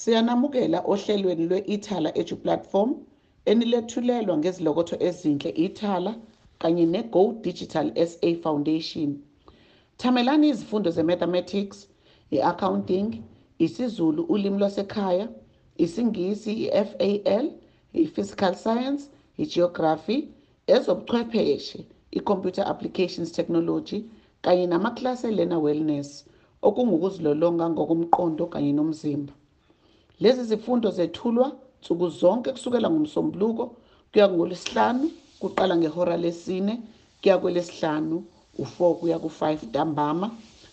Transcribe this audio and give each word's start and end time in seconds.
Siyanamukela 0.00 0.78
ohlelweni 0.92 1.44
lwe-Ithala 1.50 2.10
Edu 2.20 2.36
Platform 2.44 2.90
enilethulelwa 3.50 4.34
ngezilokotho 4.40 4.96
ezinhle 5.08 5.50
Ithala 5.66 6.12
kanye 6.62 6.84
ne-Go 6.92 7.22
Digital 7.46 7.86
SA 8.10 8.30
Foundation. 8.44 9.10
Thamelani 10.00 10.46
izifundo 10.52 10.88
ze-mathematics, 10.96 11.78
i-accounting, 12.36 13.08
isiZulu 13.64 14.22
ulimi 14.34 14.58
lwasekhaya, 14.60 15.26
isiNgisi, 15.84 16.52
i-FAL, 16.80 17.46
i-physical 18.02 18.54
science, 18.64 19.02
i-geography, 19.42 20.18
ezobuchwepheshe, 20.74 21.80
i-computer 22.16 22.64
applications 22.72 23.30
technology 23.38 23.98
kanye 24.44 24.66
namaklasi 24.72 25.24
e-learner 25.30 25.58
wellness 25.66 26.08
okungukuzilolonga 26.66 27.66
ngokomqondo 27.74 28.44
kanye 28.52 28.72
nomzimba. 28.78 29.32
Lezi 30.20 30.44
zifundo 30.44 30.90
zethulwa 30.90 31.52
nsuku 31.82 32.06
zonke 32.20 32.48
kusukela 32.52 32.90
ngoMsombuluko 32.90 33.64
kuya 34.12 34.26
ngoLwesihlanu 34.28 35.06
kuqala 35.40 35.74
ngehora 35.76 36.16
lesine 36.24 36.74
kuya 37.22 37.36
kwelesihlanu 37.38 38.16
u-4 38.58 38.94
kuya 39.00 39.18
ku-5 39.22 39.42
ntambama. 39.68 40.26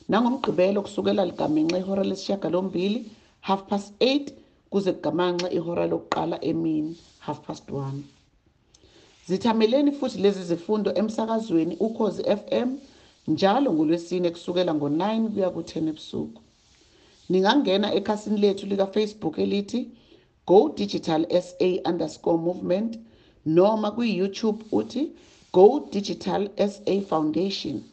Nangomgqibelo 0.10 0.80
kusukela 0.86 1.26
ligamanxe 1.30 1.78
ihora 1.80 2.04
lesishiyagalombili 2.10 3.00
half 3.48 3.62
past 3.70 3.94
8 4.00 4.32
kuze 4.72 4.92
kugamanxe 4.94 5.48
ihora 5.58 5.84
lokuqala 5.92 6.38
emini 6.50 6.98
half 7.26 7.40
past 7.48 7.70
1 7.70 7.92
zithameleni 9.28 9.92
futhi 9.92 10.18
lezi 10.22 10.44
zifundo 10.44 10.90
emsakazweni 11.00 11.76
ukhozi 11.80 12.24
FM 12.24 12.70
njalo 13.28 13.74
ngolwesine 13.74 14.30
kusukela 14.30 14.74
ngo-9 14.74 15.30
kuya 15.34 15.50
ku-10 15.50 15.90
ebusuku. 15.90 16.42
Ningangena 17.30 17.94
ekhasini 17.94 18.38
lethu 18.42 18.66
lika-facebook 18.66 19.38
elithi 19.38 19.90
go 20.48 20.70
digital 20.78 21.26
sa 21.42 21.66
underscore 21.90 22.38
movement 22.38 23.00
noma 23.46 23.92
kwi-youtube 23.92 24.60
uthi 24.72 25.12
go 25.54 25.88
digital 25.92 26.50
sa 26.58 27.02
foundation. 27.02 27.84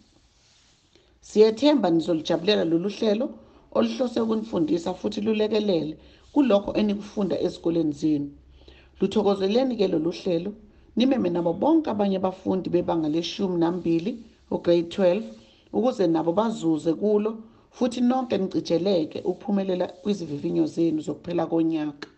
Siyethemba 1.21 1.91
nizolijabulela 1.91 2.65
lolu 2.65 2.89
hlelo 2.89 3.31
oluhlose 3.73 4.21
ukunifundisa 4.21 4.95
futhi 4.95 5.21
lulekelele 5.21 5.97
kulokho 6.33 6.73
enikufunda 6.73 7.41
ezikoleni 7.41 7.93
zenu. 7.93 8.31
Luthokozeleni-ke 9.01 9.89
lolu 9.89 10.11
hlelo 10.11 10.53
nimeme 10.97 11.31
nabo 11.31 11.53
bonke 11.53 11.91
abanye 11.91 12.17
abafundi 12.17 12.71
bebanga 12.71 13.09
leshumi 13.09 13.59
nambili 13.59 14.19
ugrade 14.51 14.83
12 14.83 15.23
ukuze 15.73 16.07
nabo 16.07 16.33
bazuze 16.33 16.93
kulo 16.95 17.39
futhi 17.73 18.01
nonke 18.01 18.39
nicijeleke 18.39 19.21
ukuphumelela 19.21 19.87
kwizivivinyo 19.87 20.67
zenu 20.67 21.01
zokuphela 21.01 21.47
konyaka. 21.47 22.09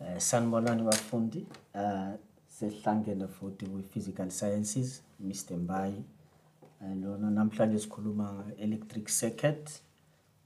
Eh, 0.00 0.18
sanibonani 0.18 0.82
bafundi. 0.82 1.46
Uh, 1.74 2.14
sehlangene 2.46 3.26
futhi 3.28 3.66
kwi-physical 3.66 4.30
sciences 4.30 5.02
mr 5.20 5.56
mbayi. 5.56 6.04
Uh, 6.80 6.96
lona 7.02 7.30
namhlanje 7.30 7.78
sikhuluma 7.78 8.32
nge-electric 8.32 9.08
circuit. 9.08 9.82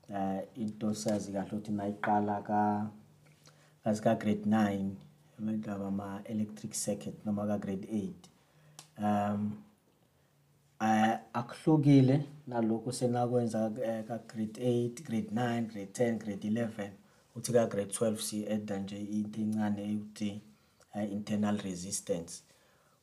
Uh, 0.08 0.40
into 0.54 0.94
sazi 0.94 1.32
kahle 1.32 1.48
ukuthi 1.48 1.72
nayiqala 1.72 2.42
ka 2.42 2.90
kasika 3.84 4.14
grade 4.14 4.44
9 4.46 4.90
emendaba 5.38 5.86
ama-electric 5.86 6.72
circuit 6.72 7.26
noma 7.26 7.46
ka-grade 7.46 7.86
8 7.86 8.12
um 8.98 9.52
uh, 10.82 11.14
akuhlukile 11.32 12.24
nalokhu 12.46 12.92
senakwenza 12.92 13.66
uh, 13.66 14.06
ka-grade 14.08 14.60
8 14.60 15.02
grade 15.02 15.28
9 15.34 15.62
grade 15.62 15.90
10 16.04 16.14
grade 16.18 16.48
11 16.48 16.90
uthi 17.36 17.52
ka-grade 17.52 17.92
12 17.92 18.20
si-eda 18.20 18.78
nje 18.78 18.96
into 19.00 19.40
encane 19.40 19.82
eyokuthi 19.82 20.40
uh, 20.94 21.12
internal 21.12 21.58
resistance. 21.58 22.42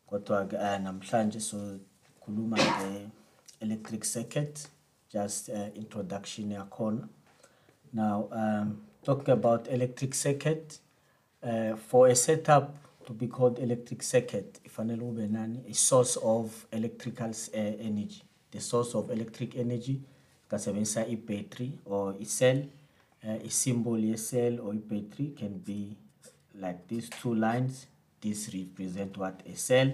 Kodwa 0.05 0.43
uh, 0.43 0.83
namhlanje 0.83 1.39
sokhuluma 1.39 2.57
nge-electric 2.57 4.03
circuit 4.03 4.69
just 5.13 5.49
uh, 5.49 5.77
introduction 5.77 6.51
yakhona. 6.51 7.07
Now 7.93 8.29
um, 8.31 8.81
talking 9.03 9.33
about 9.33 9.67
electric 9.67 10.13
circuit 10.13 10.79
uh, 11.43 11.75
for 11.75 12.07
a 12.07 12.15
setup 12.15 12.88
to 13.09 13.15
be 13.15 13.27
called 13.27 13.57
electric 13.57 14.03
circuit 14.03 14.59
ifanele 14.63 15.01
ube 15.05 15.27
nani 15.27 15.59
a 15.67 15.73
source 15.73 16.15
of 16.17 16.67
electrical 16.71 17.29
uh, 17.29 17.57
energy. 17.57 18.21
The 18.51 18.61
source 18.61 18.93
of 18.93 19.09
electric 19.09 19.55
energy 19.55 20.01
kasebenzisa 20.47 21.09
i-battery 21.09 21.71
or 21.85 22.15
i-cell 22.21 22.63
uh, 23.27 23.45
i-symbol 23.45 23.97
ye-cell 23.97 24.59
or 24.59 24.73
i-battery 24.73 25.33
can 25.35 25.57
be 25.57 25.97
like 26.61 26.87
these 26.87 27.09
two 27.09 27.33
lines. 27.33 27.87
This 28.21 28.53
represent 28.53 29.17
what? 29.17 29.41
A 29.47 29.55
cell. 29.55 29.91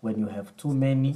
When 0.00 0.18
you 0.18 0.26
have 0.26 0.56
too 0.56 0.74
many 0.74 1.14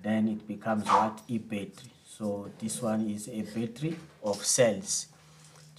then 0.00 0.28
it 0.28 0.46
becomes 0.46 0.86
what? 0.86 1.22
E-battery 1.26 1.90
so 2.06 2.48
this 2.60 2.80
one 2.80 3.10
is 3.10 3.28
a 3.28 3.42
battery 3.42 3.96
of 4.22 4.44
cells. 4.44 5.08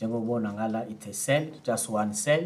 It's 0.01 1.07
a 1.07 1.13
cell 1.13 1.47
just 1.63 1.89
one 1.89 2.13
cell 2.13 2.43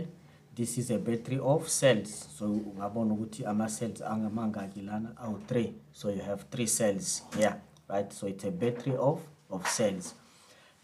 this 0.57 0.79
is 0.79 0.89
a 0.89 0.97
battery 0.97 1.39
of 1.39 1.69
cells. 1.69 2.29
So 2.37 2.45
ungabona 2.45 3.13
ukuthi 3.13 3.45
ama-cells 3.45 4.01
angamangaki 4.01 4.81
lana 4.81 5.13
awu-three 5.17 5.73
so 5.93 6.09
you 6.09 6.21
have 6.21 6.45
three 6.49 6.67
cells 6.67 7.23
here 7.37 7.61
right? 7.87 8.11
So 8.11 8.27
it's 8.27 8.43
a 8.43 8.51
battery 8.51 8.95
of 8.95 9.21
of 9.49 9.67
cells. 9.67 10.15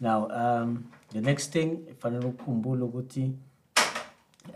Now 0.00 0.28
um, 0.30 0.90
the 1.12 1.20
next 1.20 1.52
thing 1.52 1.86
fanele 1.98 2.26
ukukhumbula 2.26 2.84
ukuthi 2.84 3.32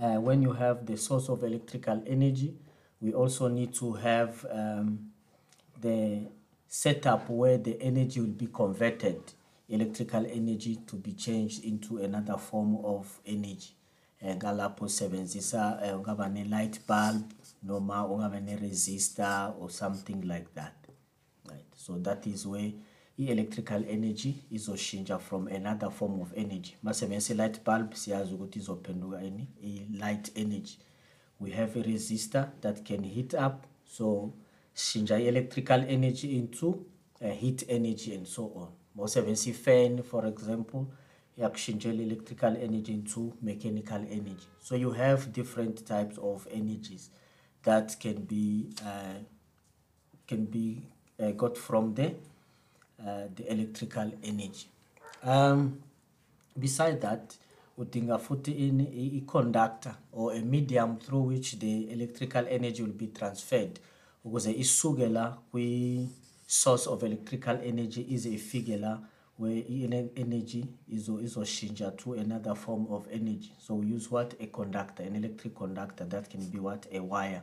uh, 0.00 0.20
when 0.20 0.42
you 0.42 0.52
have 0.52 0.86
the 0.86 0.96
source 0.96 1.28
of 1.28 1.42
electrical 1.42 2.02
energy 2.06 2.54
we 3.00 3.12
also 3.12 3.48
need 3.48 3.74
to 3.74 3.92
have 3.92 4.46
um, 4.52 4.98
the 5.80 6.28
setup 6.68 7.28
where 7.28 7.58
the 7.58 7.76
energy 7.80 8.20
will 8.20 8.38
be 8.38 8.46
converted 8.46 9.20
electrical 9.68 10.26
energy 10.26 10.76
to 10.86 10.96
be 10.96 11.12
changed 11.12 11.64
into 11.64 11.98
another 11.98 12.38
form 12.38 12.76
of 12.84 13.20
energy 13.26 13.77
ngalapho 14.24 14.84
usebenzisa 14.84 15.80
eh, 15.84 15.96
ungaba 15.96 16.28
ne-light 16.28 16.80
bulb 16.86 17.32
noma 17.62 18.06
ungaba 18.06 18.40
ne-resistor 18.40 19.54
or 19.60 19.70
something 19.70 20.22
like 20.22 20.48
that 20.54 20.74
right? 21.50 21.64
So 21.74 21.98
that 21.98 22.26
is 22.26 22.46
where 22.46 22.72
i-electrical 23.18 23.84
energy 23.88 24.34
izoshintsha 24.52 25.20
from 25.20 25.48
another 25.48 25.90
form 25.90 26.20
of 26.20 26.32
energy. 26.36 26.76
Masebenzisa 26.84 27.30
i-light 27.34 27.64
bulb 27.64 27.92
siyazi 27.94 28.34
ukuthi 28.34 28.58
izophenduka 28.58 29.22
ini? 29.22 29.48
I-light 29.62 30.30
energy. 30.36 30.78
We 31.40 31.50
have 31.50 31.76
a 31.76 31.82
resistor 31.82 32.48
that 32.60 32.84
can 32.84 33.04
heat 33.04 33.34
up 33.34 33.66
so 33.84 34.32
shintsha 34.74 35.16
i-electrical 35.16 35.84
energy 35.88 36.38
into 36.38 36.86
uh, 37.22 37.30
heat 37.30 37.64
energy 37.68 38.14
and 38.14 38.26
so 38.26 38.52
on. 38.54 38.68
Mawusebenzisa 38.96 39.50
i-fan 39.50 40.02
for 40.02 40.26
example 40.26 40.86
electrical 41.40 42.56
energy 42.56 42.92
into 42.92 43.32
mechanical 43.40 44.04
energy. 44.10 44.46
So 44.60 44.74
you 44.74 44.92
have 44.92 45.32
different 45.32 45.86
types 45.86 46.18
of 46.18 46.46
energies 46.50 47.10
that 47.64 47.96
can 48.00 48.22
be 48.24 48.70
uh, 48.84 49.20
can 50.26 50.44
be 50.46 50.82
uh, 51.20 51.30
got 51.32 51.56
from 51.56 51.94
the 51.94 52.14
uh, 53.00 53.28
the 53.34 53.52
electrical 53.52 54.12
energy. 54.22 54.68
Um 55.22 55.82
beside 56.58 57.00
that 57.00 57.36
udinga 57.78 58.18
futhi 58.18 58.68
in 58.68 58.80
a 58.80 59.22
conductor 59.30 59.94
or 60.12 60.32
a 60.34 60.40
medium 60.40 60.98
through 60.98 61.22
which 61.22 61.58
the 61.58 61.90
electrical 61.92 62.44
energy 62.48 62.82
will 62.82 62.92
be 62.92 63.06
transferred. 63.08 63.78
Ukuze 64.24 64.52
isuke 64.52 65.08
la 65.08 65.36
kwi 65.50 66.08
source 66.46 66.86
of 66.86 67.02
electrical 67.02 67.58
energy 67.62 68.06
ize 68.10 68.26
ifike 68.26 68.80
la 68.80 68.98
where 69.38 69.62
energy 70.16 70.66
izo 70.88 71.20
izoshintsha 71.20 71.96
to 71.96 72.14
another 72.14 72.54
form 72.54 72.86
of 72.90 73.06
energy. 73.12 73.52
So 73.58 73.74
we 73.74 73.86
use 73.86 74.10
what? 74.10 74.34
A 74.40 74.46
conductor 74.46 75.04
an 75.04 75.14
electric 75.16 75.54
conductor. 75.54 76.04
That 76.04 76.28
can 76.28 76.44
be 76.50 76.58
what? 76.58 76.86
A 76.92 77.00
wire 77.00 77.42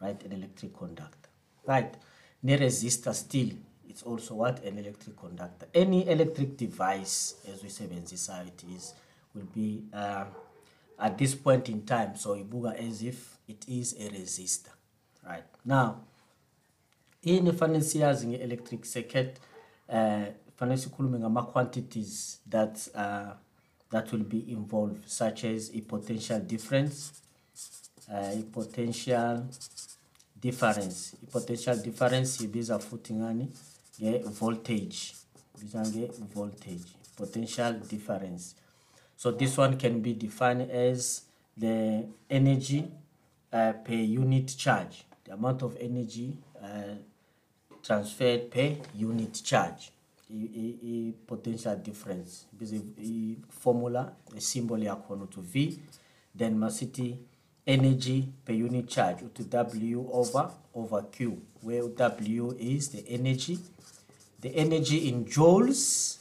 right? 0.00 0.22
An 0.24 0.32
electric 0.32 0.76
conductor. 0.76 1.28
Right. 1.66 1.94
Ne 2.42 2.56
resistor 2.56 3.14
still 3.14 3.50
it's 3.88 4.02
also 4.02 4.34
what? 4.34 4.64
An 4.64 4.78
electric 4.78 5.16
conductor. 5.16 5.66
Any 5.74 6.08
electric 6.08 6.56
device 6.56 7.34
as 7.52 7.62
we 7.62 7.68
sebenzisayo 7.68 8.46
it 8.46 8.64
is 8.74 8.94
will 9.34 9.48
be 9.52 9.84
uh, 9.92 10.24
at 11.00 11.18
this 11.18 11.34
point 11.34 11.68
in 11.68 11.84
time 11.84 12.14
so 12.16 12.36
ibuka 12.36 12.78
as 12.78 13.02
if 13.02 13.38
it 13.48 13.64
is 13.68 13.94
a 13.94 14.08
resistor 14.08 14.70
right? 15.26 15.44
Now 15.64 15.96
ini 17.24 17.52
fanele 17.52 17.82
siyazi 17.82 18.26
nge-electric 18.26 18.84
circuit 18.84 19.40
uh, 19.88 20.26
fanele 20.56 20.78
sikhulume 20.78 21.18
ngama-quantities 21.18 22.40
that 22.50 22.88
uh, 22.94 23.32
that 23.90 24.12
will 24.12 24.24
be 24.24 24.38
involved 24.52 25.02
such 25.06 25.44
as 25.44 25.70
i-potential 25.74 26.40
difference 26.40 27.12
uh, 28.12 28.38
i-potential 28.38 29.44
difference. 30.40 31.16
I-potential 31.22 31.76
difference 31.76 32.44
ibiza 32.44 32.78
futhi 32.78 33.14
ngani? 33.14 33.48
Nge-voltage. 34.00 35.14
Bizange 35.60 36.10
voltage 36.34 36.94
potential 37.16 37.72
difference. 37.88 38.54
So 39.16 39.30
this 39.30 39.56
one 39.56 39.78
can 39.78 40.00
be 40.00 40.12
defined 40.14 40.70
as 40.70 41.22
the 41.56 42.04
energy 42.28 42.90
uh, 43.52 43.72
per 43.84 43.94
unit 43.94 44.54
charge. 44.56 45.04
The 45.24 45.32
amount 45.34 45.62
of 45.62 45.76
energy 45.80 46.36
uh, 46.62 46.96
transferred 47.82 48.50
per 48.50 48.76
unit 48.94 49.40
charge 49.44 49.90
i-potential 50.34 51.76
difference. 51.76 52.46
Bize 52.52 52.80
i-formula 52.98 54.12
i-symbol 54.36 54.82
yakhona 54.82 55.24
uthi 55.24 55.40
v 55.40 55.78
then 56.34 56.58
masithi 56.58 57.18
energy 57.66 58.28
per 58.44 58.52
unit 58.52 58.88
charge 58.88 59.24
uthi 59.24 59.44
w 59.44 60.08
over 60.12 60.50
over 60.74 61.02
q 61.02 61.38
where 61.62 61.88
w 61.88 62.54
is 62.58 62.90
the 62.90 63.04
energy. 63.08 63.58
The 64.40 64.54
energy 64.56 65.08
in 65.08 65.24
joules 65.24 66.18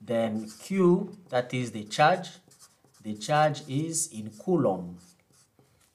then 0.00 0.50
q 0.64 1.16
that 1.30 1.54
is 1.54 1.72
the 1.72 1.84
charge. 1.84 2.28
The 3.02 3.14
charge 3.14 3.62
is 3.68 4.12
in 4.12 4.30
coulomb. 4.30 4.98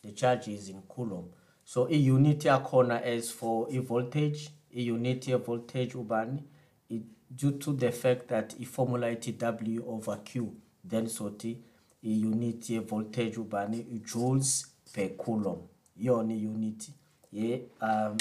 The 0.04 0.12
charge 0.12 0.48
is 0.48 0.70
in 0.70 0.82
coulomb. 0.88 1.30
So 1.66 1.88
i-unit 1.88 2.40
yakhona 2.40 3.02
as 3.02 3.32
for 3.32 3.68
i-voltage 3.72 4.50
i-unit 4.78 5.28
ye-voltage 5.28 5.94
ubani 5.94 6.44
due 7.30 7.52
to 7.52 7.74
the 7.74 7.92
fact 7.92 8.28
that 8.28 8.56
i-formula 8.60 9.12
ithi 9.12 9.32
w 9.32 9.84
over 9.88 10.18
q 10.24 10.54
then 10.90 11.08
sothi 11.08 11.58
i-unit 12.04 12.70
ye-voltage 12.70 13.38
ubani 13.38 13.80
i-joules 13.80 14.68
per 14.94 15.10
coulomb. 15.18 15.62
Yona 16.00 16.34
i-unit 16.34 16.90
ye 17.34 17.62
um 17.82 18.18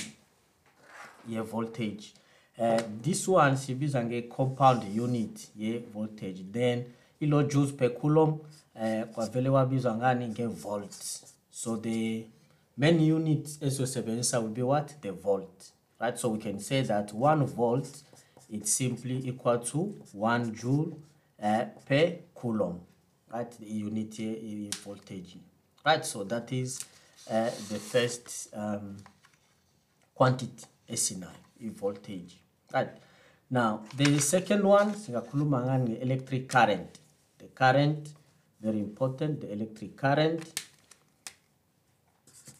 ye-voltage 1.28 2.14
uh, 2.58 2.82
this 3.02 3.28
one 3.28 3.56
sibiza 3.56 4.04
nge-compound 4.04 4.82
unit 5.00 5.48
ye-voltage 5.56 6.44
then 6.52 6.84
ilo 7.20 7.42
joules 7.42 7.72
per 7.72 7.90
coulomb 7.94 8.40
uh, 8.74 9.02
kwavele 9.14 9.48
wabizwa 9.48 9.96
ngani 9.96 10.28
nge-volt 10.28 11.26
so 11.50 11.76
the 11.76 12.26
main 12.76 13.00
unit 13.00 13.62
esiyosebenzisa 13.62 14.40
will 14.40 14.50
be 14.50 14.62
what? 14.62 14.94
The 15.00 15.12
volt. 15.12 15.72
Right? 15.98 16.18
So 16.18 16.28
we 16.28 16.38
can 16.38 16.60
say 16.60 16.82
that 16.82 17.14
one 17.14 17.46
volt 17.46 17.88
it's 18.50 18.70
simply 18.72 19.26
equal 19.28 19.58
to 19.58 19.94
one 20.12 20.54
joule 20.54 20.98
uh, 21.42 21.64
per 21.86 22.18
coulomb. 22.34 22.80
Right 23.32 23.50
the 23.50 23.66
unit 23.66 24.18
ye 24.18 24.70
voltage. 24.84 25.36
Right 25.84 26.04
so 26.04 26.24
that 26.24 26.52
is 26.52 26.84
uh, 27.30 27.50
the 27.68 27.78
first 27.78 28.48
um, 28.54 28.96
quantity 30.14 30.64
esinayo 30.88 31.46
i-voltage 31.60 32.36
right 32.72 32.90
now 33.50 33.80
the 33.96 34.18
second 34.18 34.62
one 34.64 34.92
singakhuluma 34.94 35.60
ngani 35.66 35.90
nge-electric 35.90 36.48
current. 36.48 36.98
The 37.38 37.48
current 37.48 38.08
very 38.60 38.78
important 38.78 39.40
the 39.40 39.52
electric 39.52 39.96
current. 39.96 40.42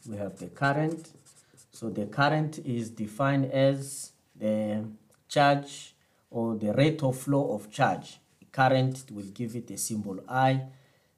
We 0.08 0.16
have 0.16 0.38
the 0.38 0.46
current. 0.48 1.10
So 1.72 1.90
the 1.90 2.06
current 2.06 2.58
is 2.64 2.90
defined 2.90 3.46
as 3.46 4.12
the 4.38 4.84
charge 5.36 5.94
or 6.30 6.56
the 6.56 6.72
rate 6.72 7.02
of 7.02 7.14
flow 7.18 7.54
of 7.54 7.70
charge. 7.70 8.18
Current 8.50 9.04
will 9.12 9.30
give 9.34 9.54
it 9.54 9.70
a 9.70 9.76
symbol 9.76 10.18
i 10.26 10.62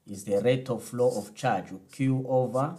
is 0.05 0.25
the 0.25 0.41
rate 0.41 0.69
of 0.69 0.83
flow 0.83 1.09
of 1.17 1.33
charge 1.33 1.67
q 1.91 2.25
over 2.27 2.75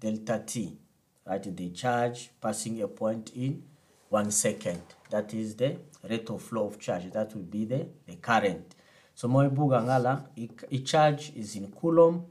delta 0.00 0.42
t. 0.44 0.76
Right 1.24 1.56
the 1.56 1.70
charge 1.70 2.30
passing 2.40 2.82
a 2.82 2.88
point 2.88 3.30
in 3.36 3.62
one 4.08 4.32
second. 4.32 4.82
That 5.10 5.32
is 5.34 5.54
the 5.54 5.76
rate 6.08 6.28
of 6.30 6.42
flow 6.42 6.66
of 6.66 6.80
charge. 6.80 7.12
That 7.12 7.32
will 7.34 7.42
be 7.42 7.64
the, 7.64 7.86
the 8.06 8.16
current. 8.16 8.74
So 9.14 9.28
moyibuka 9.28 9.82
ngala 9.82 10.24
i-charge 10.72 11.32
is 11.36 11.54
in 11.54 11.70
coulomb 11.70 12.24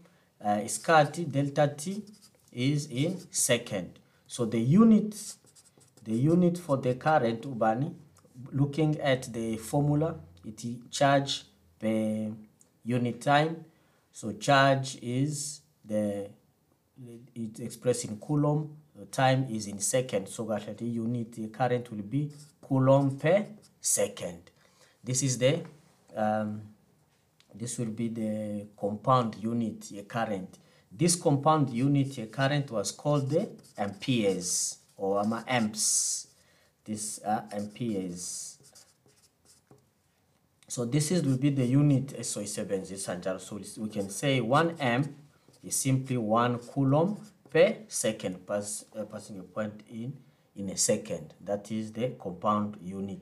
uh, 0.44 0.60
isikhathi 0.66 1.32
delta 1.32 1.68
t 1.78 2.04
is 2.52 2.88
in 2.88 3.18
second. 3.32 4.00
So 4.28 4.46
the 4.46 4.60
unit 4.60 5.16
the 6.04 6.16
unit 6.16 6.58
for 6.58 6.78
the 6.78 6.96
current 6.96 7.42
ubani 7.44 7.94
looking 8.52 9.00
at 9.02 9.32
the 9.34 9.58
formula 9.58 10.16
it 10.46 10.92
charge 10.92 11.44
per 11.80 12.32
unit 12.84 13.22
time. 13.22 13.66
So 14.12 14.34
charge 14.34 14.98
is 15.02 15.62
the 15.86 16.30
it's 17.36 17.60
expressed 17.60 18.06
in 18.06 18.18
coulomb 18.18 18.76
the 18.96 19.06
time 19.06 19.48
is 19.50 19.68
in 19.68 19.80
second. 19.80 20.28
So 20.28 20.46
kahle 20.46 20.76
the 20.78 20.86
unit 20.86 21.32
the 21.34 21.48
current 21.48 21.90
will 21.92 22.04
be 22.04 22.32
coulomb 22.62 23.18
per 23.18 23.46
second. 23.80 24.52
This 25.04 25.24
is 25.24 25.38
the 25.38 25.64
um, 26.16 26.62
this 27.56 27.78
will 27.78 27.94
be 27.94 28.10
the 28.10 28.68
compound 28.78 29.36
unit 29.42 29.92
a 29.98 30.04
current. 30.04 30.60
This 30.92 31.16
compound 31.16 31.70
unit 31.70 32.18
a 32.18 32.28
current 32.28 32.72
was 32.72 32.92
called 32.92 33.30
the 33.30 33.50
amperes 33.78 34.78
or 34.98 35.24
amps 35.48 36.29
this 36.90 37.20
are 37.26 37.44
amperes 37.52 38.58
so 40.68 40.86
this 40.86 41.12
is 41.12 41.24
will 41.24 41.38
be 41.38 41.50
the 41.52 41.66
unit 41.66 42.08
esoyisebenzisa 42.20 43.40
so 43.40 43.60
we 43.84 43.90
can 43.90 44.10
say 44.10 44.42
1 44.42 44.76
amp 44.80 45.08
is 45.64 45.76
simply 45.76 46.18
1 46.18 46.58
coulomb 46.74 47.18
per 47.50 47.76
second 47.88 48.46
pass, 48.48 48.86
uh, 48.96 49.04
passing 49.04 49.40
a 49.40 49.44
point 49.44 49.82
in 49.90 50.14
in 50.60 50.70
a 50.70 50.78
second. 50.78 51.34
That 51.42 51.72
is 51.72 51.92
the 51.94 52.10
compound 52.22 52.78
unit 52.84 53.22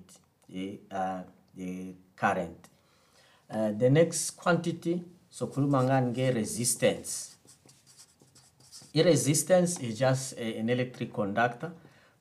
the, 0.50 0.80
uh, 0.92 1.22
the 1.56 1.94
current. 2.16 2.70
Uh, 3.50 3.72
the 3.72 3.90
next 3.90 4.32
quantity 4.32 5.04
so 5.30 5.48
khuluma 5.48 5.84
ngani 5.84 6.12
nge-resistance. 6.12 7.36
I-resistance 8.96 9.80
is 9.80 10.00
just 10.00 10.34
a, 10.38 10.58
an 10.58 10.70
electric 10.70 11.14
conductor 11.14 11.72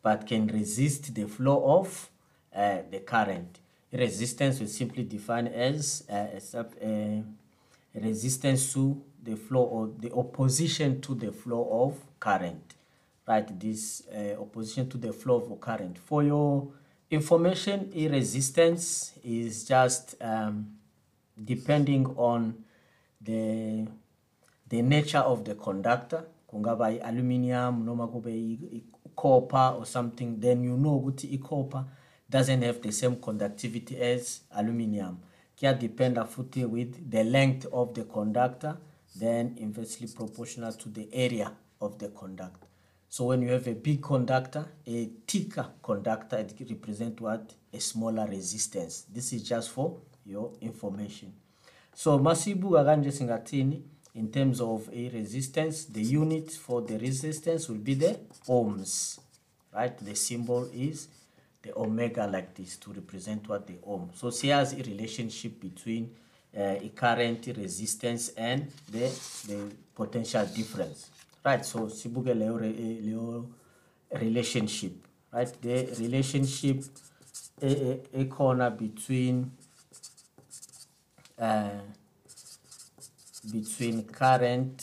but 0.07 0.25
can 0.25 0.47
resist 0.47 1.13
the 1.17 1.27
flow 1.27 1.81
of 1.81 2.09
uh, 2.55 2.79
the 2.93 3.01
current. 3.01 3.59
Resistance 3.93 4.61
will 4.61 4.69
simply 4.69 5.03
define 5.03 5.49
as 5.49 6.05
uh, 6.09 6.29
a, 6.33 6.41
sub, 6.41 6.73
uh, 6.81 7.23
resistance 7.93 8.73
to 8.73 9.03
the 9.21 9.35
flow 9.35 9.63
or 9.63 9.91
the 9.99 10.13
opposition 10.13 11.01
to 11.01 11.17
the 11.17 11.33
flow 11.33 11.69
of 11.83 11.99
current. 12.21 12.75
Right 13.27 13.49
this 13.59 14.07
uh, 14.15 14.41
opposition 14.41 14.89
to 14.91 14.97
the 14.97 15.13
flow 15.13 15.39
of 15.41 15.61
current. 15.61 15.99
For 15.99 16.23
your 16.23 16.69
information 17.11 17.91
a 17.93 18.07
resistance 18.07 19.13
is 19.25 19.65
just 19.65 20.15
um, 20.21 20.69
depending 21.45 22.07
on 22.17 22.63
the 23.21 23.89
the 24.69 24.83
nature 24.83 25.25
of 25.33 25.45
the 25.45 25.57
conductor. 25.57 26.23
Kungaba 26.49 26.95
i-aluminium 26.95 27.85
noma 27.85 28.07
kube 28.07 28.85
i-copper 29.17 29.77
or 29.79 29.87
something 29.87 30.41
then 30.41 30.65
you 30.65 30.77
know 30.77 30.97
ukuthi 30.97 31.35
i-copper 31.35 31.85
doesn't 32.29 32.63
have 32.63 32.81
the 32.81 32.93
same 32.93 33.17
conductivity 33.17 33.97
as 33.97 34.41
aluminium. 34.51 35.19
Kuyadependa 35.57 36.25
futhi 36.25 36.65
with 36.65 37.11
the 37.11 37.25
length 37.25 37.67
of 37.73 37.95
the 37.95 38.05
conductor 38.05 38.77
then 39.19 39.55
inversely 39.59 40.09
proportional 40.09 40.73
to 40.73 40.89
the 40.89 41.09
area 41.13 41.53
of 41.81 41.99
the 41.99 42.09
conductor. 42.09 42.67
So 43.09 43.25
when 43.27 43.43
you 43.43 43.51
have 43.51 43.67
a 43.69 43.75
big 43.75 44.03
conductor 44.03 44.67
a 44.87 45.09
thicker 45.27 45.67
conductor 45.83 46.37
it 46.39 46.55
represent 46.69 47.21
what? 47.21 47.55
A 47.73 47.81
smaller 47.81 48.27
resistance. 48.27 49.07
This 49.13 49.33
is 49.33 49.43
just 49.43 49.71
for 49.71 49.99
your 50.25 50.53
information. 50.61 51.33
So 51.95 52.19
masibuka 52.19 52.85
kanje 52.85 53.13
singathini 53.13 53.83
in 54.17 54.33
terms 54.33 54.61
of 54.61 54.89
a 54.93 55.09
resistance 55.11 55.85
the 55.85 56.03
unit 56.03 56.51
for 56.51 56.83
the 56.83 56.99
resistance 56.99 57.69
will 57.69 57.77
be 57.77 57.95
the 57.95 58.19
ohms 58.49 59.19
right? 59.77 59.97
The 59.99 60.15
symbol 60.15 60.69
is 60.73 61.09
the 61.63 61.77
omega 61.77 62.27
like 62.27 62.55
this 62.55 62.77
to 62.77 62.93
represent 62.93 63.49
what 63.49 63.67
the 63.67 63.75
ohm. 63.87 64.11
So 64.15 64.29
siyazi 64.29 64.81
a 64.81 64.85
relationship 64.85 65.61
between 65.61 66.15
uh, 66.57 66.61
a 66.61 66.91
current 66.95 67.47
resistance 67.57 68.31
and 68.31 68.71
the, 68.91 69.11
the 69.47 69.71
potential 69.95 70.47
difference 70.47 71.11
right? 71.45 71.65
So 71.65 71.89
sibuke 71.89 72.35
leyo, 72.35 72.61
re, 72.61 72.73
leyo 72.73 73.47
relationship 74.13 74.93
right? 75.33 75.53
The 75.61 75.95
relationship 76.01 76.85
a 77.63 78.01
a 78.15 78.25
corner 78.27 78.71
between 78.71 79.51
uh, 81.39 81.69
between 83.53 84.05
current 84.05 84.83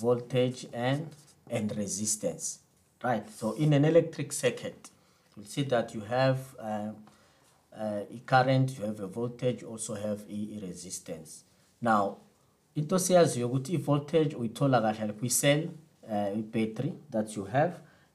voltage 0.00 0.66
and 0.72 1.06
and 1.50 1.76
resistance 1.76 2.60
right? 3.02 3.28
So 3.30 3.52
in 3.52 3.72
an 3.72 3.84
electric 3.84 4.32
circuit 4.32 4.90
you'll 5.36 5.46
see 5.46 5.62
that 5.64 5.94
you 5.94 6.00
have 6.00 6.38
uh, 6.58 6.90
uh, 7.76 8.00
a 8.14 8.22
current 8.26 8.78
you 8.78 8.84
have 8.84 9.00
a 9.00 9.06
voltage 9.06 9.62
also 9.62 9.94
have 9.94 10.20
a, 10.28 10.56
a 10.56 10.66
resistance. 10.66 11.44
Now 11.80 12.16
into 12.74 12.98
siyaziyo 12.98 13.48
ukuthi 13.48 13.74
i-voltage 13.74 14.36
uyithola 14.36 14.80
kahle 14.80 15.12
kwi-cell 15.12 15.68
uh, 16.10 16.38
i-battery 16.38 16.92
that 17.10 17.36
you 17.36 17.44
have 17.44 17.72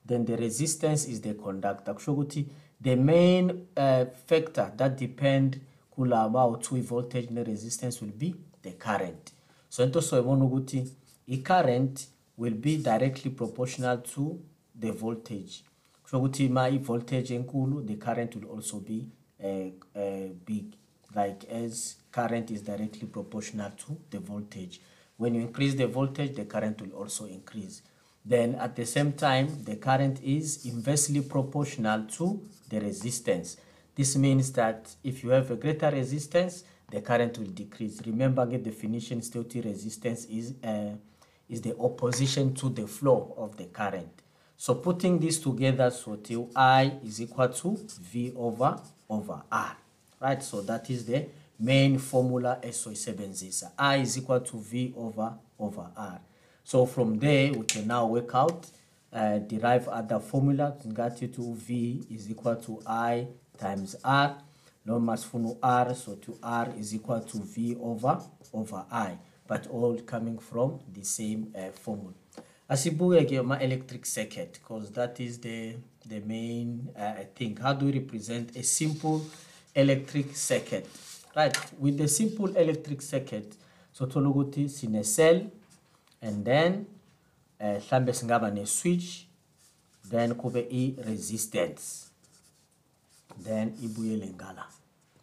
then 0.07 0.25
the 0.25 0.35
resistance 0.35 1.11
is 1.11 1.21
the 1.21 1.33
conductor. 1.33 1.93
Kusho 1.93 2.13
ukuthi 2.13 2.45
the 2.81 2.95
main 2.95 3.67
uh, 3.77 4.05
factor 4.25 4.71
that 4.77 4.97
depend 4.97 5.59
kulaba 5.95 6.61
two 6.61 6.81
voltage 6.81 7.29
ne-resistance 7.31 8.01
will 8.01 8.11
be 8.11 8.35
the 8.65 8.71
current. 8.71 9.31
So 9.69 9.83
into 9.83 10.01
soyibona 10.01 10.45
ukuthi 10.45 10.87
i-current 11.27 12.07
will 12.37 12.53
be 12.53 12.77
directly 12.77 13.31
proportional 13.31 13.97
to 13.97 14.39
the 14.79 14.91
voltage. 14.91 15.63
Kusho 16.03 16.19
ukuthi 16.19 16.49
ma 16.49 16.67
i-voltage 16.67 17.35
enkulu 17.35 17.85
the 17.85 17.95
current 17.95 18.35
will 18.35 18.49
also 18.55 18.79
be 18.79 19.05
uh, 19.43 19.69
uh, 19.95 20.29
big 20.45 20.75
like 21.15 21.45
as 21.45 21.95
current 22.11 22.51
is 22.51 22.61
directly 22.61 23.07
proportional 23.07 23.71
to 23.71 23.97
the 24.09 24.19
voltage. 24.19 24.81
When 25.17 25.35
you 25.35 25.41
increase 25.41 25.75
the 25.75 25.87
voltage 25.87 26.35
the 26.35 26.45
current 26.45 26.81
will 26.81 27.01
also 27.01 27.25
increase. 27.25 27.81
Then 28.25 28.55
at 28.55 28.75
the 28.75 28.85
same 28.85 29.13
time 29.13 29.63
the 29.63 29.75
current 29.75 30.19
is 30.23 30.65
inversely 30.65 31.21
proportional 31.21 32.05
to 32.17 32.41
the 32.69 32.79
resistance. 32.79 33.57
This 33.95 34.15
means 34.17 34.51
that 34.53 34.93
if 35.03 35.23
you 35.23 35.29
have 35.29 35.51
a 35.51 35.55
greater 35.55 35.89
resistance 35.89 36.63
the 36.95 37.01
current 37.01 37.37
will 37.37 37.47
decrease. 37.47 38.01
Remember 38.05 38.45
the 38.45 38.57
definition 38.57 39.21
still 39.21 39.45
resistance 39.53 40.25
is 40.25 40.53
uh, 40.63 40.95
is 41.49 41.61
the 41.61 41.77
opposition 41.77 42.53
to 42.55 42.69
the 42.69 42.87
flow 42.87 43.35
of 43.37 43.57
the 43.57 43.65
current. 43.65 44.21
So 44.55 44.75
putting 44.75 45.19
this 45.19 45.39
together 45.39 45.91
so 45.91 46.15
till 46.15 46.49
i 46.55 46.93
is 47.03 47.21
equal 47.21 47.49
to 47.49 47.77
v 47.99 48.33
over 48.37 48.79
over 49.09 49.43
r 49.51 49.77
right? 50.21 50.41
So 50.41 50.61
that 50.61 50.89
is 50.89 51.05
the 51.05 51.25
main 51.59 51.99
formula 51.99 52.59
esoyisebenzisa 52.61 53.71
i 53.77 53.97
is 53.97 54.17
equal 54.17 54.39
to 54.39 54.57
v 54.57 54.93
over 54.95 55.33
over 55.59 55.87
r. 55.97 56.21
So 56.63 56.85
from 56.85 57.19
there 57.19 57.51
we 57.51 57.65
can 57.65 57.87
now 57.87 58.05
work 58.05 58.33
out 58.33 58.67
uh, 59.11 59.39
derive 59.39 59.89
other 59.89 60.19
formula. 60.19 60.75
You 60.85 61.27
to 61.27 61.55
v 61.55 62.05
is 62.09 62.31
equal 62.31 62.55
to 62.55 62.81
i 62.87 63.27
times 63.57 63.97
r 64.01 64.37
noma 64.85 65.17
sifuna 65.17 65.55
r 65.61 65.95
so 65.95 66.15
to 66.15 66.37
r 66.41 66.73
is 66.79 66.93
equal 66.93 67.21
to 67.21 67.37
v 67.39 67.77
over 67.81 68.21
over 68.53 68.85
i 68.91 69.17
but 69.47 69.67
all 69.67 69.95
coming 70.05 70.37
from 70.39 70.79
the 70.93 71.03
same 71.03 71.53
uh, 71.55 71.69
formula. 71.71 72.13
Asibuke 72.69 73.27
ke 73.29 73.43
ma-electric 73.45 74.05
circuit 74.05 74.53
because 74.53 74.91
that 74.91 75.19
is 75.19 75.37
the 75.39 75.75
the 76.05 76.19
main 76.21 76.89
uh, 76.97 77.23
thing. 77.35 77.57
How 77.61 77.73
do 77.73 77.85
we 77.85 77.93
represent 77.93 78.55
a 78.55 78.63
simple 78.63 79.21
electric 79.75 80.35
circuit? 80.35 80.87
Right 81.35 81.55
with 81.79 81.97
the 81.97 82.07
simple 82.07 82.55
electric 82.55 83.01
circuit 83.01 83.55
sothola 83.93 84.29
ukuthi 84.29 84.69
sine 84.69 85.03
cell 85.03 85.41
and 86.21 86.43
then 86.45 86.85
uh, 87.61 88.49
ne 88.53 88.65
switch 88.65 89.27
then 90.09 90.33
kube 90.33 90.67
i 90.71 90.95
resistance 91.05 92.04
then 93.43 93.73
ibuyele 93.83 94.33
ngala 94.33 94.65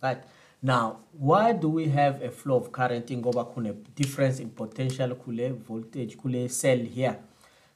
right? 0.02 0.22
Now 0.62 0.98
why 1.12 1.52
do 1.52 1.68
we 1.68 1.88
have 1.88 2.22
a 2.22 2.30
flow 2.30 2.56
of 2.56 2.72
current 2.72 3.06
ngoba 3.08 3.44
kune 3.52 3.74
difference 3.94 4.40
in 4.40 4.50
potential 4.50 5.14
kule 5.14 5.52
voltage 5.52 6.16
kule 6.16 6.48
cell 6.48 6.78
here? 6.78 7.16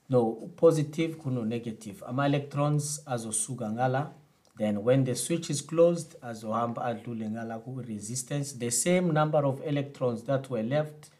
No 0.08 0.48
positive 0.56 1.18
kuno 1.18 1.44
negative. 1.44 2.02
Ama 2.06 2.26
electrons 2.26 3.02
azosuka 3.06 3.70
ngala 3.70 4.10
then 4.58 4.82
when 4.82 5.04
the 5.04 5.14
switch 5.14 5.50
is 5.50 5.62
closed 5.62 6.16
azohamba 6.22 6.84
adlule 6.84 7.30
ngala 7.30 7.58
ku 7.64 7.82
resistance. 7.86 8.52
The 8.52 8.70
same 8.70 9.12
number 9.12 9.44
of 9.44 9.60
electrons 9.66 10.22
that 10.24 10.48
were 10.50 10.62
left 10.62 11.10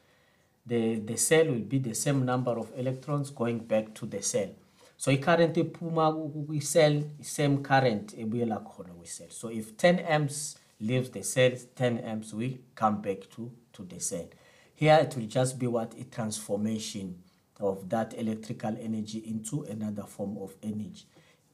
the 0.67 0.97
the 0.97 1.17
cell 1.17 1.47
will 1.47 1.69
be 1.75 1.79
the 1.79 1.95
same 1.95 2.25
number 2.25 2.59
of 2.59 2.71
electrons 2.77 3.31
going 3.31 3.59
back 3.59 3.95
to 3.95 4.07
the 4.07 4.23
cell 4.23 4.49
so 4.97 5.11
i-current 5.11 5.57
ephuma 5.57 6.13
kwi-cell 6.47 7.03
same 7.21 7.59
current 7.59 8.15
ebuyela 8.19 8.59
khona 8.65 8.95
kwi-cell 8.95 9.31
so 9.31 9.51
if 9.51 9.77
10 9.77 9.99
amps 9.99 10.57
leaves 10.81 11.11
the 11.11 11.23
cell 11.23 11.53
10 11.75 11.99
amps 11.99 12.33
will 12.33 12.53
come 12.75 13.01
back 13.01 13.29
to 13.31 13.51
to 13.77 13.85
the 13.85 14.01
cell. 14.01 14.29
Here 14.75 14.99
it 15.03 15.17
will 15.17 15.27
just 15.27 15.59
be 15.59 15.67
what? 15.67 15.95
A 15.99 16.05
transformation 16.05 17.23
of 17.61 17.89
that 17.89 18.15
electrical 18.19 18.77
energy 18.81 19.19
into 19.27 19.63
another 19.63 20.03
form 20.03 20.37
of 20.39 20.55
energy. 20.63 21.05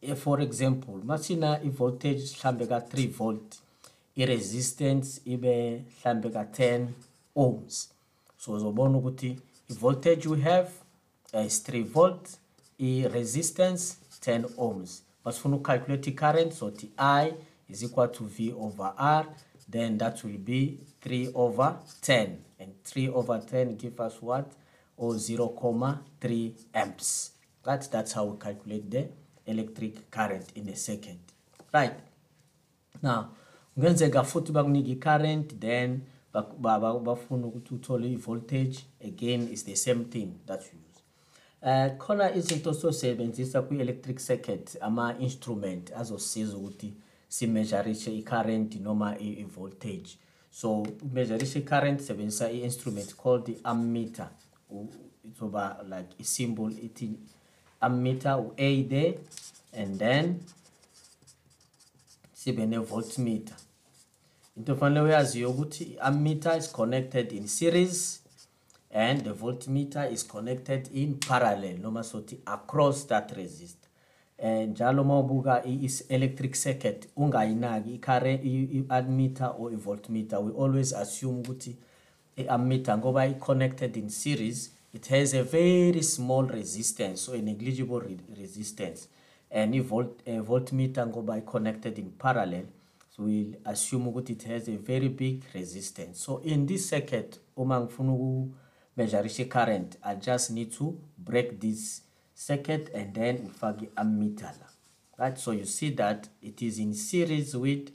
If 0.01 0.21
for 0.21 0.41
example 0.41 1.01
masina 1.05 1.61
i-voltage 1.65 2.35
mhlambe 2.37 2.67
ka-3 2.69 3.09
volt 3.09 3.59
i-resistance 4.17 5.21
ibe 5.25 5.85
mhlambe 6.03 6.31
ka-10 6.33 6.87
ohms. 7.37 7.89
So 8.39 8.53
uzobona 8.53 8.99
ukuthi 8.99 9.39
i-voltage 9.71 10.27
we 10.29 10.41
have 10.41 10.71
uh, 11.35 11.47
is 11.47 11.63
3 11.63 11.83
volt 11.83 12.39
i-resistance 12.83 13.97
10 14.21 14.45
ohms. 14.59 15.03
Masifuna 15.25 15.57
ucalculate 15.57 16.11
i-current 16.11 16.53
so 16.53 16.71
ti 16.71 16.91
is 17.69 17.83
equal 17.83 18.09
to 18.09 18.25
v 18.25 18.53
over 18.53 18.93
r 18.99 19.27
then 19.69 19.99
that 19.99 20.23
will 20.25 20.39
be 20.39 20.81
3 21.01 21.31
over 21.35 21.79
10 22.01 22.39
and 22.59 22.73
3 22.85 23.09
over 23.09 23.39
10 23.39 23.77
give 23.77 24.01
us 24.01 24.21
what? 24.21 24.53
Oh, 24.99 25.07
or 25.09 25.15
0.3 25.15 26.53
amps. 26.75 27.31
Right 27.65 27.89
that's 27.91 28.13
how 28.13 28.25
we 28.25 28.39
calculate 28.39 28.91
the 28.91 29.09
electric 29.47 30.11
current 30.11 30.53
in 30.55 30.69
a 30.69 30.77
second. 30.77 31.21
Right. 31.73 31.95
Now 33.03 33.31
kungenzeka 33.77 34.25
futhi 34.25 34.53
bakunika 34.53 34.91
i-current 34.91 35.61
then 35.61 36.03
bafuna 36.33 37.47
ukuthi 37.47 37.75
uthole 37.75 38.13
i-voltage. 38.13 38.85
Again 39.01 39.49
is 39.53 39.65
the 39.65 39.77
same 39.77 40.05
thing 40.05 40.41
that 40.47 40.61
you 40.73 40.82
use 41.63 41.69
uh 41.69 41.97
khona 41.99 42.35
izinto 42.35 42.75
sosebenzisa 42.75 43.63
kwi-electric 43.63 44.19
circuit 44.19 44.77
ama-instrument 44.81 45.93
azosiza 45.97 46.57
ukuthi 46.57 46.95
simeasurishe 47.29 48.19
i-current 48.19 48.81
noma 48.81 49.19
i-voltage. 49.19 50.19
So 50.51 50.87
measurishe 51.15 51.59
i-current 51.59 52.01
sebenzisa 52.01 52.51
i-instrument 52.51 53.17
called 53.17 53.47
the 53.47 53.57
ammeter. 53.65 54.29
Izoba 55.25 55.85
like 55.89 56.15
i-symbol 56.19 56.73
ithi 56.73 57.11
ammeter 57.81 58.39
u-a 58.39 58.83
there 58.83 59.19
and 59.73 59.99
then 59.99 60.41
sibe 62.35 62.67
ne-voltmeter. 62.67 63.57
Into 64.57 64.77
fanele 64.77 65.01
uyaziyo 65.01 65.51
ukuthi 65.51 65.85
i-ammeter 65.85 66.59
is 66.59 66.73
connected 66.73 67.33
in 67.33 67.47
series 67.47 68.22
and 68.93 69.25
the 69.25 69.33
voltmeter 69.33 70.13
is 70.13 70.23
connected 70.23 70.89
in 70.93 71.15
parallel 71.15 71.79
noma 71.79 72.01
sothi 72.01 72.39
across 72.47 73.07
that 73.07 73.33
resistor. 73.37 73.89
Eh 74.39 74.69
njalo 74.69 75.05
mawubuka 75.05 75.65
i-electric 75.65 76.55
circuit 76.55 77.09
ungayinaki 77.17 78.01
i-ammeter 78.05 79.55
or 79.59 79.73
i-voltmeter. 79.73 80.39
We 80.39 80.53
always 80.53 80.93
assume 80.93 81.41
ukuthi 81.41 81.77
i-ammeter 82.37 82.99
ngoba 82.99 83.27
i-connected 83.27 83.97
in 83.97 84.09
series 84.09 84.73
it 84.95 85.07
has 85.09 85.35
a 85.35 85.43
very 85.43 86.03
small 86.03 86.47
resistance 86.47 87.23
so 87.23 87.33
a 87.33 87.39
negligible 87.43 88.01
re 88.01 88.19
resistance. 88.37 89.09
And 89.51 89.75
i-volt 89.75 90.23
uh, 90.27 90.43
voltmeter 90.43 91.07
ngoba 91.07 91.37
i-connected 91.37 91.99
in 91.99 92.11
parallel 92.11 92.65
so 93.17 93.23
we'll 93.23 93.55
assume 93.65 94.09
ukuthi 94.09 94.33
it 94.33 94.43
has 94.45 94.69
a 94.69 94.77
very 94.77 95.09
big 95.09 95.45
resistance. 95.55 96.19
So 96.21 96.41
in 96.45 96.67
this 96.67 96.89
circuit 96.89 97.41
uma 97.57 97.81
ngifuna 97.81 98.13
ukumeasurisha 98.93 99.43
i-current 99.43 99.99
i 100.03 100.17
just 100.17 100.51
need 100.51 100.71
to 100.71 100.95
break 101.19 101.61
this 101.61 102.03
circuit 102.35 102.95
and 102.95 103.15
then 103.15 103.39
ngifake 103.39 103.85
i-ammeter 103.85 104.53
la 104.61 104.73
right? 105.23 105.39
So 105.39 105.53
you 105.53 105.65
see 105.65 105.91
that 105.91 106.29
it 106.43 106.63
is 106.63 106.79
in 106.79 106.95
series 106.95 107.57
with 107.57 107.91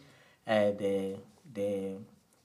uh, 0.48 0.72
the 0.72 1.18
the 1.54 1.98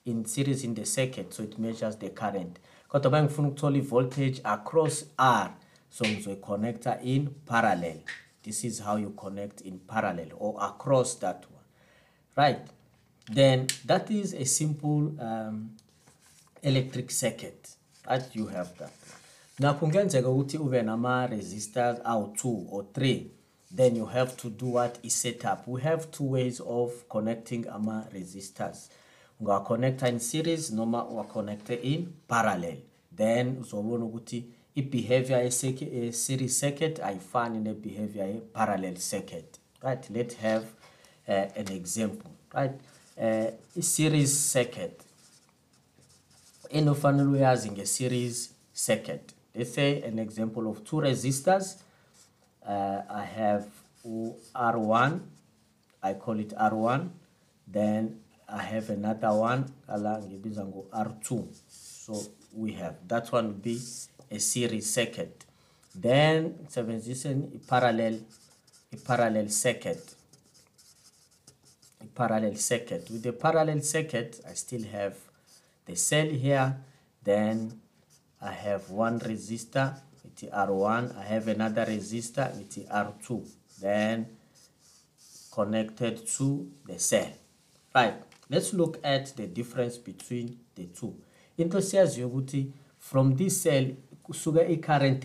in 0.04 0.24
series 0.24 0.64
in 0.64 0.74
the 0.74 0.84
circuit. 0.84 1.32
So 1.32 1.42
it 1.42 1.58
measures 1.58 1.96
the 1.96 2.10
current. 2.10 2.58
Kodwa 2.88 3.22
ngifuna 3.22 3.76
i-voltage 3.76 4.40
across 4.44 5.04
r 5.18 5.54
so 5.90 6.04
ngizoyi-connecta 6.04 7.02
in 7.02 7.28
parallel. 7.46 7.98
This 8.42 8.64
is 8.64 8.80
how 8.80 8.96
you 8.96 9.10
connect 9.10 9.60
in 9.60 9.78
parallel 9.78 10.28
or 10.36 10.56
across 10.60 11.14
that 11.20 11.46
one. 11.50 11.64
Right. 12.36 12.66
Then 13.30 13.68
that 13.86 14.10
is 14.10 14.34
a 14.34 14.44
simple 14.44 15.12
um, 15.20 15.76
electric 16.62 17.10
circuit 17.10 17.76
that 18.08 18.36
you 18.36 18.46
have 18.46 18.68
that. 18.78 18.92
Na 19.58 19.74
kungenzeka 19.74 20.28
ukuthi 20.28 20.58
ube 20.58 20.82
nama-resistors 20.82 22.00
awu-two 22.04 22.66
or 22.70 22.84
three 22.92 23.30
then 23.74 23.96
you 23.96 24.06
have 24.06 24.36
to 24.36 24.50
do 24.50 24.66
what 24.66 24.98
is 25.02 25.14
set 25.14 25.44
up. 25.44 25.66
We 25.66 25.80
have 25.80 26.10
two 26.10 26.24
ways 26.24 26.60
of 26.60 27.08
connecting 27.08 27.66
ama-resistors. 27.68 28.88
Ungawaconnecta 29.40 30.08
in 30.08 30.20
series 30.20 30.70
noma 30.70 31.04
uwaconnecte 31.04 31.82
in 31.82 32.12
parallel. 32.28 32.76
Then 33.16 33.56
uzobona 33.60 34.04
ukuthi 34.04 34.44
i-behavior 34.76 35.42
ye-series 35.42 36.60
circuit 36.60 37.00
ayifani 37.00 37.58
ne-behavior 37.58 38.26
ye-parallel 38.26 38.96
circuit. 38.96 39.58
Right? 39.82 40.10
Let's 40.10 40.34
have 40.34 40.64
uh, 41.28 41.46
an 41.56 41.72
example. 41.72 42.30
Right? 42.54 42.72
Uh, 43.20 43.50
i-series 43.76 44.52
circuit 44.52 45.00
enofanele 46.72 47.28
uyazi 47.28 47.70
nge-series 47.70 48.50
circuit. 48.72 49.34
Let's 49.54 49.74
say 49.74 50.02
an 50.02 50.18
example 50.18 50.66
of 50.68 50.82
two 50.84 51.00
resistors. 51.00 51.76
Uh, 52.66 53.02
i 53.10 53.24
have 53.24 53.66
r1 54.54 55.20
I 56.02 56.14
call 56.14 56.40
it 56.40 56.50
R1 56.56 57.08
then 57.68 58.20
I 58.48 58.62
have 58.62 58.90
another 58.90 59.32
one 59.32 59.64
ala 59.88 60.20
ngibiza 60.22 60.64
ngo 60.66 60.86
R2 60.92 61.44
so 61.68 62.22
we 62.54 62.72
have 62.72 62.96
that 63.08 63.32
one 63.32 63.46
will 63.46 63.62
be 63.62 63.78
a 64.30 64.38
series 64.38 64.94
circuit. 64.94 65.44
Then 65.94 66.54
sebenziseni 66.68 67.54
i-parallel 67.54 68.20
i-parallel 68.92 69.48
circuit. 69.48 70.16
A 72.00 72.06
parallel 72.14 72.56
circuit. 72.56 73.10
With 73.10 73.22
the 73.22 73.32
parallel 73.32 73.80
circuit, 73.82 74.40
I 74.48 74.54
still 74.54 74.84
have 74.92 75.14
the 75.86 75.96
cell 75.96 76.26
here, 76.26 76.76
then 77.22 77.80
I 78.40 78.52
have 78.52 78.90
one 78.90 79.20
resistor 79.20 79.94
with 80.22 80.36
the 80.36 80.48
R1, 80.48 81.16
I 81.16 81.22
have 81.24 81.48
another 81.48 81.86
resistor 81.86 82.56
with 82.56 82.70
the 82.70 82.82
R2, 82.82 83.48
then 83.80 84.26
connected 85.52 86.26
to 86.26 86.70
the 86.86 86.98
cell. 86.98 87.32
Right, 87.94 88.14
let's 88.48 88.72
look 88.72 88.98
at 89.04 89.36
the 89.36 89.46
difference 89.46 89.98
between 89.98 90.58
the 90.74 90.86
two. 90.86 91.14
Into 91.58 91.80
siyaziyo 91.80 92.28
ukuthi 92.28 92.72
from 92.98 93.36
this 93.36 93.62
cell 93.62 93.94
kusuka 94.24 94.68
i-current 94.70 95.22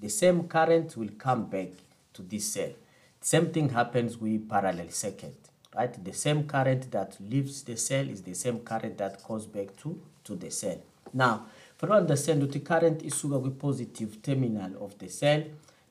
the 0.00 0.08
same 0.08 0.44
current 0.44 0.96
will 0.96 1.10
come 1.18 1.44
back 1.44 1.68
to 2.12 2.22
this 2.22 2.52
cell. 2.52 2.72
Same 3.20 3.46
thing 3.52 3.68
happens 3.68 4.18
with 4.18 4.48
parallel 4.48 4.88
circuit 4.88 5.49
right? 5.74 6.04
The 6.04 6.12
same 6.12 6.44
current 6.44 6.90
that 6.90 7.16
leaves 7.20 7.62
the 7.62 7.76
cell 7.76 8.08
is 8.08 8.22
the 8.22 8.34
same 8.34 8.60
current 8.60 8.98
that 8.98 9.22
goes 9.26 9.46
back 9.46 9.76
to, 9.82 10.00
to 10.24 10.34
the 10.34 10.50
cell. 10.50 10.80
Now, 11.12 11.46
for 11.76 11.86
you 11.88 11.94
understand 11.94 12.42
the 12.42 12.60
current 12.60 13.02
is 13.02 13.14
isuka 13.14 13.40
kwi-positive 13.40 14.22
terminal 14.22 14.84
of 14.84 14.98
the 14.98 15.08
cell, 15.08 15.44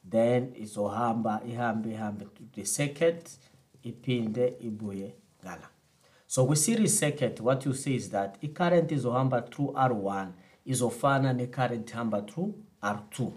then 0.03 0.53
it's 0.55 0.75
izohamba 0.75 1.41
ihambe 1.45 1.93
ihambe 1.93 2.25
to 2.35 2.43
the 2.53 2.65
circuit, 2.65 3.29
iphinde 3.83 4.53
ibuye 4.63 5.13
ngala. 5.43 5.67
So 6.27 6.45
kwi-series 6.45 6.99
circuit, 6.99 7.41
what 7.41 7.65
you 7.65 7.73
see 7.73 7.95
is 7.95 8.09
that 8.09 8.37
i-current 8.43 8.89
izohamba 8.89 9.51
through 9.51 9.73
R1 9.73 10.31
is 10.65 10.81
izofana 10.81 11.35
ne-current 11.35 11.89
hamba 11.91 12.21
through 12.21 12.53
R2. 12.83 13.33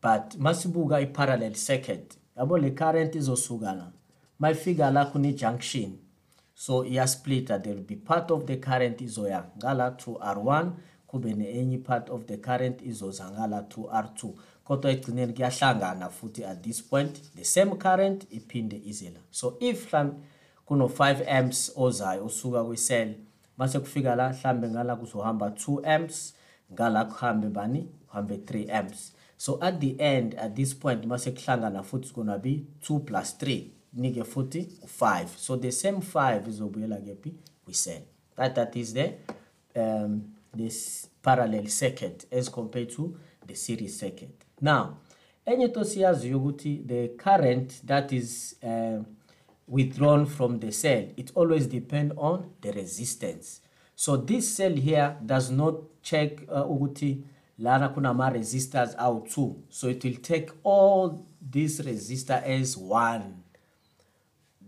But 0.00 0.38
masibuka 0.38 1.00
i-parallel 1.02 1.54
circuit, 1.54 2.16
yabo 2.38 2.58
le 2.60 2.70
current 2.70 3.14
izosuka 3.14 3.76
la 3.76 3.92
mayifika 4.40 4.90
la 4.90 5.04
kune-junction. 5.04 5.98
So 6.54 6.84
iyasplitta 6.84 7.58
there 7.62 7.74
will 7.74 7.84
be 7.84 7.96
part 7.96 8.30
of 8.30 8.46
the 8.46 8.56
current 8.56 9.00
izoya 9.00 9.44
ngala 9.58 9.90
to 9.90 10.10
r1 10.10 10.70
kube 11.06 11.34
ne-enye 11.34 11.78
part 11.78 12.10
of 12.10 12.26
the 12.26 12.36
current 12.36 12.82
izoza 12.82 13.30
ngala 13.30 13.62
to 13.62 13.80
r2 13.80 14.32
kodwa 14.64 14.90
ekugcineni 14.90 15.32
kuyahlangana 15.32 16.10
futhi 16.10 16.44
at 16.44 16.62
this 16.62 16.82
point 16.82 17.34
the 17.36 17.44
same 17.44 17.70
current 17.76 18.26
iphinde 18.30 18.82
ize 18.84 19.10
la. 19.10 19.20
So 19.30 19.56
if 19.60 19.94
kuno-5 20.66 21.28
amps 21.28 21.72
ozayo 21.76 22.26
osuka 22.26 22.64
kwi-cell 22.64 23.14
mase 23.58 23.78
kufika 23.78 24.16
la 24.16 24.30
mhlambe 24.30 24.68
ngala 24.68 24.96
kuzohamba 24.96 25.48
2 25.48 25.94
amps 25.94 26.34
ngala 26.72 27.04
kuhambe 27.04 27.48
bani 27.48 27.88
kuhambe 28.06 28.36
3 28.36 28.70
amps. 28.70 29.12
So 29.36 29.58
at 29.62 29.80
the 29.80 29.94
end 29.98 30.34
at 30.34 30.54
this 30.54 30.74
point 30.74 31.06
mase 31.06 31.30
kuhlangana 31.30 31.82
futhi 31.82 32.04
it's 32.04 32.14
gonna 32.14 32.38
be 32.38 32.64
2 32.88 33.00
plus 33.00 33.36
3 33.40 33.79
nike 33.92 34.22
futhi 34.22 34.68
5 34.86 35.26
so 35.36 35.56
the 35.56 35.72
same 35.72 36.00
5 36.00 36.48
is 36.48 36.54
izobuyela 36.54 36.96
kephi? 36.96 37.32
Kwi-cell 37.64 38.02
that 38.36 38.54
that 38.54 38.76
is 38.76 38.94
the 38.94 39.12
um, 39.76 40.22
this 40.54 41.08
parallel 41.22 41.66
circuit 41.68 42.26
as 42.32 42.48
compared 42.48 42.90
to 42.90 43.16
the 43.46 43.54
series 43.54 43.98
circuit. 43.98 44.44
Now 44.60 44.96
enye 45.46 45.64
into 45.64 45.84
siyaziyo 45.84 46.38
ukuthi 46.38 46.86
the 46.86 47.08
current 47.08 47.86
that 47.86 48.12
is 48.12 48.56
uh, 48.62 49.02
withdrawn 49.68 50.26
from 50.26 50.60
the 50.60 50.72
cell 50.72 51.08
it 51.16 51.32
always 51.34 51.66
depend 51.66 52.12
on 52.16 52.50
the 52.60 52.72
resistance. 52.72 53.60
So 53.96 54.16
this 54.16 54.56
cell 54.56 54.72
here 54.72 55.16
does 55.24 55.50
not 55.50 55.74
check 56.02 56.42
uh, 56.48 56.64
ukuthi 56.64 57.22
lana 57.58 57.88
kunama 57.88 58.30
resistors 58.32 58.94
out 58.98 59.28
too. 59.28 59.62
so 59.68 59.88
it 59.88 60.02
will 60.04 60.16
take 60.22 60.50
all 60.62 61.26
this 61.40 61.80
resistor 61.80 62.42
as 62.42 62.76
one 62.76 63.42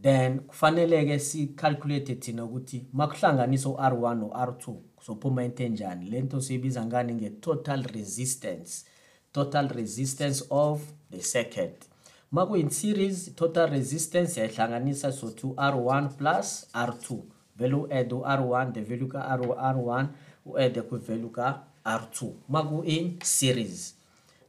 then 0.02 0.40
kufanele 0.40 1.04
ke 1.06 1.18
sicalculate 1.18 2.14
thina 2.14 2.44
ukuthi 2.44 2.86
makuhlanganisa 2.92 3.68
u-R1 3.68 4.18
no-R2 4.18 4.74
kuzophuma 4.96 5.44
into 5.44 5.64
enjani? 5.64 6.10
Lento 6.10 6.40
siyibiza 6.40 6.86
ngani 6.86 7.14
nge-total 7.14 7.82
resistance 7.82 8.84
total 9.32 9.68
resistance 9.68 10.44
of 10.50 10.82
the 11.10 11.20
circuit. 11.20 11.88
Makuyi 12.32 12.70
series 12.70 13.34
total 13.34 13.70
resistance 13.70 14.40
yayihlanganisa 14.40 15.12
so 15.12 15.30
to 15.30 15.54
R1 15.56 16.16
plus 16.16 16.66
R2 16.74 17.22
vele 17.56 17.74
u-add 17.74 18.12
u-R1 18.12 18.72
the 18.72 18.80
value 18.80 19.08
ka-R1 19.08 20.08
u-add 20.46 20.82
kwi-value 20.82 21.30
ka-R2 21.30 22.32
maku-in 22.48 23.18
series 23.22 23.94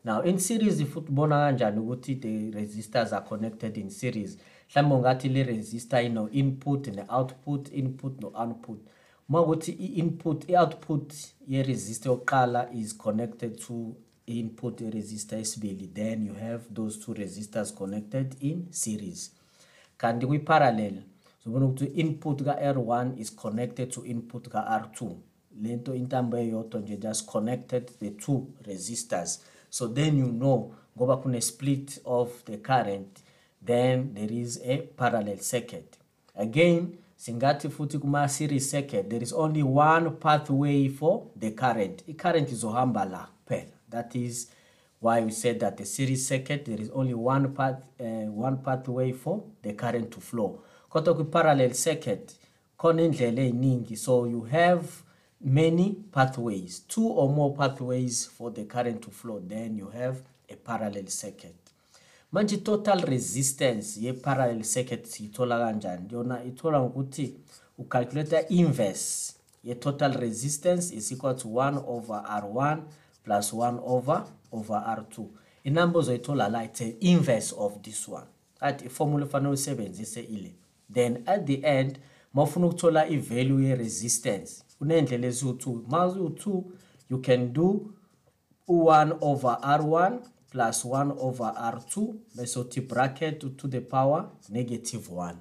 now 0.04 0.22
in 0.24 0.40
series 0.40 0.84
futhi 0.84 1.12
ubona 1.12 1.36
kanjani 1.36 1.80
ukuthi 1.80 2.16
the 2.16 2.52
resistors 2.52 3.14
are 3.14 3.26
connected 3.26 3.78
in 3.78 3.90
series? 3.90 4.38
Mhlawumbe 4.70 4.96
ungathi 4.96 5.30
le 5.30 5.44
resistor 5.44 6.04
ino 6.06 6.30
input 6.30 6.88
ne 6.88 7.04
output 7.10 7.72
input 7.74 8.22
no 8.22 8.32
output 8.36 8.80
mawukuthi 9.30 9.72
i-input 9.72 10.50
i-output 10.50 11.14
ye-resistor 11.48 12.12
yokuqala 12.12 12.70
is 12.74 12.98
connected 12.98 13.60
to 13.60 13.96
input 14.26 14.82
resistor 14.82 15.40
esibili 15.40 15.88
then 15.88 16.28
you 16.28 16.34
have 16.34 16.64
those 16.74 17.00
two 17.06 17.14
resistors 17.14 17.76
connected 17.76 18.36
in 18.40 18.68
series. 18.72 19.32
Kanti 19.98 20.26
kwi-parallel 20.26 21.04
zobona 21.46 21.66
ukuthi 21.66 21.86
input 21.86 22.44
ka-r1 22.44 23.20
is 23.20 23.36
connected 23.36 23.90
to 23.92 24.06
input 24.06 24.50
ka-r2 24.50 25.16
lento 25.62 25.96
intambo 25.96 26.38
eyodwa 26.38 26.82
nje 26.82 26.98
just 26.98 27.26
connected 27.26 27.92
the 28.00 28.10
two 28.10 28.48
resistors 28.64 29.42
so 29.74 29.88
then 29.88 30.18
you 30.18 30.32
know 30.32 30.72
ngoba 30.96 31.18
kune 31.18 31.42
split 31.42 32.00
of 32.06 32.46
the 32.46 32.58
current 32.58 33.24
then 33.60 34.14
there 34.14 34.32
is 34.32 34.62
a 34.64 34.78
parallel 34.78 35.40
circuit. 35.40 35.98
Again 36.36 37.00
singathi 37.18 37.70
futhi 37.70 38.00
kuma 38.00 38.30
series 38.30 38.70
circuit 38.70 39.10
there 39.10 39.24
is 39.24 39.34
only 39.34 39.64
one 39.64 40.18
pathway 40.18 40.90
for 40.90 41.26
the 41.36 41.50
current. 41.52 42.04
I-current 42.08 42.50
izohamba 42.50 43.10
la 43.10 43.26
kuphela. 43.26 43.72
That 43.90 44.16
is 44.16 44.48
why 45.00 45.22
we 45.22 45.32
said 45.32 45.60
that 45.62 45.78
the 45.78 45.86
series 45.86 46.28
circuit 46.28 46.66
there 46.66 46.80
is 46.80 46.92
only 46.92 47.16
one 47.16 47.52
path 47.56 47.84
uh, 48.00 48.30
one 48.30 48.58
pathway 48.58 49.12
for 49.12 49.44
the 49.64 49.74
current 49.74 50.12
to 50.12 50.22
flow. 50.22 50.62
Kodwa 50.92 51.16
kwi-parallel 51.16 51.74
circuit 51.74 52.36
khona 52.78 53.02
indlela 53.02 53.42
ey'ningi 53.42 53.98
so 53.98 54.26
you 54.26 54.44
have 54.44 54.86
many 55.44 55.96
pathways 56.12 56.80
two 56.88 57.08
or 57.08 57.30
more 57.30 57.56
pathways 57.56 58.26
for 58.26 58.52
the 58.52 58.64
current 58.64 59.02
to 59.02 59.12
flow 59.12 59.40
then 59.40 59.78
you 59.78 59.90
have 59.90 60.22
a 60.50 60.56
parallel 60.56 61.08
circuit. 61.08 61.56
Manje 62.34 62.64
total 62.64 63.02
resistance 63.02 63.98
ye-parallel 63.98 64.64
circuit 64.64 65.06
siyithola 65.06 65.60
kanjani? 65.60 66.10
Yona 66.12 66.44
ithola 66.44 66.80
ngokuthi 66.80 67.34
ucalculate 67.78 68.46
inverse 68.50 69.36
ye-total 69.64 70.14
resistance 70.14 70.92
is 70.92 71.12
equal 71.12 71.36
to 71.36 71.48
1 71.48 71.84
over 71.88 72.24
r1 72.30 72.82
plus 73.24 73.54
1 73.54 73.80
over 73.86 74.26
over 74.52 74.76
r2 74.76 75.26
inamba 75.64 76.00
ozoyithola 76.00 76.50
la 76.50 76.64
it's 76.64 76.82
a 76.82 76.96
inverse 77.00 77.56
of 77.58 77.82
this 77.82 78.08
one. 78.08 78.28
Right 78.62 78.86
iformula 78.86 79.26
efanele 79.26 79.50
uyisebenzise 79.50 80.22
ile. 80.22 80.54
Then 80.94 81.24
at 81.26 81.46
the 81.46 81.62
end 81.64 82.00
mawufuna 82.34 82.68
ukuthola 82.68 83.08
i-value 83.08 83.64
ye-resistance 83.64 84.63
kuney'ndlela 84.84 85.28
eziwu-2 85.28 85.82
ma 85.88 86.08
ziwu-2 86.08 86.64
you 87.10 87.22
can 87.22 87.54
do 87.54 87.94
u-1 88.68 89.18
over 89.22 89.58
r1 89.62 90.20
plus 90.52 90.86
1 90.86 91.16
over 91.20 91.54
r2 91.58 92.14
bese 92.36 92.60
uthi 92.60 92.82
bracket 92.82 93.58
to 93.58 93.68
the 93.68 93.82
power 93.82 94.30
negative 94.50 95.12
1 95.12 95.36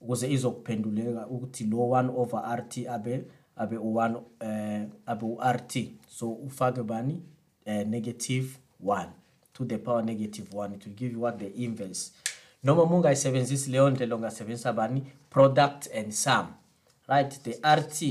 ukuze 0.00 0.32
izokuphenduleka 0.32 1.26
ukuthi 1.26 1.64
lo 1.64 1.78
1 1.78 2.10
over 2.16 2.56
rt 2.56 2.86
abe 2.88 3.24
abe 3.56 3.76
u1 3.76 4.20
eh 4.40 4.88
abe 5.06 5.26
uRt 5.26 5.88
so 6.08 6.32
ufake 6.32 6.82
bani? 6.82 7.22
Eh, 7.64 7.86
negative 7.86 8.58
1 8.84 9.06
to 9.52 9.64
the 9.64 9.78
power 9.78 10.04
negative 10.04 10.48
1 10.56 10.74
it 10.74 10.86
will 10.86 10.94
give 10.94 11.12
you 11.12 11.20
what? 11.20 11.38
The 11.38 11.46
inverse. 11.46 12.12
Noma 12.62 12.86
mungayisebenzisi 12.86 13.70
leyo 13.70 13.90
ndlela 13.90 14.16
ungasebenzisa 14.16 14.72
bani? 14.72 15.06
Product 15.30 15.88
and 15.94 16.12
sum. 16.12 16.46
Right? 17.08 17.42
The 17.42 17.76
rt 17.76 18.02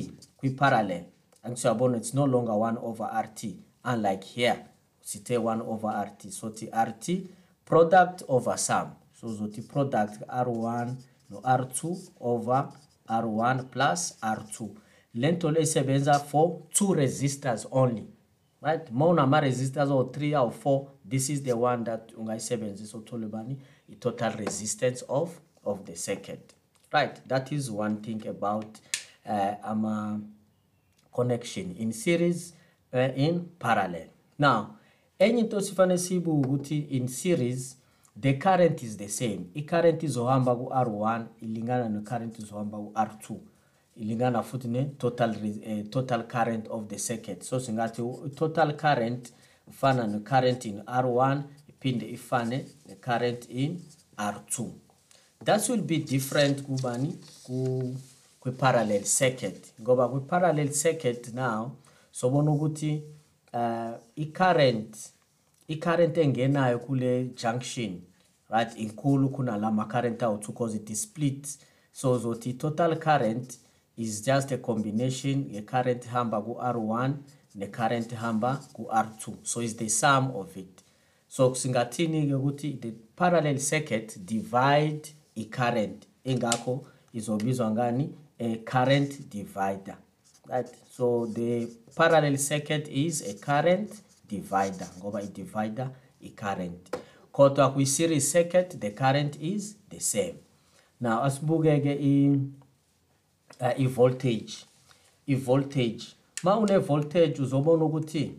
kwi 0.42 0.50
parallel 0.50 1.04
angisiyabona 1.44 1.98
it's 1.98 2.14
no 2.14 2.26
longer 2.26 2.54
1 2.54 2.78
over 2.82 3.10
rt 3.24 3.44
unlike 3.84 4.26
here. 4.26 4.66
Sithe 5.02 5.38
1 5.38 5.62
over 5.62 6.06
rt 6.06 6.30
so 6.30 6.50
ti 6.50 6.70
rt 6.88 7.30
product 7.66 8.24
over 8.28 8.58
sum. 8.58 8.92
So 9.14 9.36
so 9.36 9.48
the 9.48 9.62
product 9.62 10.22
r1 10.28 10.96
no 11.30 11.40
r2 11.40 11.98
over 12.20 12.70
r1 13.08 13.64
plus 13.70 14.18
r2 14.22 14.70
lento 15.14 15.52
le 15.52 16.20
for 16.20 16.62
two 16.74 16.96
resistors 16.96 17.68
only 17.72 18.08
right? 18.62 18.92
More 18.92 19.14
ma 19.14 19.24
unama-resistors 19.24 19.90
awu-3 19.90 20.34
awu-4 20.34 20.88
this 21.06 21.30
is 21.30 21.44
the 21.44 21.54
one 21.54 21.84
that 21.84 22.14
ungayisebenzisa 22.18 22.98
uthole 22.98 23.28
bani 23.28 23.58
i-total 23.90 24.34
resistance 24.38 25.06
of 25.08 25.40
of 25.64 25.84
the 25.84 25.96
circuit 25.96 26.56
right? 26.92 27.28
That 27.28 27.52
is 27.52 27.70
one 27.70 27.98
thing 28.02 28.28
about 28.28 28.80
uh, 29.26 29.56
ama 29.64 30.20
connection 31.12 31.76
in 31.78 31.92
series 31.92 32.54
uh, 32.94 33.10
in 33.16 33.46
parallel. 33.60 34.08
Now 34.40 34.78
enye 35.20 35.40
into 35.40 35.62
sifanele 35.62 35.98
siyibuke 35.98 36.48
ukuthi 36.48 36.80
in 36.80 37.08
series 37.08 37.78
the 38.20 38.34
current 38.34 38.84
is 38.84 38.98
the 38.98 39.08
same. 39.08 39.46
I-current 39.56 40.04
izohamba 40.04 40.56
ku-r1 40.56 41.26
ilingana 41.42 41.90
ne-current 41.90 42.40
izohamba 42.40 42.78
ku-r2 42.78 43.38
ilingana 43.96 44.44
futhi 44.44 44.68
ne-total 44.68 45.30
uh, 45.30 45.90
total 45.90 46.24
current 46.24 46.68
of 46.68 46.88
the 46.88 46.98
circuit. 46.98 47.44
So 47.44 47.60
singathi 47.60 48.36
total 48.36 48.74
current 48.74 49.32
ifana 49.70 50.08
ne-current 50.08 50.66
in 50.66 50.82
r1 50.82 51.44
iphinde 51.70 52.10
ifane 52.12 52.66
ne-current 52.88 53.50
in 53.50 53.82
r2 54.18 54.72
that 55.44 55.70
will 55.70 55.82
be 55.82 55.98
different 55.98 56.64
kubani? 56.64 57.18
Ku 57.44 57.96
kwi-parallel 58.42 59.04
circuit 59.04 59.74
ngoba 59.82 60.08
kwi-parallel 60.08 60.70
circuit 60.70 61.34
now 61.34 61.72
sobona 62.12 62.52
ukuthi 62.52 63.04
uh, 63.54 63.96
i-current 64.16 64.98
i-current 65.68 66.18
engenayo 66.18 66.80
kule 66.80 67.30
junction 67.36 68.02
right 68.52 68.78
inkulu 68.78 69.30
kunala 69.30 69.72
ma-current 69.72 70.22
awu-2 70.22 70.48
because 70.48 70.76
it 70.76 70.90
is 70.90 71.02
split. 71.02 71.58
So 71.92 72.18
zothi 72.20 72.54
total 72.54 72.96
current 72.96 73.58
is 73.98 74.22
just 74.22 74.52
a 74.52 74.58
combination 74.58 75.50
ye-current 75.50 76.06
hamba 76.06 76.42
ku-r1 76.42 77.14
ne-current 77.56 78.14
hamba 78.14 78.60
ku-r2 78.74 79.38
so 79.44 79.62
is 79.62 79.76
the 79.76 79.90
sum 79.90 80.32
of 80.36 80.58
it. 80.58 80.84
So 81.28 81.52
singathini-ke 81.52 82.34
ukuthi 82.34 82.82
the 82.82 82.92
parallel 83.16 83.60
circuit 83.60 84.18
divide 84.26 85.08
i-current 85.36 86.08
ingakho 86.26 86.86
izobizwa 87.14 87.72
ngani 87.72 88.14
a 88.42 88.58
current 88.58 89.30
divider 89.30 89.98
right? 90.50 90.68
So 90.90 91.28
the 91.28 91.70
parallel 91.96 92.38
circuit 92.38 92.88
is 92.88 93.22
a 93.22 93.34
current 93.34 94.02
divider 94.28 94.88
ngoba 95.00 95.22
i-divider 95.22 95.90
i-current 96.22 96.96
kodwa 97.32 97.70
kwi-series 97.70 98.32
circuit 98.32 98.80
the 98.80 98.92
current 98.92 99.38
is 99.42 99.76
the 99.90 100.00
same. 100.00 100.36
Now 101.00 101.24
asibukeke 101.24 102.40
uh, 103.60 103.80
i-voltage 103.80 104.66
i-voltage 105.28 106.16
ma 106.44 106.58
une-voltage 106.58 107.42
uzobona 107.42 107.86
ukuthi 107.86 108.32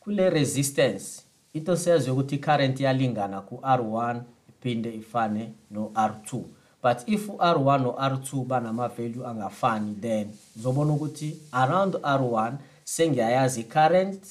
kule 0.00 0.30
resistance 0.30 1.22
into 1.52 1.76
seyaziyo 1.76 2.12
ukuthi 2.14 2.34
i-current 2.34 2.80
iyalingana 2.80 3.40
ku-r1 3.40 4.22
iphinde 4.48 4.94
ifane 4.94 5.52
no-r2 5.70 6.42
but 6.84 7.00
if 7.08 7.28
u-r1 7.28 7.82
no-r2 7.82 8.44
banama-value 8.44 9.26
angafani 9.26 9.94
then 10.00 10.28
uzobona 10.56 10.92
ukuthi 10.92 11.40
around 11.52 11.94
r1 11.94 12.52
sengiyayazi 12.84 13.60
i-current 13.60 14.22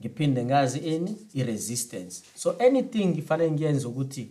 ngiphinde 0.00 0.44
ngazi 0.44 0.78
ini 0.78 1.16
i-resistance. 1.34 2.22
So 2.34 2.54
anything 2.58 3.06
ngifanele 3.06 3.50
ngiyenze 3.50 3.86
ukuthi 3.86 4.28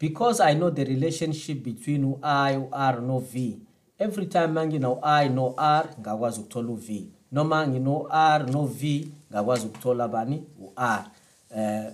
because 0.00 0.40
i 0.40 0.54
know 0.54 0.70
the 0.70 0.84
relationship 0.84 1.64
between 1.64 2.04
u-i 2.04 2.56
u-r 2.56 3.00
no-v 3.00 3.58
every 3.98 4.26
time 4.26 4.46
mangina 4.46 4.90
u-i 4.90 5.28
no-r 5.28 5.88
ngakwazi 6.00 6.40
ukuthola 6.40 6.68
u-v 6.68 7.06
noma 7.32 7.66
ngino-r 7.66 8.50
no-v 8.50 9.08
ngakwazi 9.32 9.66
ukuthola 9.66 10.08
bani? 10.08 10.42
U-r 10.60 11.04
uh, 11.50 11.92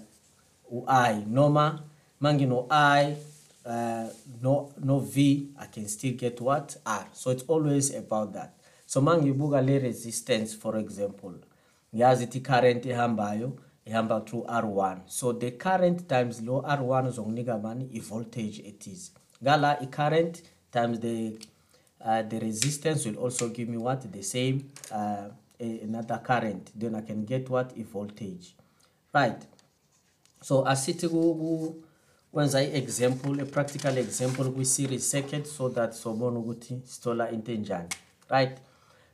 u-i 0.71 1.25
noma 1.27 1.83
mangino-i 2.21 3.17
uh, 3.65 4.09
no, 4.43 4.73
no 4.83 4.99
v 4.99 5.49
i 5.59 5.67
can 5.67 5.89
still 5.89 6.15
get 6.15 6.41
what? 6.41 6.77
R. 6.87 7.07
So 7.13 7.31
it's 7.31 7.45
always 7.45 7.95
about 7.95 8.33
that. 8.35 8.55
So 8.87 9.01
mangibuka 9.01 9.61
resistance 9.83 10.55
for 10.55 10.77
example 10.77 11.35
ngiyazi 11.95 12.41
current 12.43 12.87
ehambayo 12.87 13.53
ihamba 13.87 14.21
through 14.21 14.45
r1 14.47 14.99
so 15.07 15.33
the 15.33 15.51
current 15.51 16.09
times 16.09 16.43
lo 16.43 16.61
r1 16.61 17.09
uzonginika 17.09 17.59
bani 17.59 17.89
i-voltage 17.93 18.63
ethize 18.67 19.13
ngala 19.43 19.81
i-current 19.81 20.43
times 20.73 21.01
the 21.01 21.39
uh, 22.05 22.23
the 22.23 22.39
resistance 22.39 23.07
will 23.07 23.17
also 23.17 23.49
give 23.49 23.69
me 23.69 23.77
what? 23.79 24.13
The 24.13 24.23
same 24.23 24.71
uh, 24.93 25.29
another 25.59 26.19
current. 26.19 26.71
Then 26.75 26.95
i 26.95 27.01
can 27.01 27.25
get 27.25 27.49
what? 27.49 27.73
I-voltage 27.77 28.55
right. 29.13 29.43
So 30.43 30.65
asithi 30.65 31.09
kwenza 32.35 32.63
i-example 32.63 33.43
a-practical 33.43 33.99
example 33.99 34.51
kwi-series 34.51 35.11
circuit 35.11 35.47
so 35.47 35.69
that 35.69 35.93
sobona 35.93 36.39
ukuthi 36.39 36.83
sithola 36.85 37.31
into 37.31 37.53
enjani 37.53 37.89
right? 38.31 38.59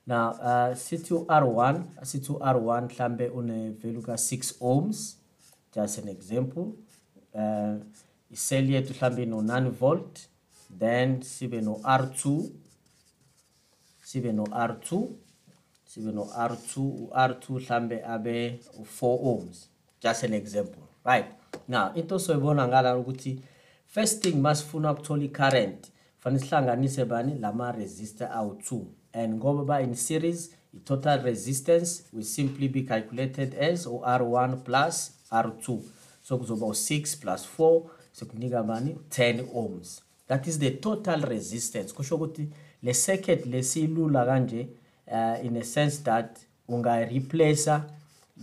Now 0.07 0.31
uh, 0.31 0.77
sithi 0.77 1.15
u-r1 1.15 1.83
sithi 2.03 2.33
u-r1 2.33 2.83
mhlambe 2.85 3.29
une-value 3.29 4.03
ka-6 4.03 4.55
ohms 4.61 5.17
just 5.75 5.99
an 5.99 6.09
example. 6.09 6.67
Uh, 7.35 7.77
iseli 8.31 8.75
yethu 8.75 8.95
mhlambe 8.95 9.27
no-9 9.27 9.71
volt 9.71 10.29
then 10.79 11.23
sibe 11.23 11.61
no-r2 11.61 12.51
sibe 14.03 14.33
no-r2 14.33 15.09
sibe 15.85 16.13
no-r2 16.13 16.81
u-r2 16.81 17.53
mhlambe 17.53 18.05
abe 18.05 18.61
u-4 18.79 19.19
ohms 19.33 19.69
just 20.03 20.25
an 20.25 20.35
example 20.35 20.83
right 21.05 21.40
now 21.69 21.93
into 21.95 22.19
soyibona 22.19 22.69
ngala 22.69 22.97
ukuthi 22.97 23.41
first 23.87 24.23
thing 24.23 24.33
masifuna 24.33 24.93
ukuthola 24.93 25.25
i-current 25.25 25.87
fanele 26.19 26.41
sihlanganise 26.41 27.05
bani? 27.05 27.39
Lama 27.39 27.73
resistor 27.73 28.29
awu-2 28.29 28.85
and 29.13 29.35
ngoba 29.41 29.65
ba 29.65 29.81
in 29.81 29.95
series 29.95 30.51
i-total 30.75 31.23
resistance 31.23 32.03
will 32.13 32.25
simply 32.25 32.69
be 32.69 32.83
calculated 32.83 33.55
as 33.55 33.87
u-r1 33.87 34.57
plus 34.65 35.13
r2 35.33 35.81
so 36.23 36.39
kuzoba 36.39 36.67
u-6 36.67 37.21
plus 37.21 37.49
4 37.59 37.83
sekunika 38.13 38.63
bani? 38.63 38.97
10 39.11 39.45
ohms. 39.55 40.01
That 40.29 40.47
is 40.47 40.59
the 40.59 40.71
total 40.71 41.21
resistance. 41.23 41.93
Kusho 41.93 42.17
ukuthi 42.17 42.49
le 42.83 42.95
circuit 42.95 43.47
lesiyilula 43.47 44.25
kanje 44.27 44.69
uh, 45.07 45.45
in 45.45 45.57
a 45.57 45.65
sense 45.65 46.03
that 46.03 46.39
ungareplace 46.69 47.81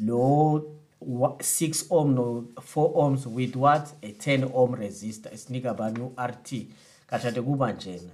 lo 0.05 0.76
6 1.01 1.85
ohm 1.89 2.13
no 2.15 2.47
4 2.61 2.93
ohms 2.95 3.25
with 3.27 3.55
what? 3.55 3.93
A 4.01 4.11
10 4.11 4.51
ohm 4.53 4.75
resistor. 4.75 5.33
Isinika 5.33 5.73
bani 5.73 5.99
u-rt 5.99 6.67
kashade 7.07 7.41
kuba 7.41 7.73
njena. 7.73 8.11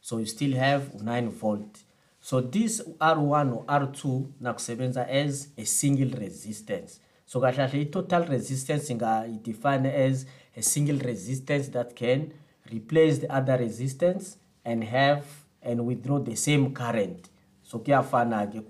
So 0.00 0.18
you 0.18 0.26
still 0.26 0.56
have 0.56 0.94
9 1.02 1.28
volt. 1.28 1.84
So 2.20 2.40
this 2.40 2.82
r1 3.00 3.46
no 3.46 3.64
r2 3.66 4.24
nakusebenza 4.40 5.06
as 5.08 5.48
a 5.56 5.64
single 5.64 6.18
resistance. 6.18 7.00
So 7.26 7.40
kahle 7.40 7.56
kahle 7.56 7.80
i-total 7.80 8.26
resistance 8.26 8.90
ingayidefine 8.90 9.86
as 9.86 10.26
a 10.56 10.62
single 10.62 10.98
resistance 10.98 11.68
that 11.68 11.94
can 11.94 12.32
replace 12.72 13.18
the 13.18 13.28
other 13.30 13.58
resistance 13.58 14.38
and 14.64 14.84
have 14.84 15.24
and 15.62 15.80
withdraw 15.86 16.18
the 16.18 16.36
same 16.36 16.72
current. 16.72 17.28
So 17.62 17.78
kuyafana-ke 17.78 18.60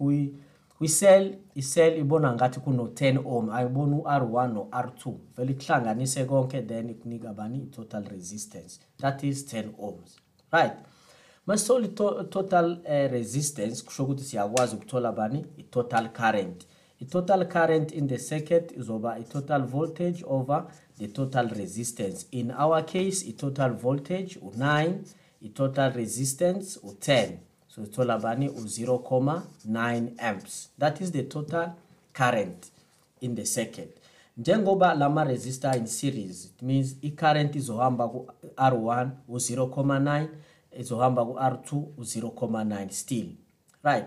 kwi-cell 0.79 1.37
i-cell 1.55 1.99
ibona 1.99 2.35
ngathi 2.35 2.61
kuno-10 2.61 3.19
ohm 3.25 3.51
ayibona 3.51 3.97
u-r1 3.97 4.53
no-r2 4.53 5.12
vele 5.37 5.55
kuhlanganise 5.55 6.25
konke 6.25 6.62
then 6.62 6.91
ikunika 6.91 7.33
bani 7.33 7.59
i-total 7.59 8.05
resistance. 8.05 8.81
That 8.99 9.25
is 9.25 9.45
10 9.45 9.64
ohms. 9.79 10.17
Right. 10.53 10.73
Masithola 11.47 11.87
i-total 11.87 12.73
uh, 12.73 13.12
resistance 13.12 13.85
kusho 13.85 14.05
ukuthi 14.05 14.25
siyakwazi 14.25 14.77
ukuthola 14.77 15.12
bani 15.12 15.47
i-total 15.57 16.09
current. 16.09 16.67
I-total 17.01 17.47
current 17.47 17.93
in 17.93 18.09
the 18.09 18.19
circuit 18.19 18.73
izoba 18.77 19.19
i-total 19.19 19.62
voltage 19.62 20.25
over 20.27 20.67
the 20.99 21.09
total 21.09 21.49
resistance. 21.49 22.27
In 22.31 22.51
our 22.51 22.87
case 22.87 23.29
i-total 23.29 23.71
voltage 23.71 24.38
u-9 24.43 24.95
i-total 25.43 25.93
resistance 25.93 26.81
u-10 26.83 27.48
so 27.79 27.85
ithola 27.85 28.14
of 28.14 28.25
u-0,9 28.25 30.14
amps. 30.19 30.69
That 30.79 31.01
is 31.01 31.12
the 31.12 31.23
total 31.25 31.75
current 32.12 32.71
in 33.21 33.35
the 33.35 33.47
circuit. 33.47 33.99
Njengoba 34.38 34.95
lama 34.95 35.25
resistor 35.25 35.77
in 35.77 35.87
series 35.87 36.45
it 36.47 36.62
means 36.62 36.97
i-current 37.03 37.55
izohamba 37.55 38.09
ku-r1 38.09 39.11
u-0,9 39.29 40.29
izohamba 40.79 41.25
ku-r2 41.25 41.73
u-0,9 41.99 42.91
still. 42.91 43.29
Right. 43.83 44.07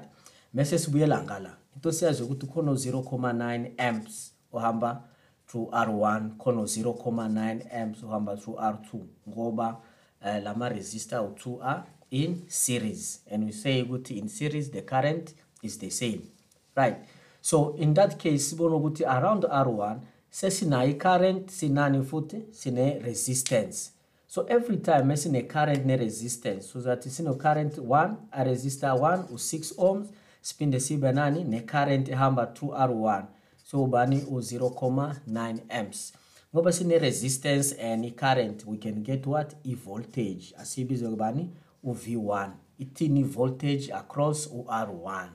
Mese 0.54 0.80
sibuyela 0.80 1.24
ngala. 1.24 1.58
Into 1.76 1.92
siyazi 1.92 2.24
ukuthi 2.24 2.48
khona 2.48 2.72
0,9 2.72 3.72
amps 3.78 4.34
ohamba 4.54 5.02
through 5.48 5.70
r1 5.72 6.38
khona 6.38 6.62
0,9 6.62 7.76
amps 7.82 8.04
ohamba 8.04 8.38
through 8.38 8.60
r2 8.60 9.00
ngoba 9.30 9.78
uh, 10.22 10.44
lama 10.44 10.70
resistor 10.70 11.20
u2 11.20 11.58
are 11.62 11.84
in 12.12 12.44
series. 12.48 13.22
And 13.30 13.46
we 13.46 13.52
say 13.52 13.80
in 13.80 14.28
series 14.28 14.70
the 14.70 14.82
current 14.82 15.34
is 15.64 15.78
the 15.78 15.90
same. 15.90 16.28
Right. 16.76 16.98
So 17.42 17.76
in 17.78 17.94
that 17.96 18.20
case 18.20 18.54
around 18.54 19.44
r1 19.44 20.02
sesinayo 20.32 20.90
i-current 20.90 21.48
sinani 21.48 22.04
futhi 22.04 22.54
sine 22.54 23.02
resistance. 23.04 23.92
So 24.28 24.46
every 24.46 24.78
time 24.78 25.10
esine-current 25.10 25.86
ne-resistance 25.86 26.72
so 26.72 26.80
that 26.82 27.04
sino-current 27.04 27.78
1 27.78 28.18
aresistor 28.38 29.00
1 29.00 29.26
u-6 29.32 29.74
ohms 29.78 30.08
siphinde 30.42 30.80
sibe 30.80 31.12
nani 31.12 31.44
ne-current 31.44 32.10
ehamba 32.10 32.46
through 32.56 32.74
r1 32.74 33.26
so 33.72 33.84
ubani? 33.84 34.24
U-0,9 34.30 35.60
amps. 35.70 36.14
Ngoba 36.54 36.72
sine-resistance 36.72 37.72
and 37.80 38.06
i-current 38.06 38.66
we 38.66 38.78
can 38.78 39.04
get 39.04 39.26
what? 39.26 39.56
I-voltage 39.66 40.54
asiyibize 40.58 41.08
kubani 41.08 41.50
u-v1 41.84 42.52
ithini 42.80 43.20
i-voltage 43.20 43.94
across 43.94 44.48
u-r1 44.48 45.30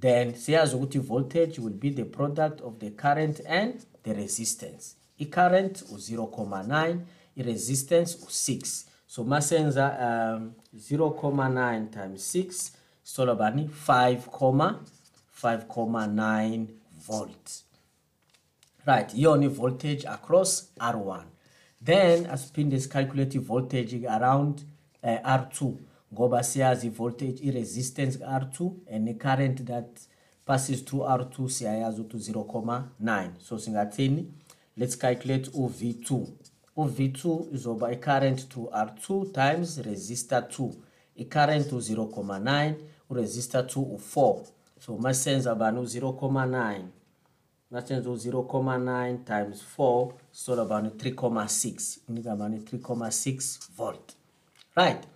then 0.00 0.34
siyazi 0.34 0.98
voltage 0.98 1.60
will 1.60 1.74
be 1.74 1.90
the 1.90 2.04
product 2.04 2.60
of 2.60 2.78
the 2.78 2.90
current 2.90 3.40
and 3.46 3.86
the 4.02 4.14
resistance. 4.14 4.96
I-current 5.18 5.82
u-0,9 5.90 6.98
i-resistance 7.36 8.16
u-6 8.20 8.84
so 9.06 9.24
masenza 9.24 9.96
um, 10.00 10.54
0,9 10.76 11.90
times 11.90 12.36
6 12.36 12.72
sithola 13.04 13.34
bani 13.34 13.70
5,5,9 13.88 16.66
volt. 17.06 17.62
Right 18.86 19.14
iyona 19.14 19.46
i-voltage 19.46 20.08
across 20.08 20.68
r1 20.78 21.24
then 21.84 22.26
asiphinde 22.26 22.80
sicalculate 22.80 23.38
i-voltage 23.38 24.06
around 24.08 24.60
Eh, 25.04 25.20
r2 25.24 25.72
ngoba 26.12 26.42
siyazi 26.42 26.86
i-voltage 26.86 27.42
i-resistance 27.42 28.18
r2 28.18 28.70
and 28.94 29.08
i-current 29.08 29.64
that 29.64 30.00
passes 30.44 30.84
through 30.84 31.04
r2 31.04 31.48
siyayazi 31.48 32.00
ukuthi 32.00 32.32
0,9 32.32 33.30
so 33.38 33.58
singathini? 33.58 34.32
Let's 34.76 34.98
calculate 34.98 35.50
uv2 35.50 36.26
uv2 36.76 37.54
izoba 37.54 37.92
i-current 37.92 38.48
to 38.48 38.60
r2 38.60 39.32
times 39.32 39.78
resistor 39.78 40.40
2 40.40 40.70
i-current 41.16 41.72
u-0,9 41.72 42.74
uresistor 43.10 43.64
2 43.64 43.80
u-4 43.80 44.42
so 44.80 44.98
masenza 44.98 45.54
bani 45.54 45.78
u-0,9 45.78 46.82
masenza 47.70 48.10
u-0,9 48.10 49.24
times 49.24 49.62
4 49.78 50.12
sithola 50.32 50.64
bani 50.64 50.88
3,6 50.88 51.98
unika 52.08 52.36
bani 52.36 52.56
3,6 52.56 53.58
volt 53.76 54.23
right. 54.76 55.06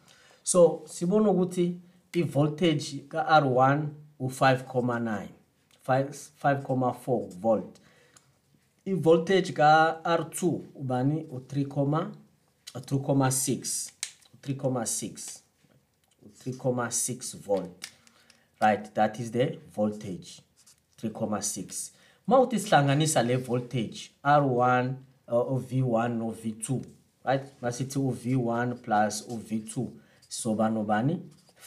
So 0.43 0.83
sibona 0.87 1.31
ukuthi 1.31 1.81
i-voltage 2.13 2.99
ka-r1 3.09 3.87
u-5,9 4.21 5.29
5,4 5.87 7.29
volt. 7.41 7.81
I-voltage 8.85 9.53
ka-r2 9.53 10.61
ubani? 10.75 11.27
u-3,6 11.31 13.91
3,6 14.43 15.39
3,6 16.45 17.37
volt. 17.37 17.89
Right 18.61 18.95
that 18.95 19.21
is 19.21 19.31
the 19.31 19.59
voltage 19.75 20.41
3,6 21.03 21.91
mawuthi 22.27 22.61
sihlanganisa 22.61 23.23
le 23.23 23.37
voltage 23.37 24.11
r1 24.25 24.95
uh, 25.29 25.63
v1 25.71 26.09
no 26.09 26.31
v2 26.31 26.81
right? 27.29 27.45
Masithi 27.63 27.99
u-v1 27.99 28.75
plus 28.75 29.25
u-v2 29.29 29.87
sizoba 30.29 30.71
nobani? 30.71 31.21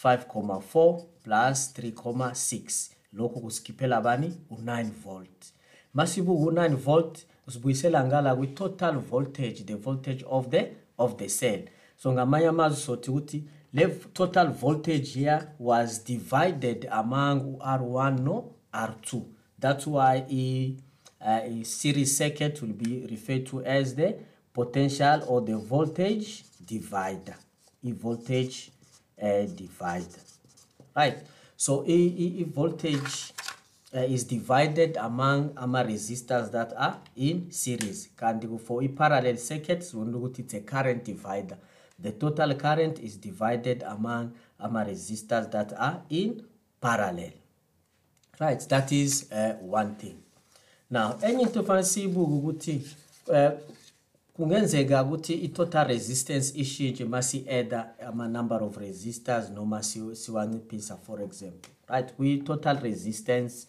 5,4 0.04 1.02
plus 1.24 1.74
3,6 1.78 2.92
lokhu 3.14 3.42
kusikhiphela 3.42 4.02
bani 4.02 4.34
u-9 4.50 4.90
volt. 5.04 5.54
Masibuka 5.94 6.44
u-9 6.44 6.76
volt 6.76 7.26
usibuyisela 7.48 8.04
ngala 8.08 8.36
kwi-total 8.36 9.00
voltage 9.00 9.64
the 9.64 9.76
voltage 9.76 10.26
of 10.30 10.50
the 10.50 10.72
of 10.98 11.16
the 11.16 11.30
cell. 11.30 11.62
So 11.98 12.12
ngamanye 12.12 12.48
amazwi 12.48 12.82
sothi 12.82 13.12
ukuthi 13.12 13.44
le 13.74 13.88
total 14.14 14.48
voltage 14.48 15.14
here 15.14 15.48
was 15.60 16.04
divided 16.04 16.88
among 16.92 17.58
r1 17.60 18.20
no 18.20 18.52
r2 18.74 19.22
that's 19.60 19.88
why 19.88 20.26
a, 20.30 20.76
uh, 21.22 21.60
a 21.60 21.64
series 21.64 22.18
circuit 22.18 22.62
will 22.62 22.74
be 22.74 23.06
referred 23.10 23.46
to 23.46 23.62
as 23.66 23.96
the 23.96 24.16
potential 24.54 25.24
or 25.28 25.42
the 25.42 25.58
voltage 25.58 26.44
divider. 26.66 27.36
A 27.86 27.92
voltage 27.92 28.72
uh, 29.22 29.44
divider. 29.44 30.22
Right. 30.96 31.18
So 31.56 31.84
a, 31.84 31.92
a, 31.92 32.42
a 32.42 32.44
voltage 32.44 33.34
uh, 33.94 34.00
is 34.00 34.24
divided 34.24 34.98
among 34.98 35.54
ama 35.58 35.84
resistors 35.84 36.52
that 36.52 36.74
are 36.78 36.98
in 37.16 37.52
series. 37.52 38.10
Kanti 38.18 38.48
for 38.60 38.84
i-parallel 38.84 39.38
circuit 39.38 39.80
sibona 39.80 40.18
ukuthi 40.18 40.40
it's 40.40 40.54
a 40.54 40.60
current 40.62 41.04
divider. 41.04 41.58
The 42.00 42.12
total 42.12 42.56
current 42.56 43.00
is 43.00 43.18
divided 43.18 43.84
among 43.84 44.34
ama 44.60 44.86
resistors 44.86 45.52
that 45.52 45.74
are 45.78 46.02
in 46.10 46.44
parallel. 46.80 47.32
Right. 48.40 48.60
That 48.70 48.92
is 48.92 49.32
uh, 49.32 49.54
one 49.62 49.96
thing. 49.96 50.22
Now 50.90 51.14
enye 51.22 51.42
into 51.44 51.60
uh, 53.34 53.52
kungenzeka 54.34 55.04
ukuthi 55.04 55.34
i-total 55.34 55.88
resistance 55.88 56.54
ishintshe 56.56 57.06
masi-adda 57.06 57.96
ama-number 58.08 58.64
of 58.64 58.78
resistors 58.78 59.50
noma 59.50 59.84
siwanciphisa 59.84 60.98
for 60.98 61.22
example 61.22 61.72
right? 61.90 62.14
Kwi-total 62.14 62.80
resistance 62.80 63.68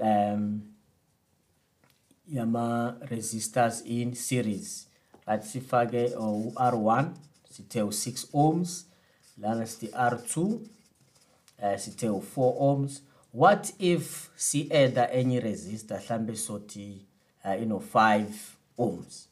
um 0.00 0.62
yama-resistors 2.28 3.82
in 3.86 4.14
series 4.14 4.86
right? 5.26 5.42
Sifake 5.42 6.14
uh, 6.16 6.46
u-r1 6.46 7.10
sithe 7.50 7.80
u-6 7.82 8.26
ohms 8.32 8.86
lana 9.38 9.66
sithi 9.66 9.86
r2 9.86 10.58
uh, 11.62 11.76
sithe 11.78 12.08
u-4 12.08 12.54
ohms. 12.58 13.02
What 13.32 13.72
if 13.78 14.30
si-adda 14.36 15.10
enye 15.12 15.40
resistor 15.40 15.98
hlambe 15.98 16.36
sothi 16.36 17.06
uh, 17.44 17.62
ino 17.62 17.78
5 17.78 18.24
ohms? 18.78 19.28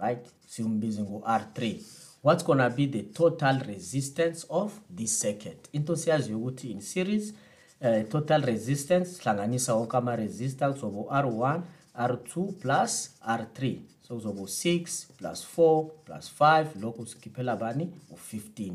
Right? 0.00 0.26
Simbize 0.46 1.02
ngu-r3 1.02 1.80
what's 2.22 2.44
gonna 2.44 2.70
be 2.70 2.86
the 2.86 3.02
total 3.02 3.58
resistance 3.66 4.46
of 4.48 4.80
this 4.96 5.20
circuit? 5.20 5.68
Into 5.72 5.96
siyaziyo 5.96 6.38
ukuthi 6.38 6.70
in 6.70 6.80
series 6.80 7.34
uh, 7.80 8.08
total 8.08 8.42
resistance 8.42 9.10
sihlanganisa 9.10 9.74
wonke 9.74 9.96
ama-resistor 9.96 10.72
kuzoba 10.72 10.98
u-r1 10.98 11.60
r2 11.94 12.52
plus 12.52 13.10
r3 13.26 13.76
so 14.08 14.14
kuzoba 14.14 14.40
u-6 14.40 15.06
plus 15.16 15.46
4 15.58 15.88
plus 16.04 16.32
5 16.40 16.66
lokhu 16.80 17.06
sikhiphela 17.06 17.56
bani? 17.56 17.90
U-15 18.10 18.72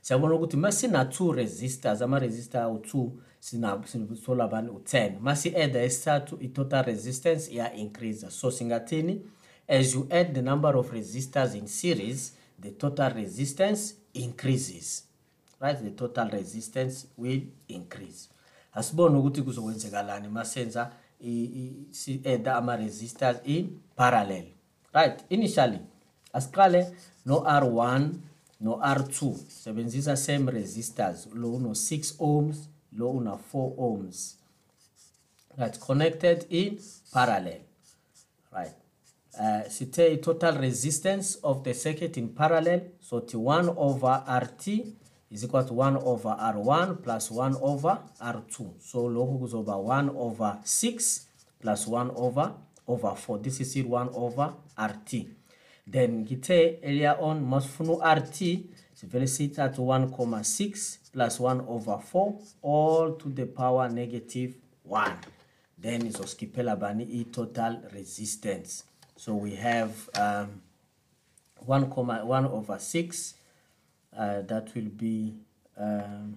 siyabona 0.00 0.34
ukuthi 0.34 0.56
masina-two 0.56 1.32
resistors 1.32 2.02
ama-resistor 2.02 2.60
awu-2 2.60 3.10
sithola 3.40 4.48
bani? 4.48 4.68
U-10 4.68 5.20
masi-adda 5.20 5.82
esithathu 5.82 6.38
i-total 6.40 6.84
resistance 6.84 7.52
iya-increase 7.52 8.30
so 8.30 8.50
singathini 8.50 9.20
as 9.68 9.94
you 9.94 10.06
add 10.10 10.34
the 10.34 10.42
number 10.42 10.76
of 10.76 10.90
resistors 10.90 11.54
in 11.54 11.66
series 11.66 12.32
the 12.58 12.70
total 12.70 13.10
resistance 13.10 13.94
increases. 14.14 15.04
Right? 15.60 15.82
The 15.82 15.90
total 15.90 16.30
resistance 16.30 17.06
will 17.16 17.40
increase. 17.68 18.28
Asibone 18.74 19.18
ukuthi 19.18 19.42
kuzokwenzekalani 19.42 20.28
masenza 20.28 20.90
si-adda 21.90 22.56
ama-resistors 22.56 23.36
in 23.44 23.80
parallel. 23.96 24.44
Right? 24.92 25.24
Initially 25.30 25.80
asiqale 26.32 26.96
no-r1 27.26 28.12
no-r2 28.60 29.34
sebenzisa 29.48 30.16
same 30.16 30.50
resistors. 30.50 31.28
Lo 31.34 31.52
uno-6 31.52 32.14
ohms 32.18 32.68
lo 32.92 33.10
una-4 33.10 33.72
ohms. 33.78 34.36
That's 35.56 35.78
connected 35.78 36.46
in 36.50 36.78
parallel. 37.12 37.60
Right 38.52 38.83
uh, 39.40 39.68
sithe 39.68 39.98
i-total 40.12 40.58
resistance 40.58 41.38
of 41.42 41.62
the 41.64 41.74
circuit 41.74 42.16
in 42.16 42.28
parallel. 42.28 42.80
So 43.00 43.20
T1 43.20 43.74
over 43.76 44.22
rt 44.28 44.68
is 45.34 45.44
equal 45.44 45.64
to 45.64 45.74
1 45.74 45.96
over 45.96 46.36
r1 46.38 47.02
plus 47.02 47.30
1 47.30 47.56
over 47.60 47.98
r2 48.20 48.70
so 48.80 49.08
lokhu 49.08 49.38
kuzoba 49.38 49.76
1 49.76 50.10
over 50.14 50.58
6 50.64 51.26
plus 51.60 51.86
1 51.88 52.10
over 52.14 52.54
over 52.86 53.14
4 53.16 53.42
this 53.42 53.60
is 53.60 53.76
it 53.76 53.86
1 53.86 54.08
over 54.14 54.54
rt 54.78 55.26
then 55.90 56.22
ngithe 56.24 56.78
earlier 56.82 57.16
on 57.20 57.40
masifuna 57.40 57.92
u-rt 57.92 58.38
sivele 58.94 59.26
siyithathe 59.26 59.82
1,6 59.82 60.98
plus 61.12 61.40
1 61.40 61.60
over 61.68 61.98
4 62.12 62.32
all 62.62 63.16
to 63.18 63.30
the 63.30 63.46
power 63.46 63.90
negative 63.92 64.54
1 64.88 65.12
then 65.80 66.06
izosikhiphela 66.06 66.76
bani 66.76 67.04
i-total 67.04 67.78
resistance 67.92 68.84
so 69.16 69.34
we 69.34 69.54
have 69.54 70.08
um, 70.14 70.60
1,1 71.66 72.50
over 72.50 72.78
6 72.78 73.34
uh, 74.16 74.42
that 74.42 74.74
will 74.74 74.90
be 74.96 75.34
um, 75.76 76.36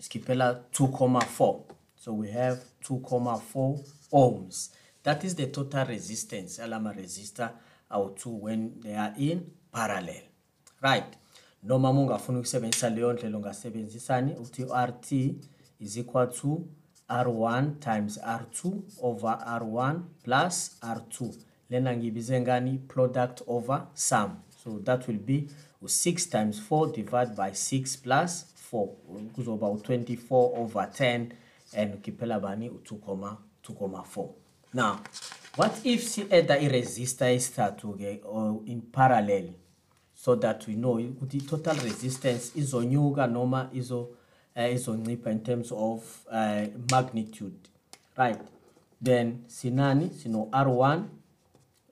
skipela 0.00 0.60
2,4 0.72 1.62
so 1.96 2.12
we 2.14 2.30
have 2.30 2.58
2 2.82 3.00
comma 3.00 3.36
4 3.38 3.84
ohms. 4.12 4.70
That 5.02 5.22
is 5.24 5.34
the 5.34 5.46
total 5.46 5.84
resistance 5.86 6.58
alama 6.58 6.92
resistor 6.92 7.50
awu-2 7.90 8.26
when 8.26 8.80
they 8.80 8.94
are 8.94 9.12
in 9.18 9.50
parallel. 9.72 10.22
Right. 10.80 11.16
Noma 11.62 11.92
mungafuna 11.92 12.38
ukusebenzisa 12.38 12.90
leyo 12.90 13.12
ndlela 13.12 13.36
ungasebenzisani 13.36 14.32
uthi 14.34 14.64
rt 14.64 15.12
is 15.80 15.96
equal 15.96 16.28
to 16.32 16.62
r1 17.10 17.78
times 17.80 18.18
r2 18.18 18.72
over 19.02 19.38
r1 19.46 20.00
plus 20.24 20.78
r2 20.82 21.32
lena 21.70 21.96
ngiyibize 21.96 22.40
ngani 22.40 22.78
product 22.88 23.42
over 23.46 23.86
sum. 23.94 24.30
So 24.64 24.78
that 24.78 25.08
will 25.08 25.18
be 25.18 25.48
u6 25.82 26.30
times 26.30 26.60
4 26.60 26.92
divided 26.92 27.36
by 27.36 27.50
6 27.50 27.96
plus 28.02 28.46
4 28.72 28.88
kuzoba 29.32 29.66
u24 29.66 30.58
over 30.58 30.90
10 30.90 31.26
and 31.76 31.94
ukhiphela 31.94 32.40
bani 32.40 32.68
u2,2,4 32.68 34.28
now 34.74 35.00
what 35.56 35.72
if 35.84 36.08
si-edda 36.08 36.54
i-resistor 36.62 37.34
esithathu-ke 37.34 38.20
or 38.24 38.62
in 38.66 38.80
parallel? 38.80 39.50
So 40.14 40.36
that 40.36 40.66
we 40.68 40.74
know 40.74 40.94
ukuthi 40.94 41.40
total 41.48 41.76
resistance 41.76 42.52
is 42.54 42.68
izonyuka 42.68 43.26
noma 43.26 43.68
izo 43.72 44.08
uh, 44.60 44.74
izoncipha 44.74 45.30
in 45.30 45.40
terms 45.40 45.72
of 45.72 46.04
uh, 46.30 46.66
magnitude. 46.90 47.56
Right. 48.16 48.40
Then 49.00 49.44
sinani 49.48 50.10
sino 50.10 50.48
r1 50.52 51.04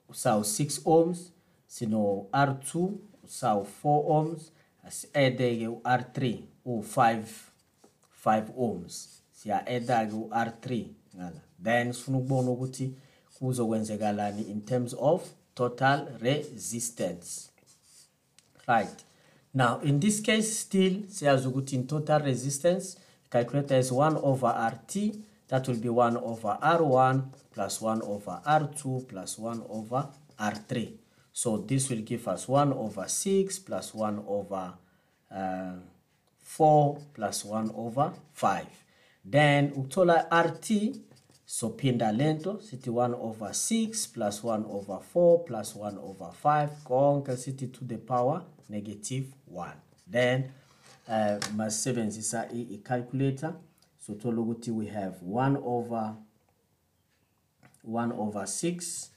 usawu 0.09 0.43
6 0.43 0.81
ohms. 0.85 1.31
Sino 1.67 2.27
r2 2.33 2.91
usawu 3.23 3.67
4 3.83 4.03
ohms. 4.07 4.51
Asi-ede-ke 4.83 5.67
u-r3 5.67 6.17
u-5 6.65 7.23
5 8.25 8.43
ohms. 8.57 9.21
Siya-eda-ke 9.31 10.13
u-r3 10.13 10.85
ngala. 11.15 11.41
Then 11.63 11.93
sifuna 11.93 12.17
ukubona 12.17 12.51
ukuthi 12.51 12.93
kuzokwenzekalani 13.39 14.41
in 14.41 14.61
terms 14.61 14.95
of 14.99 15.23
total 15.55 16.07
resistance. 16.21 17.49
Right 18.67 19.08
now 19.53 19.79
in 19.79 19.99
this 19.99 20.19
case 20.19 20.59
still 20.59 21.03
in 21.73 21.87
total 21.87 22.19
resistance 22.19 22.97
calculator 23.31 23.75
is 23.75 23.91
1 23.91 24.17
over 24.17 24.47
rt 24.47 25.15
that 25.47 25.67
will 25.67 25.77
be 25.77 25.89
1 25.89 26.17
over 26.17 26.57
r1 26.61 27.23
plus 27.51 27.81
1 27.81 28.01
over 28.03 28.41
r2 28.45 29.07
plus 29.07 29.37
1 29.39 29.63
over 29.69 30.07
r3 30.39 30.93
so 31.31 31.57
this 31.57 31.89
will 31.89 32.01
give 32.01 32.27
us 32.27 32.47
1 32.47 32.73
over 32.73 33.07
6 33.07 33.59
plus 33.59 33.93
1 33.93 34.23
over 34.27 34.73
uh, 35.31 35.73
4 36.43 37.01
plus 37.13 37.45
1 37.45 37.71
over 37.75 38.13
5 38.33 38.65
then 39.25 39.71
ukuthola 39.71 40.27
rt 40.31 40.95
so 41.51 41.69
phinda 41.69 42.11
lento 42.11 42.59
sithi 42.61 42.89
1 42.89 43.13
over 43.13 43.53
6 43.53 44.07
plus 44.13 44.43
1 44.43 44.65
over 44.69 44.99
4 44.99 45.45
plus 45.45 45.75
1 45.75 45.97
over 45.97 46.31
5 46.31 46.69
konke 46.83 47.37
sithi 47.37 47.67
to 47.67 47.85
the 47.85 47.97
power 47.97 48.43
negative 48.69 49.25
1 49.47 49.71
then 50.11 50.51
uh, 51.07 51.39
masebenzisa 51.55 52.47
i-calculator 52.53 53.53
so 53.97 54.13
thola 54.13 54.41
ukuthi 54.41 54.71
we 54.71 54.85
have 54.87 55.15
1 55.25 55.57
over 55.63 56.15
1 57.83 58.11
over 58.11 58.47
6 58.47 59.11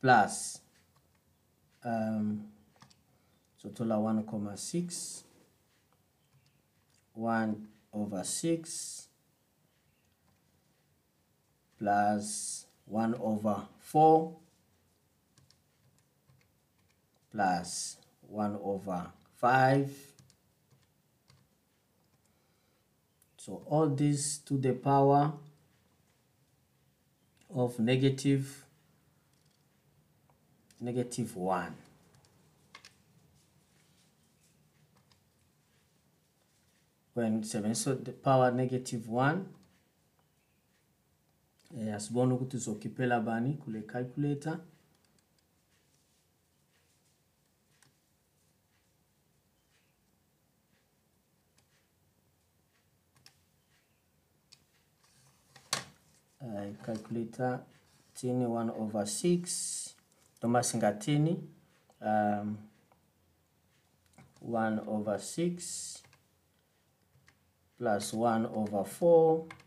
plus 0.00 0.62
um, 1.84 2.42
so 3.56 3.68
thola 3.68 3.96
1,6 3.96 5.24
1 7.16 7.54
over 7.92 8.24
6 8.24 9.11
plus 11.82 12.66
1 12.86 13.16
over 13.20 13.66
4 13.80 14.36
plus 17.32 17.96
1 18.28 18.58
over 18.62 19.10
5 19.40 19.90
so 23.36 23.62
all 23.66 23.88
this 23.88 24.38
to 24.38 24.58
the 24.58 24.72
power 24.74 25.32
of 27.52 27.80
negative 27.80 28.64
negative 30.80 31.34
1 31.34 31.74
when 37.14 37.42
7 37.42 37.74
so 37.74 37.94
the 37.94 38.12
power 38.12 38.52
negative 38.52 39.08
1 39.08 39.61
eh 41.78 41.94
asibona 41.94 42.34
ukuthi 42.34 42.56
uzokhiphela 42.56 43.20
bani 43.20 43.54
kule 43.54 43.82
calculator. 43.82 44.58
Uh, 56.40 56.76
calculator 56.84 57.60
tini 58.14 58.44
1 58.46 58.70
over 58.70 59.02
6 59.02 59.94
noma 60.42 60.62
singathini 60.62 61.48
um 62.00 62.56
1 64.42 64.80
over 64.86 65.18
6 65.18 66.02
plus 67.78 68.14
1 68.14 68.46
over 68.54 68.84
4 68.84 69.61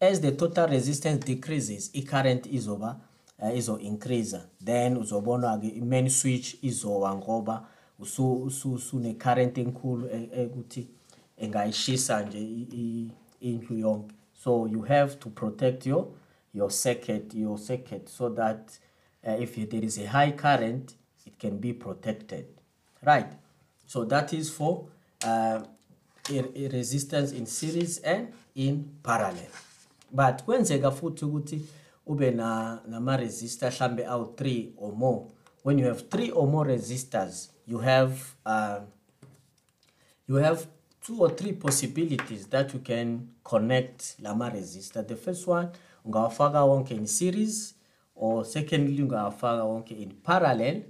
As 0.02 0.22
the 0.22 0.32
total 0.32 0.68
resistance 0.70 1.26
decreases 1.26 1.92
i-current 1.94 2.46
izoba 2.46 3.00
uh, 3.40 3.58
izo-increase 3.58 4.40
then 4.64 4.98
uzobona-ke 4.98 5.68
i-main 5.68 6.10
switch 6.10 6.56
izowa 6.62 7.16
ngoba 7.16 7.68
usune-current 8.00 9.58
enkulu 9.58 10.10
ekuthi 10.34 10.88
engayishisa 11.38 12.22
nje 12.22 12.40
indlu 13.42 13.78
yonke. 13.78 14.16
So 14.34 14.68
you 14.68 14.82
have 14.82 15.16
to 15.20 15.30
protect 15.30 15.86
your 15.86 16.08
your 16.56 16.72
circuit 16.72 17.34
your 17.34 17.58
circuit 17.58 18.08
so 18.10 18.30
that 18.30 18.80
uh, 19.28 19.32
if 19.32 19.56
there 19.70 19.84
is 19.84 19.98
a 20.00 20.06
high 20.06 20.32
current 20.32 20.96
it 21.26 21.38
can 21.40 21.58
be 21.58 21.74
protected. 21.74 22.46
Right. 23.04 23.32
So 23.88 24.06
that 24.06 24.34
is 24.34 24.50
for 24.50 24.88
uh, 25.24 25.62
resistance 26.30 27.32
in 27.32 27.46
series 27.46 27.98
and 28.00 28.32
in 28.56 28.98
parallel. 29.04 29.50
But 30.12 30.46
kwenzeka 30.46 30.92
futhi 30.92 31.26
ukuthi 31.26 31.62
ube 32.08 32.32
na 32.32 32.80
nama-resistor 32.88 33.72
hlambe 33.72 34.06
awu-3 34.06 34.72
or 34.78 34.92
more. 34.94 35.26
When 35.64 35.80
you 35.80 35.86
have 35.86 36.10
three 36.10 36.32
or 36.32 36.48
more 36.48 36.66
resistors 36.66 37.50
you 37.68 37.80
have 37.80 38.36
uh, 38.46 38.80
you 40.28 40.36
have 40.36 40.68
two 41.06 41.22
or 41.22 41.30
three 41.30 41.54
possibilities 41.54 42.48
that 42.48 42.74
you 42.74 42.80
can 42.80 43.30
connect 43.44 44.16
lama 44.22 44.50
resistor 44.50 45.08
the 45.08 45.16
first 45.16 45.48
one 45.48 45.70
ungawafaka 46.06 46.64
wonke 46.64 46.96
in 46.96 47.08
series 47.08 47.76
or 48.16 48.46
secondly 48.46 49.04
ungawafaka 49.04 49.64
wonke 49.64 49.94
in 49.94 50.12
parallel 50.24 50.82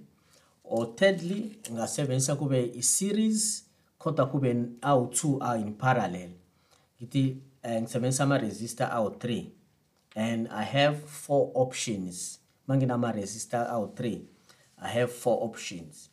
or 0.63 0.95
thirdly 0.95 1.59
ungasebenzisa 1.69 2.35
kube 2.35 2.63
i-series 2.75 3.65
kodwa 3.97 4.25
kube 4.25 4.55
awu-2 4.81 5.37
are 5.43 5.61
in 5.61 5.73
parallel. 5.73 6.29
Ngithi 7.01 7.37
eh, 7.63 7.81
ngisebenzisa 7.81 8.23
ama-resistor 8.23 8.87
awu-3 8.91 9.45
and 10.15 10.47
i 10.51 10.65
have 10.65 10.97
four 11.07 11.51
options. 11.53 12.39
Manginama-resistor 12.67 13.67
awu-3 13.71 14.19
i 14.77 14.93
have 14.93 15.07
four 15.11 15.43
options. 15.43 16.09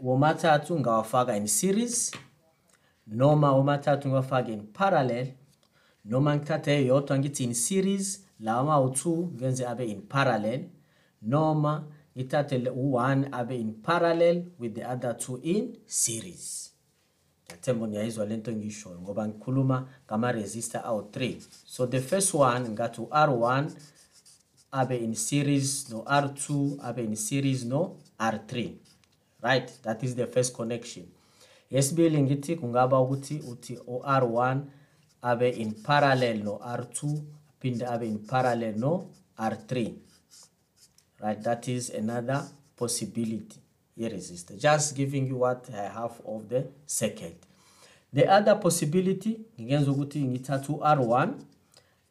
Womathathu 0.00 0.74
ungawafaka 0.74 1.36
in 1.36 1.46
series 1.46 2.12
noma 3.06 3.52
womathathu 3.52 4.08
ngiwafake 4.08 4.52
in 4.52 4.62
parallel 4.62 5.26
noma 6.06 6.36
ngithathe 6.36 6.72
eyodwa 6.80 7.18
ngithi 7.18 7.44
in 7.44 7.54
series 7.54 8.24
lawa 8.40 8.64
mawu-2 8.64 9.26
ngenze 9.36 9.66
abe 9.66 9.84
in 9.84 10.00
parallel 10.02 10.60
noma 11.22 11.84
ngithathe 12.16 12.56
u-1 12.70 13.28
abe 13.32 13.60
in 13.60 13.72
parallel 13.72 14.44
with 14.58 14.74
the 14.74 14.84
other 14.84 15.16
two 15.16 15.40
in 15.42 15.76
series. 15.86 16.72
Ngiyathemba 17.46 17.86
niyayizwa 17.86 18.26
lento 18.26 18.50
engiyishoyo 18.50 19.00
ngoba 19.00 19.28
ngikhuluma 19.28 19.88
ngama-resistor 20.06 20.80
awu-3 20.84 21.40
so 21.64 21.86
the 21.86 22.00
first 22.00 22.34
one 22.34 22.68
ngathi 22.68 23.00
u-r1 23.00 23.70
abe 24.70 24.96
in 24.96 25.14
series 25.14 25.90
no 25.90 25.98
R2 25.98 26.76
abe 26.82 27.04
in 27.04 27.16
series 27.16 27.64
no 27.64 27.96
R3 28.18 28.72
right? 29.42 29.82
That 29.82 30.02
is 30.02 30.14
the 30.14 30.26
first 30.26 30.56
connection. 30.56 31.06
Yesibili 31.70 32.22
ngithi 32.22 32.56
kungaba 32.56 33.00
ukuthi 33.00 33.40
uthi 33.48 33.78
u-R1 33.86 34.60
abe 35.30 35.48
in 35.62 35.72
parallel 35.86 36.44
no 36.44 36.54
R2 36.62 37.00
aphinde 37.50 37.84
abe 37.94 38.06
in 38.06 38.18
parallel 38.18 38.74
no 38.78 38.92
R3 39.38 39.94
right 41.20 41.42
that 41.42 41.68
is 41.68 41.90
another 41.90 42.44
possibility. 42.76 43.60
Here 43.96 44.10
resistor 44.10 44.58
just 44.58 44.94
giving 44.94 45.26
you 45.26 45.38
what 45.38 45.68
I 45.72 45.88
have 45.88 46.20
of 46.26 46.48
the 46.48 46.66
circuit. 46.86 47.42
The 48.12 48.28
other 48.28 48.60
possibility 48.60 49.40
ngingenza 49.58 49.90
ukuthi 49.90 50.24
ngithatha 50.24 50.72
u-R1 50.72 51.34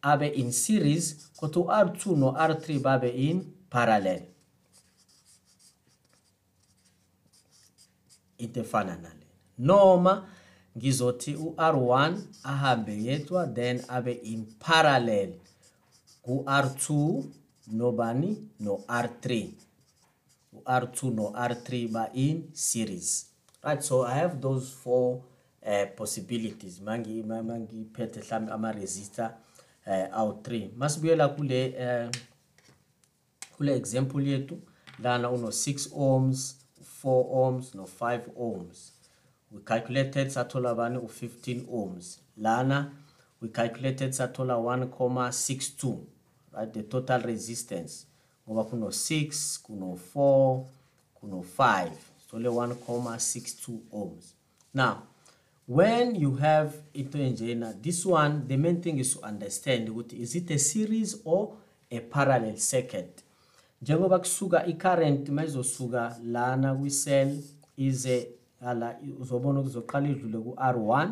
abe 0.01 0.28
in 0.28 0.51
series 0.51 1.30
kodwa 1.38 1.82
u-R2 1.82 2.18
no-R3 2.18 2.80
babe 2.80 3.09
in 3.16 3.53
parallel. 3.70 4.22
Into 8.38 8.63
nale. 8.74 9.26
Noma 9.57 10.28
ngizothi 10.78 11.34
u-R1 11.36 12.21
ahambe 12.43 13.03
yedwa 13.03 13.47
then 13.47 13.82
abe 13.88 14.11
in 14.11 14.45
parallel 14.59 15.34
ku-R2 16.21 16.86
nobani? 17.71 18.38
no-R3 18.59 19.49
u-R2 20.53 20.99
no-R3 21.13 21.88
ba 21.91 22.09
in 22.13 22.49
series. 22.53 23.26
Right 23.63 23.82
so 23.82 24.03
i 24.05 24.13
have 24.13 24.41
those 24.41 24.69
four 24.84 25.21
uh, 25.65 25.86
possibilities. 25.95 26.80
Mangi 26.82 27.23
ma- 27.23 27.43
mangiphethe 27.43 28.19
mhlawumbe 28.19 28.51
ama-resistor 28.51 29.32
uh, 29.88 30.19
awu-3 30.19 30.69
masibuyela 30.78 31.28
kule 31.30 31.76
uh, 31.80 32.09
kule 33.57 33.76
example 33.76 34.28
yethu 34.28 34.57
lana 34.99 35.30
uno 35.32 35.47
6 35.47 35.89
ohms 35.95 36.55
4 37.03 37.26
ohms 37.32 37.76
no 37.76 37.84
5 37.84 38.19
ohms. 38.38 38.94
We 39.56 39.62
calculated 39.62 40.28
sathola 40.28 40.76
bani 40.76 40.97
u-15 40.97 41.66
ohms. 41.72 42.20
Lana 42.38 42.91
we 43.41 43.47
calculated 43.49 44.12
sathola 44.12 44.56
1,62 44.56 45.97
right? 46.53 46.74
The 46.74 46.84
total 46.84 47.22
resistance. 47.22 48.06
Ngoba 48.47 48.64
kuno 48.70 48.88
6 48.88 49.62
kuno 49.64 49.97
4 50.16 50.64
kuno 51.20 51.43
5 51.58 51.89
so 52.30 52.38
le 52.38 52.49
1,62 52.49 53.80
ohms. 53.93 54.34
Now 54.74 55.03
when 55.68 56.16
you 56.16 56.36
have 56.36 56.74
into 56.93 57.18
enjena 57.18 57.82
this 57.82 58.06
one 58.06 58.47
the 58.47 58.58
main 58.58 58.82
thing 58.82 58.99
is 58.99 59.14
to 59.14 59.26
understand 59.26 59.89
is 60.14 60.36
it 60.36 60.51
a 60.51 60.60
series 60.60 61.22
or 61.24 61.53
a 61.91 61.99
parallel 61.99 62.58
circuit? 62.58 63.24
Njengoba 63.82 64.20
kusuka 64.20 64.66
i-current 64.66 65.30
mayizosuka 65.30 66.18
lana 66.24 66.76
kwi-cell 66.76 67.38
ize 67.78 68.28
ala 68.66 68.95
uzobona 69.20 69.61
kuzoqala 69.61 70.09
idlule 70.09 70.38
ku-r1 70.43 71.09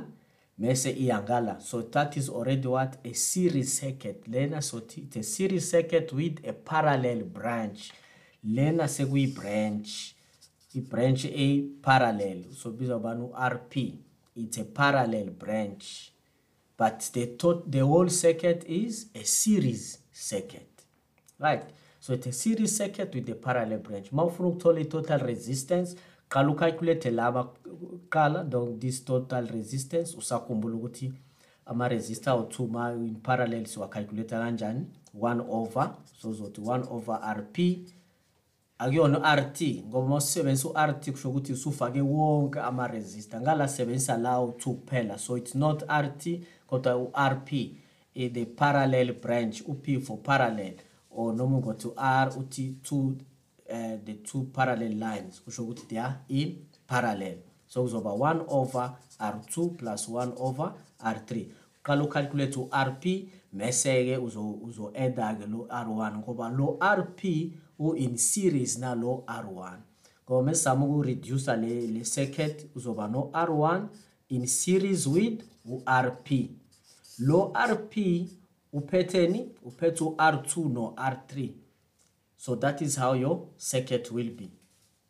mese 0.58 0.92
iyangala 0.92 1.60
so 1.60 1.82
that 1.82 2.18
is 2.18 2.30
already 2.30 2.68
what? 2.68 2.98
A 3.06 3.14
series 3.14 3.80
circuit. 3.80 4.28
Lena 4.28 4.62
so 4.62 4.80
t- 4.80 5.02
it's 5.02 5.18
a 5.18 5.24
series 5.24 5.70
circuit 5.70 6.14
with 6.14 6.48
a 6.48 6.54
parallel 6.54 7.24
branch. 7.24 7.92
Lena 8.44 8.84
sekuyi-branch. 8.88 10.16
I-branch 10.76 11.26
a 11.26 11.62
parallel. 11.82 12.44
So 12.52 12.72
biza 12.72 12.96
ubani 12.98 13.22
u-rp 13.22 13.94
it's 14.36 14.58
a 14.58 14.66
parallel 14.66 15.30
branch. 15.30 16.12
But 16.78 17.10
the, 17.14 17.64
the 17.68 17.80
whole 17.86 18.10
circuit 18.10 18.66
is 18.68 19.08
a 19.16 19.24
series 19.24 20.00
circuit. 20.12 20.70
Right? 21.40 21.64
So 22.00 22.14
it's 22.14 22.28
a 22.28 22.32
series 22.32 22.76
circuit 22.76 23.14
with 23.14 23.30
a 23.30 23.36
parallel 23.36 23.80
branch. 23.80 24.12
Ma 24.12 24.24
ufuna 24.24 24.50
ukuthola 24.50 24.80
i-total 24.80 25.20
resistance 25.20 25.96
qala 26.34 26.50
ucalculate 26.52 27.10
laba 27.12 27.42
qala 28.10 28.40
this 28.80 29.06
total 29.06 29.48
resistance 29.48 30.18
usakhumbula 30.18 30.76
ukuthi 30.76 31.14
ama-resistor 31.66 32.34
awu-two 32.34 32.68
ma 32.68 32.92
in 32.92 33.16
parallel 33.16 33.66
siwacalculate 33.66 34.36
kanjani? 34.36 34.86
1 35.20 35.46
over 35.50 35.96
so 36.22 36.30
uzothi 36.30 36.62
1 36.62 36.88
over 36.90 37.20
rp 37.38 37.58
akuyona 38.78 39.20
u-RT 39.20 39.62
ngoba 39.88 40.06
uma 40.06 40.16
usebenzisa 40.16 40.70
u-RT 40.70 41.12
kusho 41.12 41.30
ukuthi 41.30 41.54
usufake 41.54 42.02
wonke 42.02 42.60
ama-resistor. 42.60 43.42
Ngala 43.42 43.68
sebenzisa 43.68 44.18
lawo 44.18 44.52
two 44.52 44.74
kuphela 44.74 45.18
so 45.18 45.38
it's 45.38 45.56
not 45.56 45.84
RT 45.84 46.42
kodwa 46.68 46.96
u-RP 46.98 47.52
eh, 48.16 48.32
the 48.32 48.46
parallel 48.46 49.14
branch 49.14 49.62
u-P 49.68 50.00
for 50.00 50.18
parallel 50.18 50.74
or 51.12 51.34
noma 51.36 51.58
ungothi 51.58 51.88
u-R 51.88 52.30
uthi 52.40 52.76
two 52.84 53.16
uh, 53.74 53.98
the 54.06 54.14
two 54.14 54.42
parallel 54.54 54.94
lines 55.00 55.42
kusho 55.46 55.64
ukuthi 55.64 55.88
they 55.90 55.98
are 56.00 56.16
in 56.30 56.56
parallel. 56.88 57.38
So 57.68 57.84
kuzoba 57.84 58.14
1 58.14 58.46
over 58.48 58.92
R2 59.20 59.78
plus 59.78 60.08
1 60.10 60.34
over 60.38 60.74
R3 61.04 61.46
qala 61.84 62.04
ucalculate 62.04 62.56
u-RP 62.60 63.06
mese-ke 63.54 64.18
uzo- 64.18 64.60
uzo-add-a-ke 64.68 65.46
lo 65.48 65.68
R1 65.70 66.18
ngoba 66.18 66.50
lo 66.50 66.78
RP 66.82 67.52
u-in 67.80 68.18
series 68.18 68.78
nalo 68.80 69.24
R1 69.28 69.78
ngoba 70.30 70.44
mesizama 70.44 70.86
uku-reducer 70.86 71.58
le, 71.58 71.88
le 71.88 72.04
circuit 72.04 72.70
uzoba 72.76 73.08
no 73.08 73.30
R1 73.34 73.88
in 74.30 74.48
series 74.48 75.08
with 75.08 75.44
u-RP 75.66 76.50
lo 77.20 77.52
RP 77.72 77.96
uphetheni 78.74 79.52
uphethe 79.66 80.04
u-R2 80.04 80.70
no 80.74 80.94
R3 80.98 81.50
so 82.44 82.56
that 82.56 82.82
is 82.82 82.98
how 82.98 83.14
your 83.14 83.48
circuit 83.58 84.12
will 84.12 84.30
be. 84.30 84.52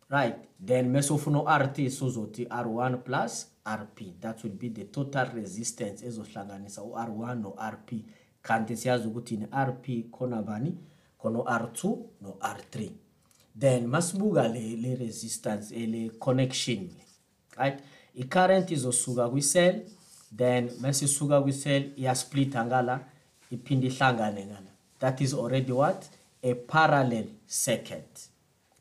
Right. 0.08 0.36
Then 0.60 0.92
mase 0.92 1.10
ufuna 1.14 1.40
u-rt 1.40 1.90
sozothi 1.90 2.46
r1 2.48 3.04
plus 3.04 3.48
rp 3.66 4.22
that 4.22 4.44
will 4.44 4.52
be 4.52 4.70
the 4.70 4.84
total 4.84 5.26
resistance 5.34 6.06
ezohlanganisa 6.06 6.82
u-r1 6.82 7.42
no-rp 7.42 8.06
kanti 8.42 8.78
siyazi 8.78 9.08
ukuthi 9.08 9.38
ni-rp 9.38 10.12
khona 10.12 10.42
bani? 10.42 10.78
Khona 11.18 11.40
u-r2 11.40 11.98
no-r3 12.22 12.92
then 13.60 13.88
masibuka 13.88 14.48
le, 14.48 14.76
le 14.76 14.96
resistance 14.96 15.72
eh, 15.76 15.90
le 15.90 16.10
connection 16.10 16.90
right? 17.58 17.80
I-current 18.16 18.72
izosuka 18.72 19.30
kwi-cell 19.30 19.82
then 20.38 20.70
mase 20.80 21.06
isuka 21.06 21.42
kwi-cell 21.42 21.92
iyasplita 21.96 22.66
ngala 22.66 23.00
iphinde 23.52 23.88
ihlangane 23.88 24.46
ngala. 24.46 24.72
That 25.00 25.22
is 25.22 25.34
already 25.34 25.72
what? 25.72 26.10
A 26.44 26.54
parallel 26.54 27.26
circuit. 27.48 28.28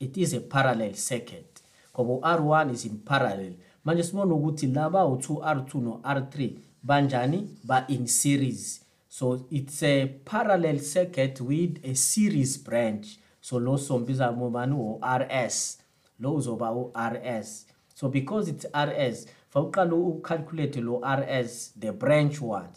It 0.00 0.16
is 0.18 0.34
a 0.34 0.40
parallel 0.40 0.94
circuit. 0.94 1.62
Ngoba 1.94 2.38
u-r1 2.38 2.72
is 2.72 2.84
in 2.84 2.98
parallel. 2.98 3.52
Manje 3.84 4.02
sibona 4.02 4.34
ukuthi 4.34 4.66
laba 4.66 5.06
u-2 5.06 5.40
r2 5.40 5.74
no-r3 5.74 6.58
banjani? 6.82 7.48
Ba-in 7.64 8.06
series. 8.06 8.80
So 9.08 9.46
it's 9.50 9.82
a 9.82 10.06
parallel 10.24 10.78
circuit 10.78 11.40
with 11.40 11.84
a 11.84 11.94
series 11.94 12.56
branch. 12.58 13.18
So 13.40 13.58
lo 13.58 13.76
sombiza 13.76 14.32
mobani 14.32 14.74
u-rs 14.74 15.78
lo 16.20 16.34
uzoba 16.34 16.72
u-rs 16.72 17.66
so 17.94 18.08
because 18.08 18.48
it's 18.48 18.66
rs 18.74 19.26
fawuqala 19.50 19.94
ucalculate 19.94 20.80
lo 20.80 21.00
rs 21.04 21.72
the 21.78 21.92
branch 21.92 22.40
one. 22.40 22.68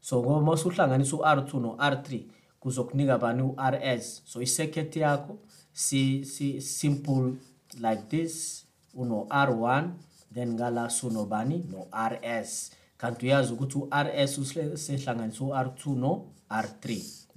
So 0.00 0.22
ngoba 0.22 0.52
usuhlanganisa 0.52 1.16
u-r2 1.16 1.60
no-r3 1.60 2.22
kuzokunika 2.64 3.18
bani 3.18 3.42
u-rs 3.42 4.22
so 4.24 4.40
i-circuit 4.40 4.96
yakho 4.96 5.36
si, 5.72 6.24
si 6.24 6.60
simple 6.60 7.36
like 7.76 8.08
this 8.08 8.64
uno-r1 8.94 9.92
then 10.34 10.56
ngala 10.56 10.88
sunobani 10.90 11.60
no-rs 11.70 12.72
kanti 12.96 13.26
uyazi 13.26 13.52
ukuthi 13.52 13.78
u-rs 13.78 14.38
usehlanganisa 14.38 15.44
u-r2 15.44 15.96
no-r3 15.96 16.84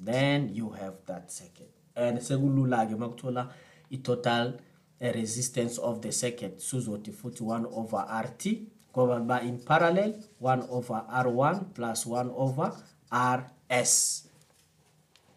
then 0.05 0.49
you 0.53 0.69
have 0.69 0.95
that 1.05 1.29
circuit. 1.29 1.71
And 1.95 2.21
sekulula-ke 2.21 2.93
uma 2.95 3.09
kuthola 3.09 3.49
i-total 3.91 4.53
resistance 5.01 5.77
of 5.81 6.01
the 6.01 6.11
circuit 6.11 6.59
suzothi 6.59 7.11
futhi 7.11 7.43
1 7.43 7.65
over 7.71 8.05
rt 8.23 8.63
ngoba 8.93 9.19
ba 9.19 9.41
in 9.41 9.57
parallel 9.59 10.13
1 10.41 10.69
over 10.69 11.05
r1 11.09 11.73
plus 11.73 12.05
1 12.05 12.31
over 12.33 12.71
rs 13.11 14.26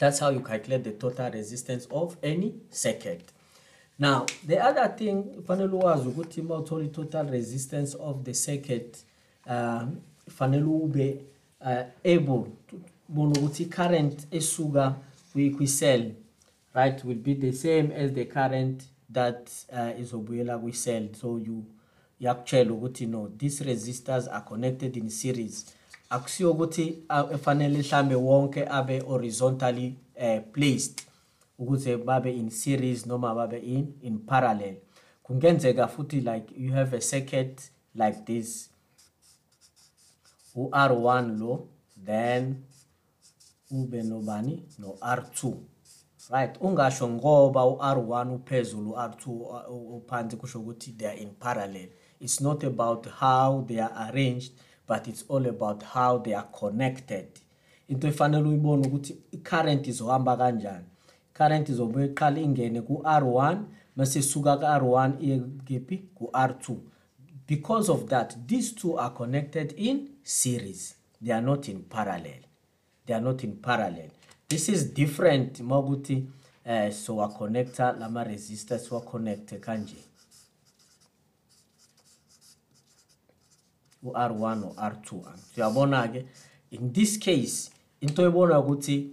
that's 0.00 0.18
how 0.18 0.30
you 0.30 0.40
calculate 0.40 0.82
the 0.82 0.92
total 0.92 1.30
resistance 1.30 1.86
of 1.90 2.16
any 2.22 2.54
circuit. 2.70 3.22
Now 3.98 4.26
the 4.46 4.58
other 4.58 4.88
thing 4.88 5.24
fanele 5.46 5.76
wazi 5.76 6.08
ukuthi 6.08 6.40
uma 6.40 6.56
uthola 6.56 6.84
i-total 6.84 7.30
resistance 7.30 7.96
of 8.00 8.24
the 8.24 8.34
circuit 8.34 8.96
um 9.46 9.96
fanele 10.38 10.64
ube 10.64 11.20
uh, 11.60 11.82
able 12.04 12.46
bona 13.08 13.32
ukuthi 13.32 13.62
i-current 13.62 14.26
esuka 14.30 14.94
kwi-cell 15.32 16.12
right 16.74 17.04
will 17.04 17.18
be 17.18 17.34
the 17.34 17.52
same 17.52 17.94
as 17.94 18.12
the 18.12 18.24
current 18.24 18.82
that 19.12 19.50
uh, 19.72 20.00
izobuyela 20.00 20.58
kwi-cell. 20.58 21.08
So 21.14 21.38
you 21.38 21.64
yakutshela 22.20 22.72
ukuthi 22.72 23.06
no 23.06 23.28
these 23.38 23.64
resistors 23.64 24.28
are 24.28 24.44
connected 24.44 24.96
in 24.96 25.10
series 25.10 25.66
akusiyo 26.10 26.50
ukuthi 26.52 27.02
efanele 27.34 27.78
mhlambe 27.78 28.14
wonke 28.14 28.68
abe 28.68 29.00
horizontally 29.00 29.98
uh, 30.16 30.52
placed 30.52 31.06
ukuze 31.58 31.96
babe 31.96 32.36
in 32.36 32.50
series 32.50 33.06
noma 33.06 33.34
babe 33.34 33.58
in 33.58 33.94
in 34.02 34.18
parallel. 34.18 34.76
Kungenzeka 35.22 35.88
futhi 35.88 36.20
like 36.20 36.54
you 36.56 36.72
have 36.72 36.96
a 36.96 37.00
circuit 37.00 37.70
like 37.94 38.24
this. 38.24 38.70
U-r1 40.56 41.38
lo 41.38 41.68
then 42.04 42.64
ube 43.70 44.02
nobani? 44.02 44.62
No-r2 44.78 45.54
right 46.30 46.60
ungasho 46.60 47.08
ngoba 47.08 47.64
u-r1 47.66 48.34
uphezulu 48.34 48.90
u-r2 48.90 49.30
uphansi 49.96 50.36
kusho 50.36 50.60
ukuthi 50.60 50.92
they 50.92 51.08
are 51.08 51.20
in 51.20 51.30
parallel. 51.30 51.88
It's 52.20 52.40
not 52.40 52.64
about 52.64 53.06
how 53.08 53.64
they 53.68 53.80
are 53.80 54.08
arranged 54.08 54.52
but 54.90 55.06
it's 55.06 55.24
all 55.28 55.46
about 55.46 55.84
how 55.84 56.18
they 56.18 56.34
are 56.34 56.48
connected. 56.58 57.26
Into 57.88 58.08
efanele 58.08 58.48
uyibone 58.48 58.86
ukuthi 58.86 59.16
i-current 59.32 59.86
izohamba 59.86 60.36
kanjani. 60.36 60.84
Current 61.32 61.68
izobuye 61.68 62.06
iqala 62.06 62.40
ingene 62.40 62.82
ku-r1 62.82 63.58
mase 63.96 64.18
isuka 64.18 64.56
ku-r1 64.56 65.12
iye 65.20 65.40
kephi? 65.64 65.96
Ku-r2 66.14 66.76
because 67.46 67.88
of 67.92 68.08
that 68.08 68.36
these 68.46 68.72
two 68.72 68.98
are 68.98 69.10
connected 69.10 69.74
in 69.76 70.08
series. 70.22 70.94
They 71.22 71.32
are 71.32 71.42
not 71.42 71.68
in 71.68 71.82
parallel. 71.82 72.42
They 73.06 73.14
are 73.14 73.20
not 73.20 73.44
in 73.44 73.56
parallel. 73.56 74.10
This 74.48 74.68
is 74.68 74.94
different 74.94 75.60
uma 75.60 75.78
ukuthi 75.78 76.26
uh, 76.66 76.90
so 76.90 77.16
waconnecta 77.16 77.92
lama-resistors 77.92 78.92
waconnecte 78.92 79.58
kanje 79.60 80.09
u-r1 84.02 84.60
no-r2 84.60 85.22
siyabona-ke 85.54 86.26
in 86.70 86.92
this 86.92 87.18
case 87.18 87.70
into 88.00 88.22
ebona 88.22 88.58
ukuthi 88.58 89.10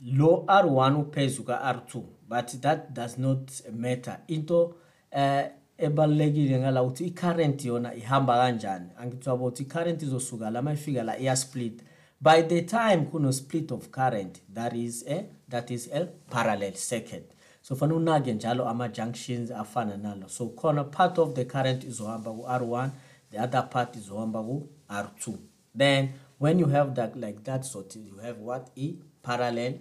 lo 0.00 0.44
r1 0.46 0.96
uphezu 1.00 1.44
ka-r2 1.44 2.18
but 2.28 2.60
that 2.60 2.94
does 2.94 3.18
not 3.18 3.50
matter. 3.72 4.20
Into 4.28 4.74
uh, 5.12 5.42
ebalulekile 5.78 6.58
ngala 6.58 6.82
ukuthi 6.82 7.06
i-current 7.06 7.64
yona 7.64 7.94
ihamba 7.94 8.36
kanjani. 8.36 8.88
Angithi 8.98 9.28
wabo 9.28 9.46
ukuthi 9.46 9.62
i-current 9.62 10.02
izosuka 10.02 10.50
la 10.50 10.62
mayifika 10.62 11.02
la 11.02 11.18
iya-split. 11.18 11.82
By 12.20 12.42
the 12.42 12.62
time 12.62 13.06
kuno 13.06 13.30
split 13.30 13.72
of 13.72 13.90
current 13.90 14.40
that 14.54 14.74
is 14.74 15.04
a 15.08 15.24
that 15.48 15.70
is 15.70 15.88
a 15.92 16.06
parallel 16.30 16.74
circuit. 16.74 17.32
So 17.62 17.76
fanele 17.76 17.96
unake 17.96 18.34
njalo 18.34 18.68
ama-junctions 18.68 19.50
afana 19.50 19.96
nalo. 19.96 20.28
So 20.28 20.48
khona 20.48 20.84
part 20.84 21.18
of 21.18 21.34
the 21.34 21.44
current 21.44 21.84
izohamba 21.84 22.32
ku-r1 22.32 22.90
the 23.30 23.38
other 23.38 23.62
part 23.62 23.94
izohamba 23.96 24.42
ku-r2 24.42 25.38
then 25.74 26.12
when 26.38 26.58
you 26.58 26.66
have 26.66 26.94
that 26.94 27.16
like 27.18 27.44
that 27.44 27.64
sort 27.64 27.96
you 27.96 28.16
have 28.22 28.38
what? 28.38 28.70
E 28.76 28.96
parallel 29.22 29.78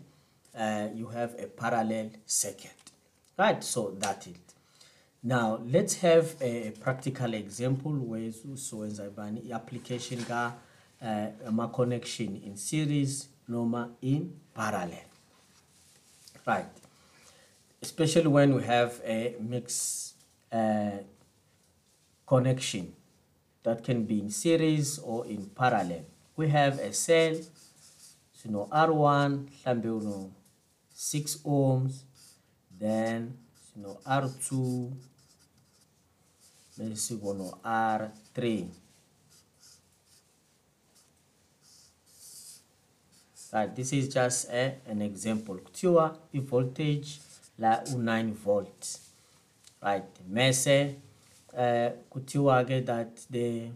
uh, 0.57 0.87
you 0.93 1.07
have 1.07 1.35
a 1.39 1.47
parallel 1.47 2.09
circuit. 2.25 2.71
Right? 3.37 3.63
So 3.63 3.91
that 3.99 4.25
it. 4.27 4.35
Now 5.23 5.59
let's 5.65 5.95
have 5.95 6.35
a 6.41 6.71
practical 6.79 7.33
example 7.33 7.91
where 7.91 8.31
so 8.31 8.77
ibani 8.77 9.51
application 9.51 10.23
ka 10.23 10.53
uh, 11.01 11.67
connection 11.73 12.41
in 12.43 12.57
series 12.57 13.27
noma 13.47 13.91
in 14.01 14.33
parallel. 14.53 15.05
Right. 16.45 16.65
Especially 17.81 18.27
when 18.27 18.55
we 18.55 18.63
have 18.63 18.99
a 19.05 19.35
mixed 19.39 20.15
uh, 20.51 20.97
connection 22.25 22.93
that 23.63 23.83
can 23.83 24.05
be 24.05 24.19
in 24.19 24.29
series 24.29 24.99
or 24.99 25.25
in 25.25 25.45
parallel. 25.47 26.05
We 26.35 26.49
have 26.49 26.79
a 26.79 26.93
cell 26.93 27.35
so 28.33 28.49
no 28.49 28.67
r1 28.71 29.29
mhlambe 29.63 29.89
uno 29.89 30.31
6 30.95 31.39
ohms 31.45 32.05
then 32.79 33.33
no 33.75 33.97
r2 34.05 34.91
bese 36.77 36.95
sikono 36.95 37.47
r3 37.63 38.67
right 43.53 43.75
this 43.75 43.93
is 43.93 44.13
just 44.13 44.49
a, 44.49 44.75
an 44.91 45.01
example. 45.01 45.55
Kuthiwa 45.55 46.17
i-voltage 46.33 47.19
la 47.57 47.81
u-9 47.91 48.31
volt. 48.33 48.99
Right 49.81 50.05
mese 50.29 50.95
uh, 51.57 51.89
kuthiwa 52.09 52.63
ke 52.65 52.85
that 52.85 53.25
the 53.29 53.71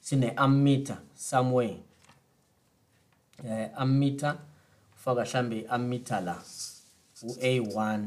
sine 0.00 0.30
ammeter 0.36 0.98
somewhere. 1.14 1.76
Uh, 3.44 3.68
ammeter 3.82 4.38
kufaka 4.92 5.24
mhlambe 5.24 5.66
ammeter 5.68 6.20
la 6.20 6.42
u-a1 7.22 8.06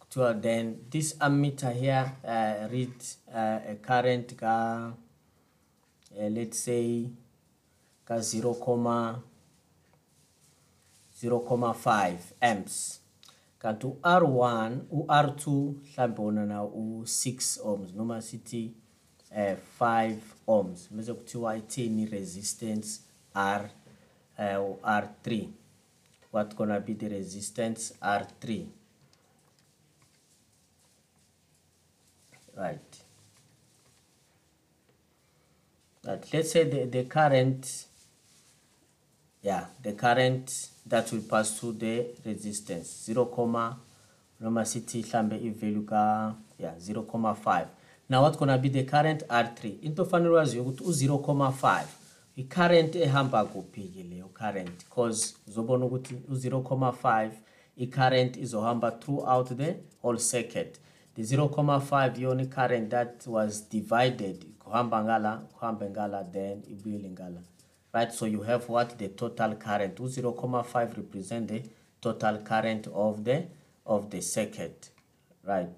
kuthiwa 0.00 0.34
then 0.34 0.76
this 0.90 1.16
ammeter 1.20 1.70
here 1.72 2.10
uh, 2.24 2.70
read 2.70 2.94
uh, 3.28 3.70
a 3.70 3.74
current 3.82 4.36
ka 4.36 4.92
uh, 6.18 6.28
let's 6.30 6.58
say 6.58 7.08
ka 8.04 8.20
0, 8.20 8.54
0.5 11.22 12.16
amps 12.40 13.00
kanti 13.64 13.86
u-r1 13.86 14.72
u-r2 14.90 15.44
mhlambe 15.72 16.22
wona 16.22 16.46
na 16.46 16.64
u-6 16.64 17.60
ohms 17.64 17.94
noma 17.94 18.22
sithi 18.22 18.74
uh, 19.30 19.58
5 19.80 20.16
ohms 20.46 20.92
bese 20.92 21.14
kuthiwa 21.14 21.56
ithini 21.56 22.06
resistance 22.06 23.00
r 23.34 23.70
uh, 24.38 24.76
r3 24.82 25.48
what 26.32 26.54
gonna 26.56 26.80
be 26.80 26.94
the 26.94 27.08
resistance 27.08 27.94
r3 28.00 28.66
right. 32.56 33.04
But 36.02 36.32
let's 36.32 36.52
say 36.52 36.64
the, 36.64 36.86
the 36.86 37.04
current 37.04 37.86
yeah 39.42 39.66
the 39.82 39.92
current 39.92 40.73
that 40.88 41.12
will 41.12 41.22
pass 41.22 41.58
through 41.58 41.78
the 41.78 42.06
resistance. 42.24 43.04
0 43.06 43.26
comma 43.26 43.76
noma 44.40 44.64
sithi 44.64 45.02
mhlambe 45.02 45.36
i-value 45.36 45.84
ka 45.84 46.34
yeah 46.58 46.74
0.5 46.74 47.66
now 48.08 48.22
what 48.22 48.38
gonna 48.38 48.58
be 48.58 48.68
the 48.68 48.82
current 48.84 49.22
r3 49.28 49.82
into 49.82 50.04
fanele 50.04 50.34
waziyo 50.34 50.62
ukuthi 50.62 50.84
u-0.5 50.84 51.84
i-current 52.36 52.96
ehamba 52.96 53.44
kuphi-ke 53.44 54.02
leyo 54.02 54.28
current? 54.34 54.84
Because 54.84 55.34
uzobona 55.48 55.84
ukuthi 55.84 56.14
u-0.5 56.14 57.30
i-current 57.76 58.36
izohamba 58.36 58.90
throughout 58.90 59.56
the 59.56 59.76
whole 60.02 60.18
circuit. 60.18 60.78
The 61.14 61.22
0.5 61.22 62.20
yona 62.20 62.42
i-current 62.42 62.90
that 62.90 63.26
was 63.26 63.68
divided 63.68 64.44
kuhamba 64.58 65.04
ngala 65.04 65.36
kuhambe 65.36 65.90
ngala 65.90 66.24
then 66.24 66.62
ibuyele 66.70 67.10
ngala 67.10 67.40
right 67.94 68.12
so 68.12 68.26
you 68.26 68.42
have 68.42 68.68
what? 68.68 68.98
The 68.98 69.08
total 69.08 69.54
current. 69.54 69.98
U-0.5 69.98 70.96
represent 70.96 71.48
the 71.48 71.62
total 72.00 72.38
current 72.38 72.88
of 72.88 73.24
the 73.24 73.46
of 73.86 74.10
the 74.10 74.20
circuit. 74.20 74.90
Right. 75.44 75.70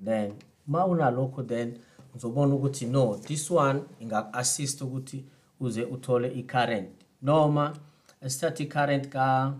Then 0.00 0.34
ma 0.66 0.84
unalokho 0.86 1.46
then 1.46 1.78
uzobona 2.14 2.54
ukuthi 2.54 2.86
no 2.90 3.16
this 3.16 3.50
one 3.50 3.82
ingaku-assist 4.00 4.80
ukuthi 4.80 5.24
uze 5.60 5.84
uthole 5.84 6.28
i-current. 6.38 6.88
Noma 7.22 7.74
esithathe 8.22 8.60
i-current 8.64 9.08
ka 9.10 9.54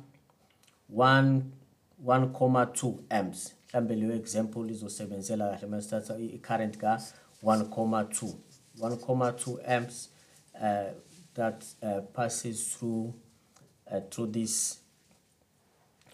1 0.94 1.42
1,2 2.04 2.94
amps. 3.11 3.54
Mhlambe 3.68 3.94
leyo 3.94 4.14
example 4.14 4.70
izosebenzela 4.70 5.50
kahle 5.50 5.66
masithatha 5.66 6.18
i-current 6.18 6.78
ka 6.78 7.00
1,2 7.42 8.34
1,2 8.80 9.59
amps 9.66 10.11
uh, 10.54 10.92
that 11.37 11.64
uh, 11.82 12.01
passes 12.12 12.74
through 12.74 13.14
uh, 13.91 14.01
through 14.11 14.26
this 14.32 14.80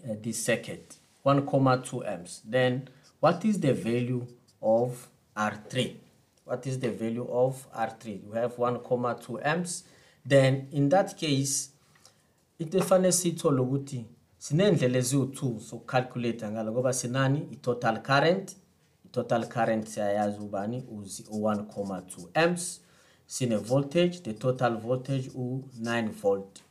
uh, 0.04 0.14
this 0.22 0.44
circuit. 0.44 0.96
1,2 1.24 2.06
amps. 2.06 2.42
Then 2.44 2.88
what 3.20 3.44
is 3.44 3.60
the 3.60 3.72
value 3.72 4.26
of 4.60 5.08
R3 5.36 5.96
what 6.44 6.66
is 6.66 6.78
the 6.78 6.90
value 6.90 7.26
of 7.30 7.66
R3 7.72 8.24
we 8.24 8.36
have 8.36 8.56
1,2 8.56 9.46
amps. 9.46 9.84
Then 10.24 10.68
in 10.72 10.88
that 10.88 11.16
case 11.16 11.70
into 12.58 12.78
efanele 12.78 13.12
siyithole 13.12 13.60
ukuthi 13.60 14.04
sinendlela 14.38 14.98
eziwu-2 14.98 15.60
sokucalculate 15.60 16.48
ngalo 16.48 16.72
ngoba 16.72 16.92
sinani? 16.92 17.48
I-total 17.52 18.02
current. 18.02 18.56
I-total 19.04 19.46
current 19.46 19.86
siyayazi 19.86 20.38
ubani? 20.38 20.84
U-1,2 20.90 22.28
amps 22.34 22.80
sine-voltage 23.32 24.20
the 24.22 24.32
total 24.34 24.76
voltage 24.76 25.30
u-9 25.34 26.10
volt. 26.22 26.62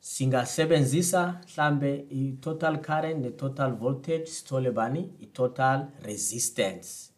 Singasebenzisa 0.00 1.40
mhlambe 1.44 2.06
i-total 2.10 2.78
current 2.78 3.18
ne-total 3.24 3.72
voltage 3.72 4.26
sithole 4.26 4.70
bani? 4.70 5.12
I-total 5.20 5.86
resistance. 6.02 7.10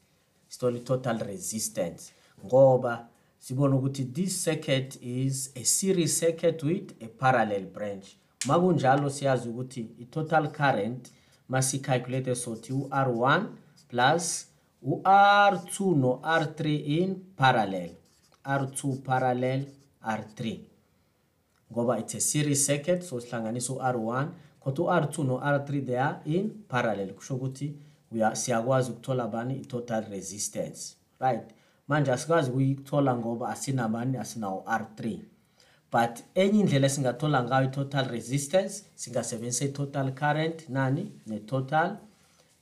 Sithole 0.49 0.77
i-total 0.79 1.19
resistance. 1.19 2.13
Ngoba 2.45 3.09
sibona 3.39 3.77
ukuthi 3.77 4.05
this 4.05 4.45
circuit 4.45 4.99
is 5.03 5.51
a 5.57 5.65
series 5.65 6.19
circuit 6.19 6.63
with 6.63 7.03
a 7.03 7.07
parallel 7.07 7.65
branch. 7.67 8.07
Makunjalo 8.47 9.11
siyazi 9.11 9.49
ukuthi 9.49 9.87
i-total 10.01 10.53
current 10.53 11.11
masicalculate 11.49 12.35
sothi 12.35 12.73
u-r1 12.73 13.47
plus 13.89 14.47
u-r2 14.83 15.97
no-r3 15.97 16.87
in 16.87 17.17
parallel. 17.37 17.91
R2 18.49 18.97
parallel 19.09 19.61
r3 20.03 20.59
ngoba 21.73 21.99
it's 21.99 22.15
a 22.15 22.21
series 22.21 22.67
circuit 22.67 23.03
so 23.03 23.21
sihlanganisa 23.21 23.73
u-r1 23.73 24.29
kodwa 24.61 25.01
u-r2 25.01 25.25
no-r3 25.25 25.85
they 25.87 26.01
are 26.01 26.17
in 26.25 26.51
parallel. 26.69 27.15
Kusho 27.15 27.35
ukuthi 27.37 27.75
siyakwazi 28.33 28.91
ukuthola 28.91 29.29
bani 29.29 29.55
i-total 29.55 30.05
resistance. 30.11 30.97
Right. 31.21 31.55
Manje 31.89 32.13
asikwazi 32.13 32.51
ukuyithola 32.51 33.17
ngoba 33.17 33.49
asinabani 33.49 34.17
asinawo 34.17 34.65
R3 34.67 35.19
but 35.93 36.25
enye 36.35 36.61
indlela 36.61 36.87
esingathola 36.87 37.43
ngayo 37.43 37.65
i-total 37.65 38.09
resistance 38.09 38.85
singasebenzisa 38.95 39.65
i-total 39.65 40.13
current 40.15 40.69
nani? 40.69 41.13
Ne-total 41.27 41.97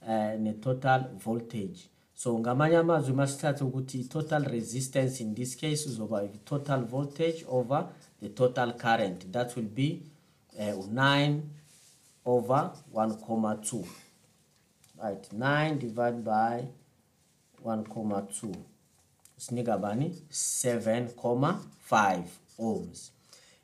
uh, 0.02 0.40
ne-total 0.40 1.04
voltage. 1.24 1.90
So 2.16 2.38
ngamanye 2.38 2.76
amazwi 2.76 3.12
masithatha 3.14 3.64
ukuthi 3.64 4.00
i-total 4.00 4.44
resistance 4.44 5.22
in 5.22 5.34
this 5.34 5.56
case 5.56 5.88
uzoba 5.88 6.24
i-total 6.24 6.84
voltage 6.84 7.44
over 7.48 7.88
the 8.20 8.28
total 8.28 8.72
current. 8.72 9.32
That 9.32 9.56
will 9.56 9.68
be 9.68 10.02
uh, 10.58 10.86
9 10.92 11.42
over 12.24 12.72
1,2 12.94 13.84
right 15.02 15.32
9 15.32 15.78
divided 15.78 16.24
by 16.24 16.64
1,2 17.64 18.54
sinika 19.36 19.78
bani? 19.78 20.14
7,5 20.30 22.22
ohms. 22.58 23.10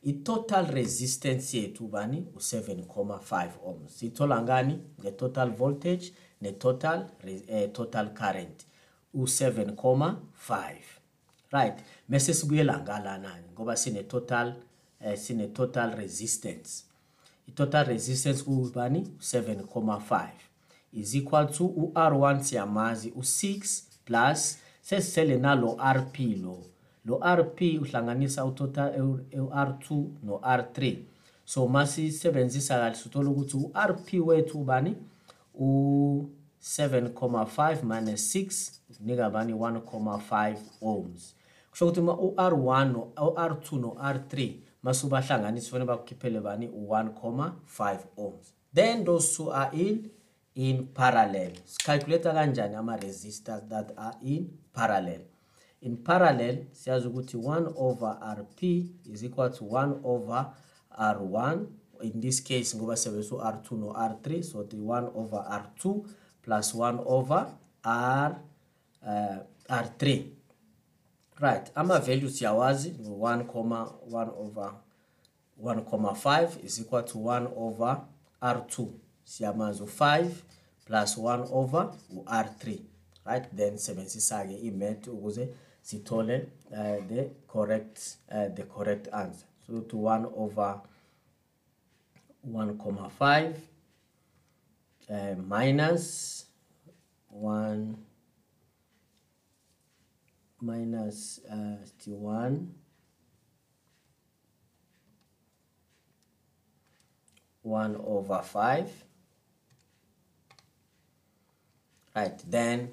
I-total 0.05 0.67
resistance 0.67 1.57
yethu 1.57 1.89
bani? 1.89 2.27
U-7,5 2.35 3.49
ohms. 3.67 3.93
Siyithola 3.97 4.43
ngani? 4.43 4.79
Nge-total 5.01 5.51
voltage 5.51 6.13
ne-total 6.43 7.07
eh, 7.49 7.71
total 7.73 8.13
current 8.15 8.67
u-7,5 9.15 10.57
right. 11.53 11.79
Mese 12.09 12.35
sikuyela 12.35 12.79
ngalanani 12.79 13.45
ngoba 13.55 13.77
sine-total 13.77 14.55
eh, 15.01 15.17
sine-total 15.19 15.97
resistance. 15.97 16.85
I-total 17.49 17.87
resistance 17.87 18.43
kubani 18.45 19.01
7,5 19.21 20.29
is 20.93 21.15
equal 21.15 21.47
to 21.49 21.65
u-r1 21.65 22.41
siyamazi 22.43 23.13
u-6 23.17 23.83
plus 24.05 24.59
sesisele 24.81 25.37
nalo 25.37 25.79
rp 25.95 26.19
lo. 26.43 26.63
Lo 27.05 27.21
rp 27.37 27.61
uhlanganisa 27.81 28.45
utotal 28.45 28.93
u-r2 29.35 30.05
no-r3 30.23 30.97
so 31.45 31.69
masisebenzisa 31.69 32.79
kahle 32.79 32.95
sithola 32.95 33.31
ukuthi 33.31 33.57
u-rp 33.57 34.27
wethu 34.27 34.61
ubani 34.61 34.97
u-7,5 35.55 37.83
minus 37.83 38.37
6 38.37 38.81
unika 39.01 39.31
bani 39.31 39.53
1,5 39.53 40.57
ohms. 40.83 41.35
Kusho 41.71 41.89
ukuthi 41.89 42.01
u-r1 42.01 42.97
u-r2 42.97 43.81
no-r3 43.81 44.55
masubahlanganisa 44.83 45.67
kufanele 45.67 45.89
bakukhiphele 45.89 46.41
bani? 46.41 46.69
u-1,5 46.69 47.99
ohms. 48.17 48.53
Then 48.75 49.05
those 49.05 49.37
two 49.37 49.53
are 49.53 49.71
in 49.73 50.11
in 50.55 50.87
parallel. 50.87 51.53
Sicalculate 51.65 52.33
kanjani 52.33 52.75
ama-resistors 52.75 53.69
that 53.69 53.93
are 53.97 54.17
in 54.23 54.51
parallel? 54.73 55.21
In 55.81 55.97
parallel 55.97 56.65
siyazi 56.73 57.09
ukuthi 57.09 57.37
1 57.37 57.73
over 57.77 58.19
rp 58.39 58.63
is 59.13 59.23
equal 59.23 59.51
to 59.51 59.65
1 59.65 60.01
over 60.05 60.47
r1 60.99 61.67
in 62.03 62.21
this 62.21 62.43
case 62.43 62.77
ngoba 62.77 62.97
sebenzisa 62.97 63.35
u-r2 63.35 63.77
no-r3 63.79 64.43
so 64.43 64.63
the 64.65 64.77
1 64.77 65.11
over 65.15 65.39
r2 65.39 66.05
plus 66.43 66.75
1 66.75 67.01
over 67.07 67.47
r 67.85 68.41
uh, 69.07 69.39
r3 69.69 70.25
right 71.41 71.71
ama-value 71.75 72.31
siyawazi 72.31 72.91
1 72.91 73.45
1 74.11 74.31
over 74.39 74.73
1,5 75.63 76.65
is 76.65 76.79
equal 76.79 77.05
to 77.05 77.19
1 77.19 77.49
over 77.57 78.01
r2 78.43 78.87
siyamazi 79.25 79.83
u-5 79.83 80.31
plus 80.87 81.19
1 81.19 81.49
over 81.53 81.95
u-r3 82.11 82.79
right 83.25 83.47
then 83.57 83.79
sebenzisa-ke 83.79 84.55
i-mat 84.55 85.07
ukuze 85.07 85.49
sithole 85.83 86.49
uh, 86.73 87.07
the 87.09 87.31
correct 87.47 88.17
uh, 88.31 88.49
the 88.55 88.63
correct 88.63 89.09
answer. 89.13 89.47
So 89.67 89.81
to 89.81 89.97
1 89.97 90.27
over 90.37 90.81
1,5 92.49 93.55
uh, 95.11 95.35
minus 95.47 96.47
1 97.29 97.97
minus 100.61 101.41
uh, 101.51 101.85
still 101.85 102.19
1 102.19 102.75
1 107.63 107.97
over 108.05 108.43
5 108.43 108.91
right 112.15 112.51
then 112.51 112.89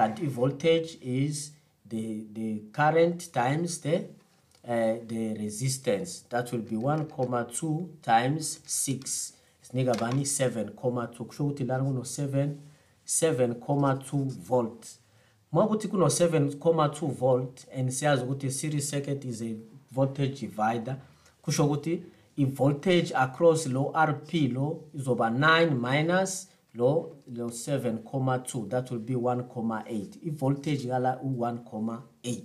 Kanti 0.00 0.22
i-voltage 0.22 0.98
is 1.02 1.52
the, 1.88 2.24
the 2.32 2.62
current 2.72 3.32
times 3.32 3.80
the 3.80 3.96
uh, 4.64 4.96
the 5.06 5.34
resistance. 5.38 6.24
That 6.28 6.52
will 6.52 6.60
be 6.62 6.76
1,2 6.76 8.02
times 8.02 8.60
6 8.66 9.32
sinika 9.62 9.94
bani 10.00 10.22
7,2 10.22 11.24
kusho 11.24 11.44
ukuthi 11.44 11.64
lana 11.64 11.84
kuno 11.84 12.00
7 12.00 12.48
7,2 13.06 14.24
volt. 14.48 14.86
Uma 15.52 15.66
kuthi 15.66 15.88
kuno 15.88 16.06
7,2 16.06 17.06
volt 17.06 17.66
and 17.78 17.90
siyazi 17.90 18.22
ukuthi 18.24 18.50
series 18.50 18.90
circuit 18.90 19.24
is 19.24 19.42
a 19.42 19.54
voltage 19.92 20.40
divider 20.40 20.96
kusho 21.42 21.66
ukuthi 21.66 22.02
i-voltage 22.36 23.12
across 23.14 23.66
low 23.66 23.92
rp 23.96 24.32
lo 24.52 24.80
izoba 24.94 25.30
9 25.30 25.70
minus 25.70 26.49
low 26.74 27.16
low 27.36 27.50
7 27.50 27.98
that 28.68 28.90
will 28.90 28.98
be 28.98 29.14
18 29.14 29.42
comma 29.42 29.84
8 29.86 30.18
if 30.22 30.34
voltage 30.34 30.88
yala 30.88 31.20
u 31.22 31.28
1 31.28 31.58
8 32.24 32.40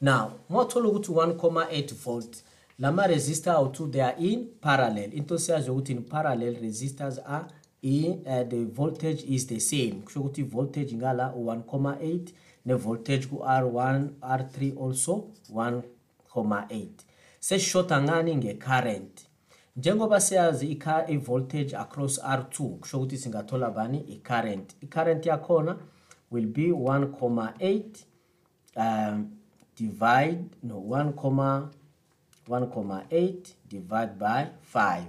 now 0.00 0.30
mwathola 0.48 0.88
ukuthi 0.88 1.12
1 1.12 1.36
comma 1.36 1.66
volt 2.04 2.44
lama 2.78 3.06
resistor 3.06 3.52
awu 3.54 3.68
two 3.68 3.86
they 3.86 4.02
are 4.02 4.16
in 4.18 4.46
parallel. 4.60 5.12
Into 5.14 5.38
siyazi 5.38 5.70
ukuthi 5.70 5.92
in 5.92 6.02
parallel 6.02 6.54
resistors 6.54 7.18
are 7.26 7.46
in 7.82 8.22
uh, 8.26 8.42
the 8.48 8.64
voltage 8.64 9.24
is 9.28 9.46
the 9.46 9.60
same. 9.60 9.92
Kusho 10.04 10.20
ukuthi 10.20 10.42
voltage 10.42 10.94
ngala 10.96 11.34
u 11.34 11.46
1 11.46 11.62
comma 11.62 11.98
voltage 12.76 13.26
ku 13.26 13.36
r1 13.36 14.08
r3 14.20 14.82
also 14.82 15.28
18 15.52 15.82
comma 16.32 16.66
8 16.70 16.86
sesishota 17.40 18.02
ngani 18.02 18.36
ngecurrent? 18.36 19.31
Njengoba 19.76 20.20
siyazi 20.20 20.78
i-voltage 21.08 21.76
across 21.76 22.18
r2 22.18 22.78
kusho 22.78 22.98
ukuthi 22.98 23.18
singathola 23.18 23.70
bani? 23.70 23.98
I-current. 23.98 24.76
I-current 24.82 25.26
yakhona 25.26 25.76
will 26.30 26.46
be 26.46 26.70
1,8 26.70 27.84
um, 28.76 29.30
divide 29.76 30.44
no 30.62 30.76
1,1,8 30.76 33.36
divide 33.68 34.12
by 34.18 34.46
5 34.74 35.02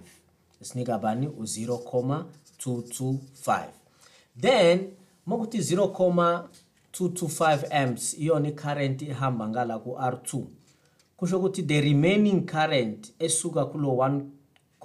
isinika 0.62 0.98
bani? 0.98 1.28
U-0,225 1.28 3.66
then 4.42 4.88
makuthi 5.26 5.58
0,225 5.58 7.64
amps 7.72 8.20
iyona 8.20 8.50
i-current 8.50 9.02
ihamba 9.02 9.48
ngala 9.48 9.80
ku-r2 9.80 10.44
kusho 11.18 11.40
ukuthi 11.40 11.64
the 11.64 11.82
remaining 11.82 12.46
current 12.46 13.14
esuka 13.20 13.66
kulo 13.66 13.96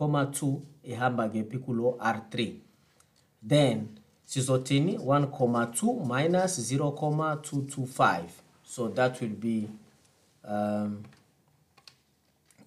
1,2 0.00 0.56
ihamba 0.82 1.28
kephi 1.28 1.58
kulo 1.58 1.98
r3 2.00 2.52
then 3.48 3.88
sizothini 4.24 4.96
1,2 4.96 6.06
minus 6.06 6.72
0,225 6.72 8.22
so 8.64 8.88
that 8.88 9.20
will 9.20 9.36
be 9.36 9.68
um, 10.48 11.02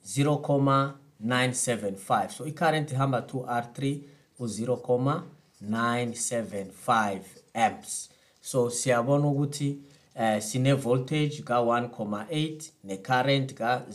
0,975 0.06 2.32
so 2.32 2.46
i-current 2.46 2.92
ihamba 2.92 3.22
to 3.22 3.38
r3 3.38 4.00
u-0,975 4.42 7.20
amps. 7.54 8.10
So 8.42 8.70
siyabona 8.70 9.28
ukuthi 9.28 9.78
uh, 10.16 10.40
sine 10.40 10.74
voltage 10.74 11.44
ka 11.44 11.62
1,8 11.62 12.72
ne 12.84 12.98
current 12.98 13.54
ka 13.54 13.86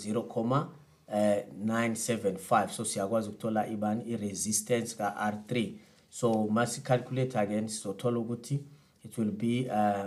0,975 1.13 2.69
so 2.69 2.85
siyakwazi 2.85 3.29
ukuthola 3.29 3.67
ibani? 3.67 4.05
I-resistance 4.05 4.97
ka 4.97 5.15
R3 5.19 5.73
so 6.11 6.47
masi 6.47 6.81
calculate 6.81 7.39
again 7.39 7.69
sizothola 7.69 8.19
ukuthi 8.19 8.61
it 9.05 9.19
will 9.19 9.31
be 9.31 9.71
uh, 9.71 10.07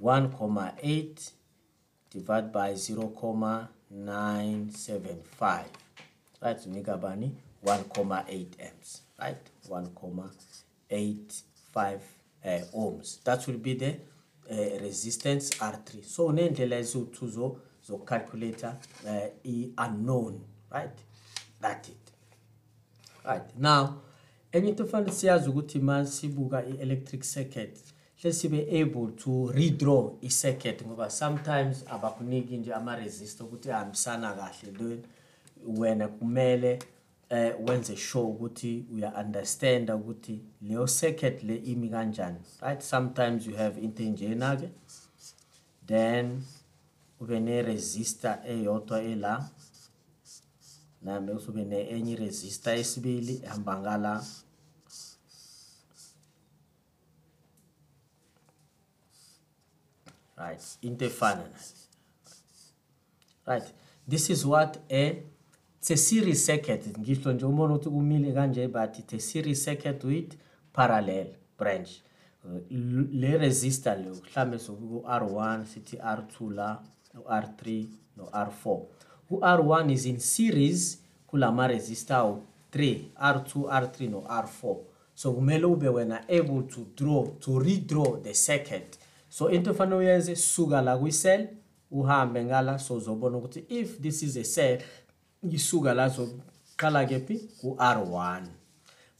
1,8 0.00 1.30
divided 2.10 2.52
by 2.52 2.74
0, 2.74 3.02
0,975 3.02 5.64
right 6.40 6.66
unika 6.66 6.96
bani 6.96 7.32
1,8 7.66 8.46
amps. 8.60 9.02
Right 9.18 9.36
1,85 9.68 12.00
uh, 12.44 12.60
ohms. 12.74 13.22
That 13.24 13.46
will 13.46 13.58
be 13.58 13.74
the 13.74 13.96
uh, 14.50 14.78
resistance 14.80 15.50
R3 15.50 16.04
so 16.04 16.26
unendlela 16.26 16.78
eziwu-2 16.78 17.56
zo 17.86 17.92
zokucalculate 17.92 18.66
uh, 18.66 18.72
i-unknown 19.44 20.40
right? 20.70 20.98
That 21.60 21.88
it. 21.88 22.12
Right. 23.24 23.58
Now 23.58 24.02
enye 24.52 24.68
into 24.68 24.84
fanele 24.84 25.12
siyazi 25.12 25.48
ukuthi 25.48 25.78
ma 25.78 26.06
sibuka 26.06 26.64
i-electric 26.64 27.22
circuit 27.24 27.78
hle 28.22 28.32
sibe 28.32 28.82
able 28.82 29.12
to 29.16 29.52
redraw 29.52 30.12
i-circuit 30.20 30.86
ngoba 30.86 31.10
sometimes 31.10 31.84
abakuniki 31.86 32.56
nje 32.56 32.74
ama-resistor 32.74 33.46
ukuthi 33.46 33.70
ahambisana 33.70 34.32
kahle 34.32 34.72
then 34.78 35.02
wena 35.66 36.08
kumele 36.08 36.78
uh, 37.30 37.68
wenze 37.68 37.96
sure 37.96 38.24
ukuthi 38.24 38.84
uya-understanda 38.94 39.96
ukuthi 39.96 40.40
leyo 40.62 40.86
circuit 40.86 41.42
le 41.42 41.56
imi 41.56 41.88
kanjani 41.88 42.38
right? 42.62 42.82
Sometimes 42.82 43.46
you 43.46 43.56
have 43.56 43.80
into 43.80 44.02
enjena-ke 44.02 44.68
then 45.86 46.42
ube 47.20 47.36
ne-resistor 47.46 48.36
eyodwa 48.52 48.98
ela 49.12 49.32
nami 51.02 51.32
ube 51.48 51.62
ne-enye 51.70 52.12
i-resistor 52.14 52.74
esibili 52.82 53.34
ehamba 53.46 53.74
ngala. 53.80 54.12
Right 60.36 60.60
into 60.82 61.04
efana 61.06 61.42
nayo. 61.42 61.72
Right 63.46 63.72
this 64.06 64.30
is 64.30 64.44
what 64.44 64.78
a 64.90 65.22
it's 65.78 65.90
a 65.90 65.96
series 65.96 66.44
circuit 66.46 66.98
ngisho 66.98 67.32
nje 67.32 67.44
umbona 67.46 67.74
ukuthi 67.74 67.90
kumile 67.90 68.32
kanje 68.32 68.68
but 68.68 68.98
it's 68.98 69.12
a 69.14 69.18
series 69.20 69.64
circuit 69.64 70.04
with 70.04 70.34
parallel 70.72 71.26
branch. 71.58 71.90
L- 72.70 73.08
le 73.12 73.38
resistor 73.38 73.96
le 73.98 74.10
mhlambe 74.10 74.58
soku 74.58 75.02
R1 75.06 75.64
sithi 75.64 75.96
R2 75.96 76.52
la. 76.54 76.82
u-R3 77.16 77.86
no-R4 78.16 78.80
u-R1 79.30 79.90
is 79.92 80.06
in 80.06 80.18
series 80.18 80.98
kulama 81.26 81.66
resistor 81.66 82.38
3 82.72 83.10
R2 83.16 83.52
R3 83.68 84.10
no-R4 84.10 84.76
so 85.16 85.32
kumele 85.32 85.64
ube 85.64 85.88
wena 85.88 86.28
able 86.28 86.62
to 86.62 86.86
draw 86.96 87.26
to 87.40 87.58
redraw 87.58 88.22
the 88.22 88.34
circuit. 88.34 88.98
So 89.28 89.48
into 89.48 89.70
efanele 89.70 89.96
uyenze 89.96 90.36
suka 90.36 90.82
la 90.82 90.98
kwi-cell 90.98 91.48
uhambe 91.90 92.44
ngala 92.44 92.78
so 92.78 92.94
uzobona 92.94 93.36
ukuthi 93.36 93.64
if 93.68 93.98
this 94.00 94.22
is 94.22 94.36
a 94.36 94.44
cell 94.44 94.78
ngisuka 95.46 95.94
la 95.94 96.08
zoqala 96.08 97.06
kephi? 97.06 97.48
ku-R1 97.60 98.42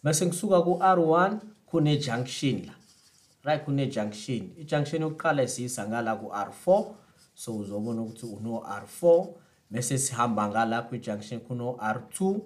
bese 0.04 0.26
ngisuka 0.26 0.62
ku-R1 0.62 1.38
kune 1.66 1.96
junction 1.96 2.66
la. 2.66 2.72
Right 3.44 3.64
kune 3.64 3.86
junction. 3.86 4.50
I-junction 4.58 5.02
yokuqala 5.02 5.42
isiyisa 5.42 5.88
ngala 5.88 6.16
ku-R4 6.16 6.84
so 7.36 7.56
uzobona 7.56 8.02
ukuthi 8.02 8.26
uno 8.26 8.64
R4 8.80 9.28
bese 9.70 9.98
sihamba 9.98 10.48
ngala 10.48 10.82
kwi-junction 10.82 11.40
kuno 11.40 11.72
R2 11.72 12.40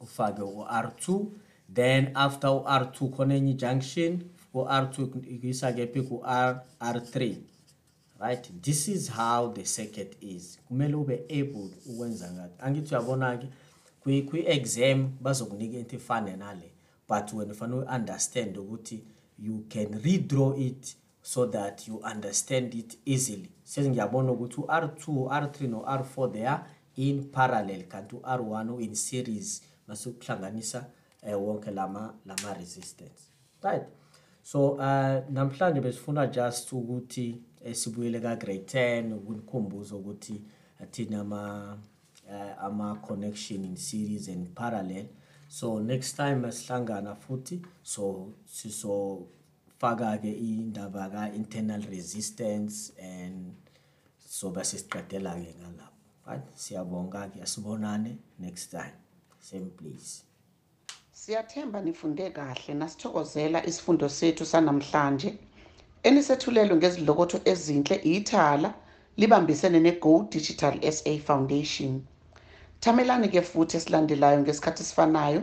ufake 0.00 0.42
u-R2 0.42 1.26
then 1.74 2.10
after 2.14 2.50
u-R2 2.50 3.10
khona 3.16 3.34
enye 3.34 3.54
junction 3.54 4.24
ku-R2 4.52 4.96
ikuyisa 5.34 5.72
kephi 5.72 6.02
ku-R 6.02 6.62
R3 6.80 7.36
right? 8.20 8.62
This 8.62 8.88
is 8.88 9.08
how 9.08 9.52
the 9.52 9.64
circuit 9.64 10.16
is. 10.20 10.58
Kumele 10.68 10.94
ube 10.94 11.20
able 11.28 11.70
ukwenza 11.86 12.32
ngathi. 12.32 12.54
Angithi 12.58 12.94
uyabona-ke 12.94 13.48
kwi-exam 14.02 15.08
bazokunika 15.20 15.78
into 15.78 15.96
efane 15.96 16.36
nale. 16.36 16.72
But 17.08 17.32
wena 17.32 17.54
fanele 17.54 17.82
u-understand 17.82 18.56
ukuthi 18.56 19.00
you 19.38 19.64
can 19.68 19.86
redraw 19.86 20.58
it 20.58 20.96
so 21.22 21.46
that 21.46 21.88
you 21.88 22.00
understand 22.02 22.74
it 22.74 22.98
easily. 23.04 23.50
Sengiyabona 23.64 24.32
ukuthi 24.32 24.60
u-r2 24.60 25.08
u-r3 25.08 25.68
no-r4 25.68 26.32
they 26.32 26.46
are 26.46 26.64
in 26.96 27.24
parallel 27.24 27.82
kanti 27.88 28.16
u-r1 28.16 28.70
u-in 28.70 28.94
series 28.94 29.62
masekuhlanganisa 29.88 30.86
uh, 31.22 31.42
wonke 31.48 31.70
lama 31.70 32.14
lama 32.26 32.54
resistance. 32.54 33.30
Right. 33.62 33.82
So 34.42 34.70
uh, 34.70 35.22
namhlanje 35.30 35.80
besifuna 35.80 36.26
just 36.26 36.72
ukuthi 36.72 37.42
eh, 37.64 37.74
sibuyele 37.74 38.20
ka 38.20 38.36
grade 38.36 38.64
10 38.64 39.14
ukunikhumbuza 39.14 39.96
ukuthi 39.96 40.42
athina 40.82 41.20
ama 41.20 41.78
uh, 42.28 42.64
ama 42.64 42.96
connection 42.96 43.64
in 43.64 43.76
series 43.76 44.28
and 44.28 44.54
parallel. 44.54 45.06
So 45.48 45.80
next 45.80 46.16
time 46.16 46.46
asihlangana 46.46 47.14
futhi 47.14 47.62
so 47.82 48.32
sizofaka 48.44 49.39
ke 49.80 50.28
indaba 50.28 51.08
ka 51.10 51.34
internal 51.34 51.80
resistance 51.90 52.92
and 53.00 53.54
so 54.18 54.50
base 54.50 54.76
siqedela 54.76 55.34
ke 55.34 55.54
ngalapho. 55.56 55.90
But 56.26 56.54
siyabonga-ke 56.54 57.40
asibonane 57.40 58.18
next 58.38 58.66
time. 58.70 58.92
Same 59.40 59.70
place. 59.70 60.22
Siyathemba 61.12 61.80
nifunde 61.80 62.30
kahle 62.30 62.74
nasithokozela 62.74 63.66
isifundo 63.66 64.08
sethu 64.08 64.44
sanamhlanje. 64.44 65.38
Enisethulelwe 66.02 66.76
ngezilokotho 66.76 67.40
ezinhle 67.44 67.96
ithala 68.04 68.74
libambisene 69.16 69.80
neGo 69.80 70.28
Digital 70.30 70.92
SA 70.92 71.18
Foundation. 71.18 72.02
Thamelani 72.80 73.28
ke 73.28 73.42
futhi 73.42 73.76
esilandelayo 73.76 74.40
ngesikhathi 74.40 74.84
sifanayo 74.84 75.42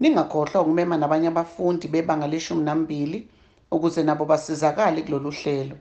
ningakhohlwa 0.00 0.62
ukumema 0.62 0.96
nabanye 0.96 1.28
abafundi 1.28 1.88
bebanga 1.88 2.26
leshumi 2.26 2.62
nambili 2.62 3.28
ukuze 3.72 4.02
nabo 4.02 4.24
basizakale 4.24 5.02
kulolu 5.02 5.30
hlelo. 5.30 5.76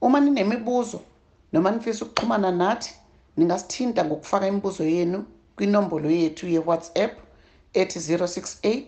Uma 0.00 0.20
ninemibuzo 0.20 1.00
noma 1.52 1.70
nifisa 1.70 2.04
ukuxhumana 2.04 2.50
nathi 2.50 2.94
ningasithinta 3.36 4.04
ngokufaka 4.04 4.46
imibuzo 4.46 4.84
yenu 4.84 5.24
kwinombolo 5.56 6.10
yethu 6.10 6.46
ye-WhatsApp 6.54 7.12
ethi 7.74 7.98
068 7.98 8.84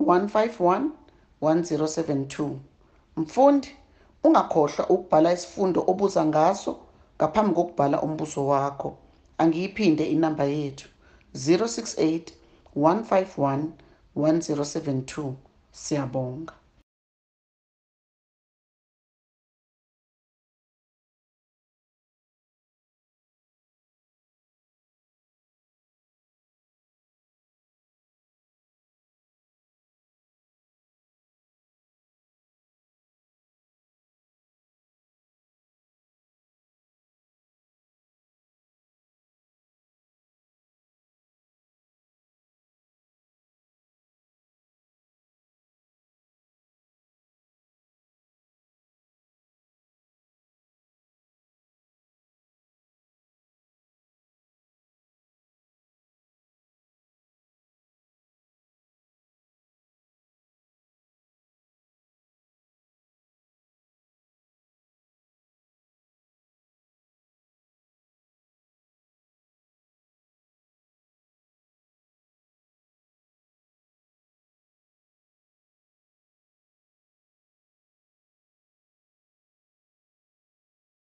151 0.00 0.88
1072. 1.42 2.50
Mfundi, 3.16 3.68
ungakhohlwa 4.24 4.90
ukubhala 4.90 5.32
isifundo 5.32 5.84
obuza 5.86 6.24
ngaso 6.26 6.72
ngaphambi 7.16 7.54
kokubhala 7.54 8.02
umbuzo 8.02 8.46
wakho. 8.46 8.96
Angiyiphinde 9.38 10.04
inamba 10.14 10.44
yethu 10.44 10.88
068 11.34 12.20
151 12.76 13.64
1072. 14.16 15.32
Siyabonga. 15.72 16.52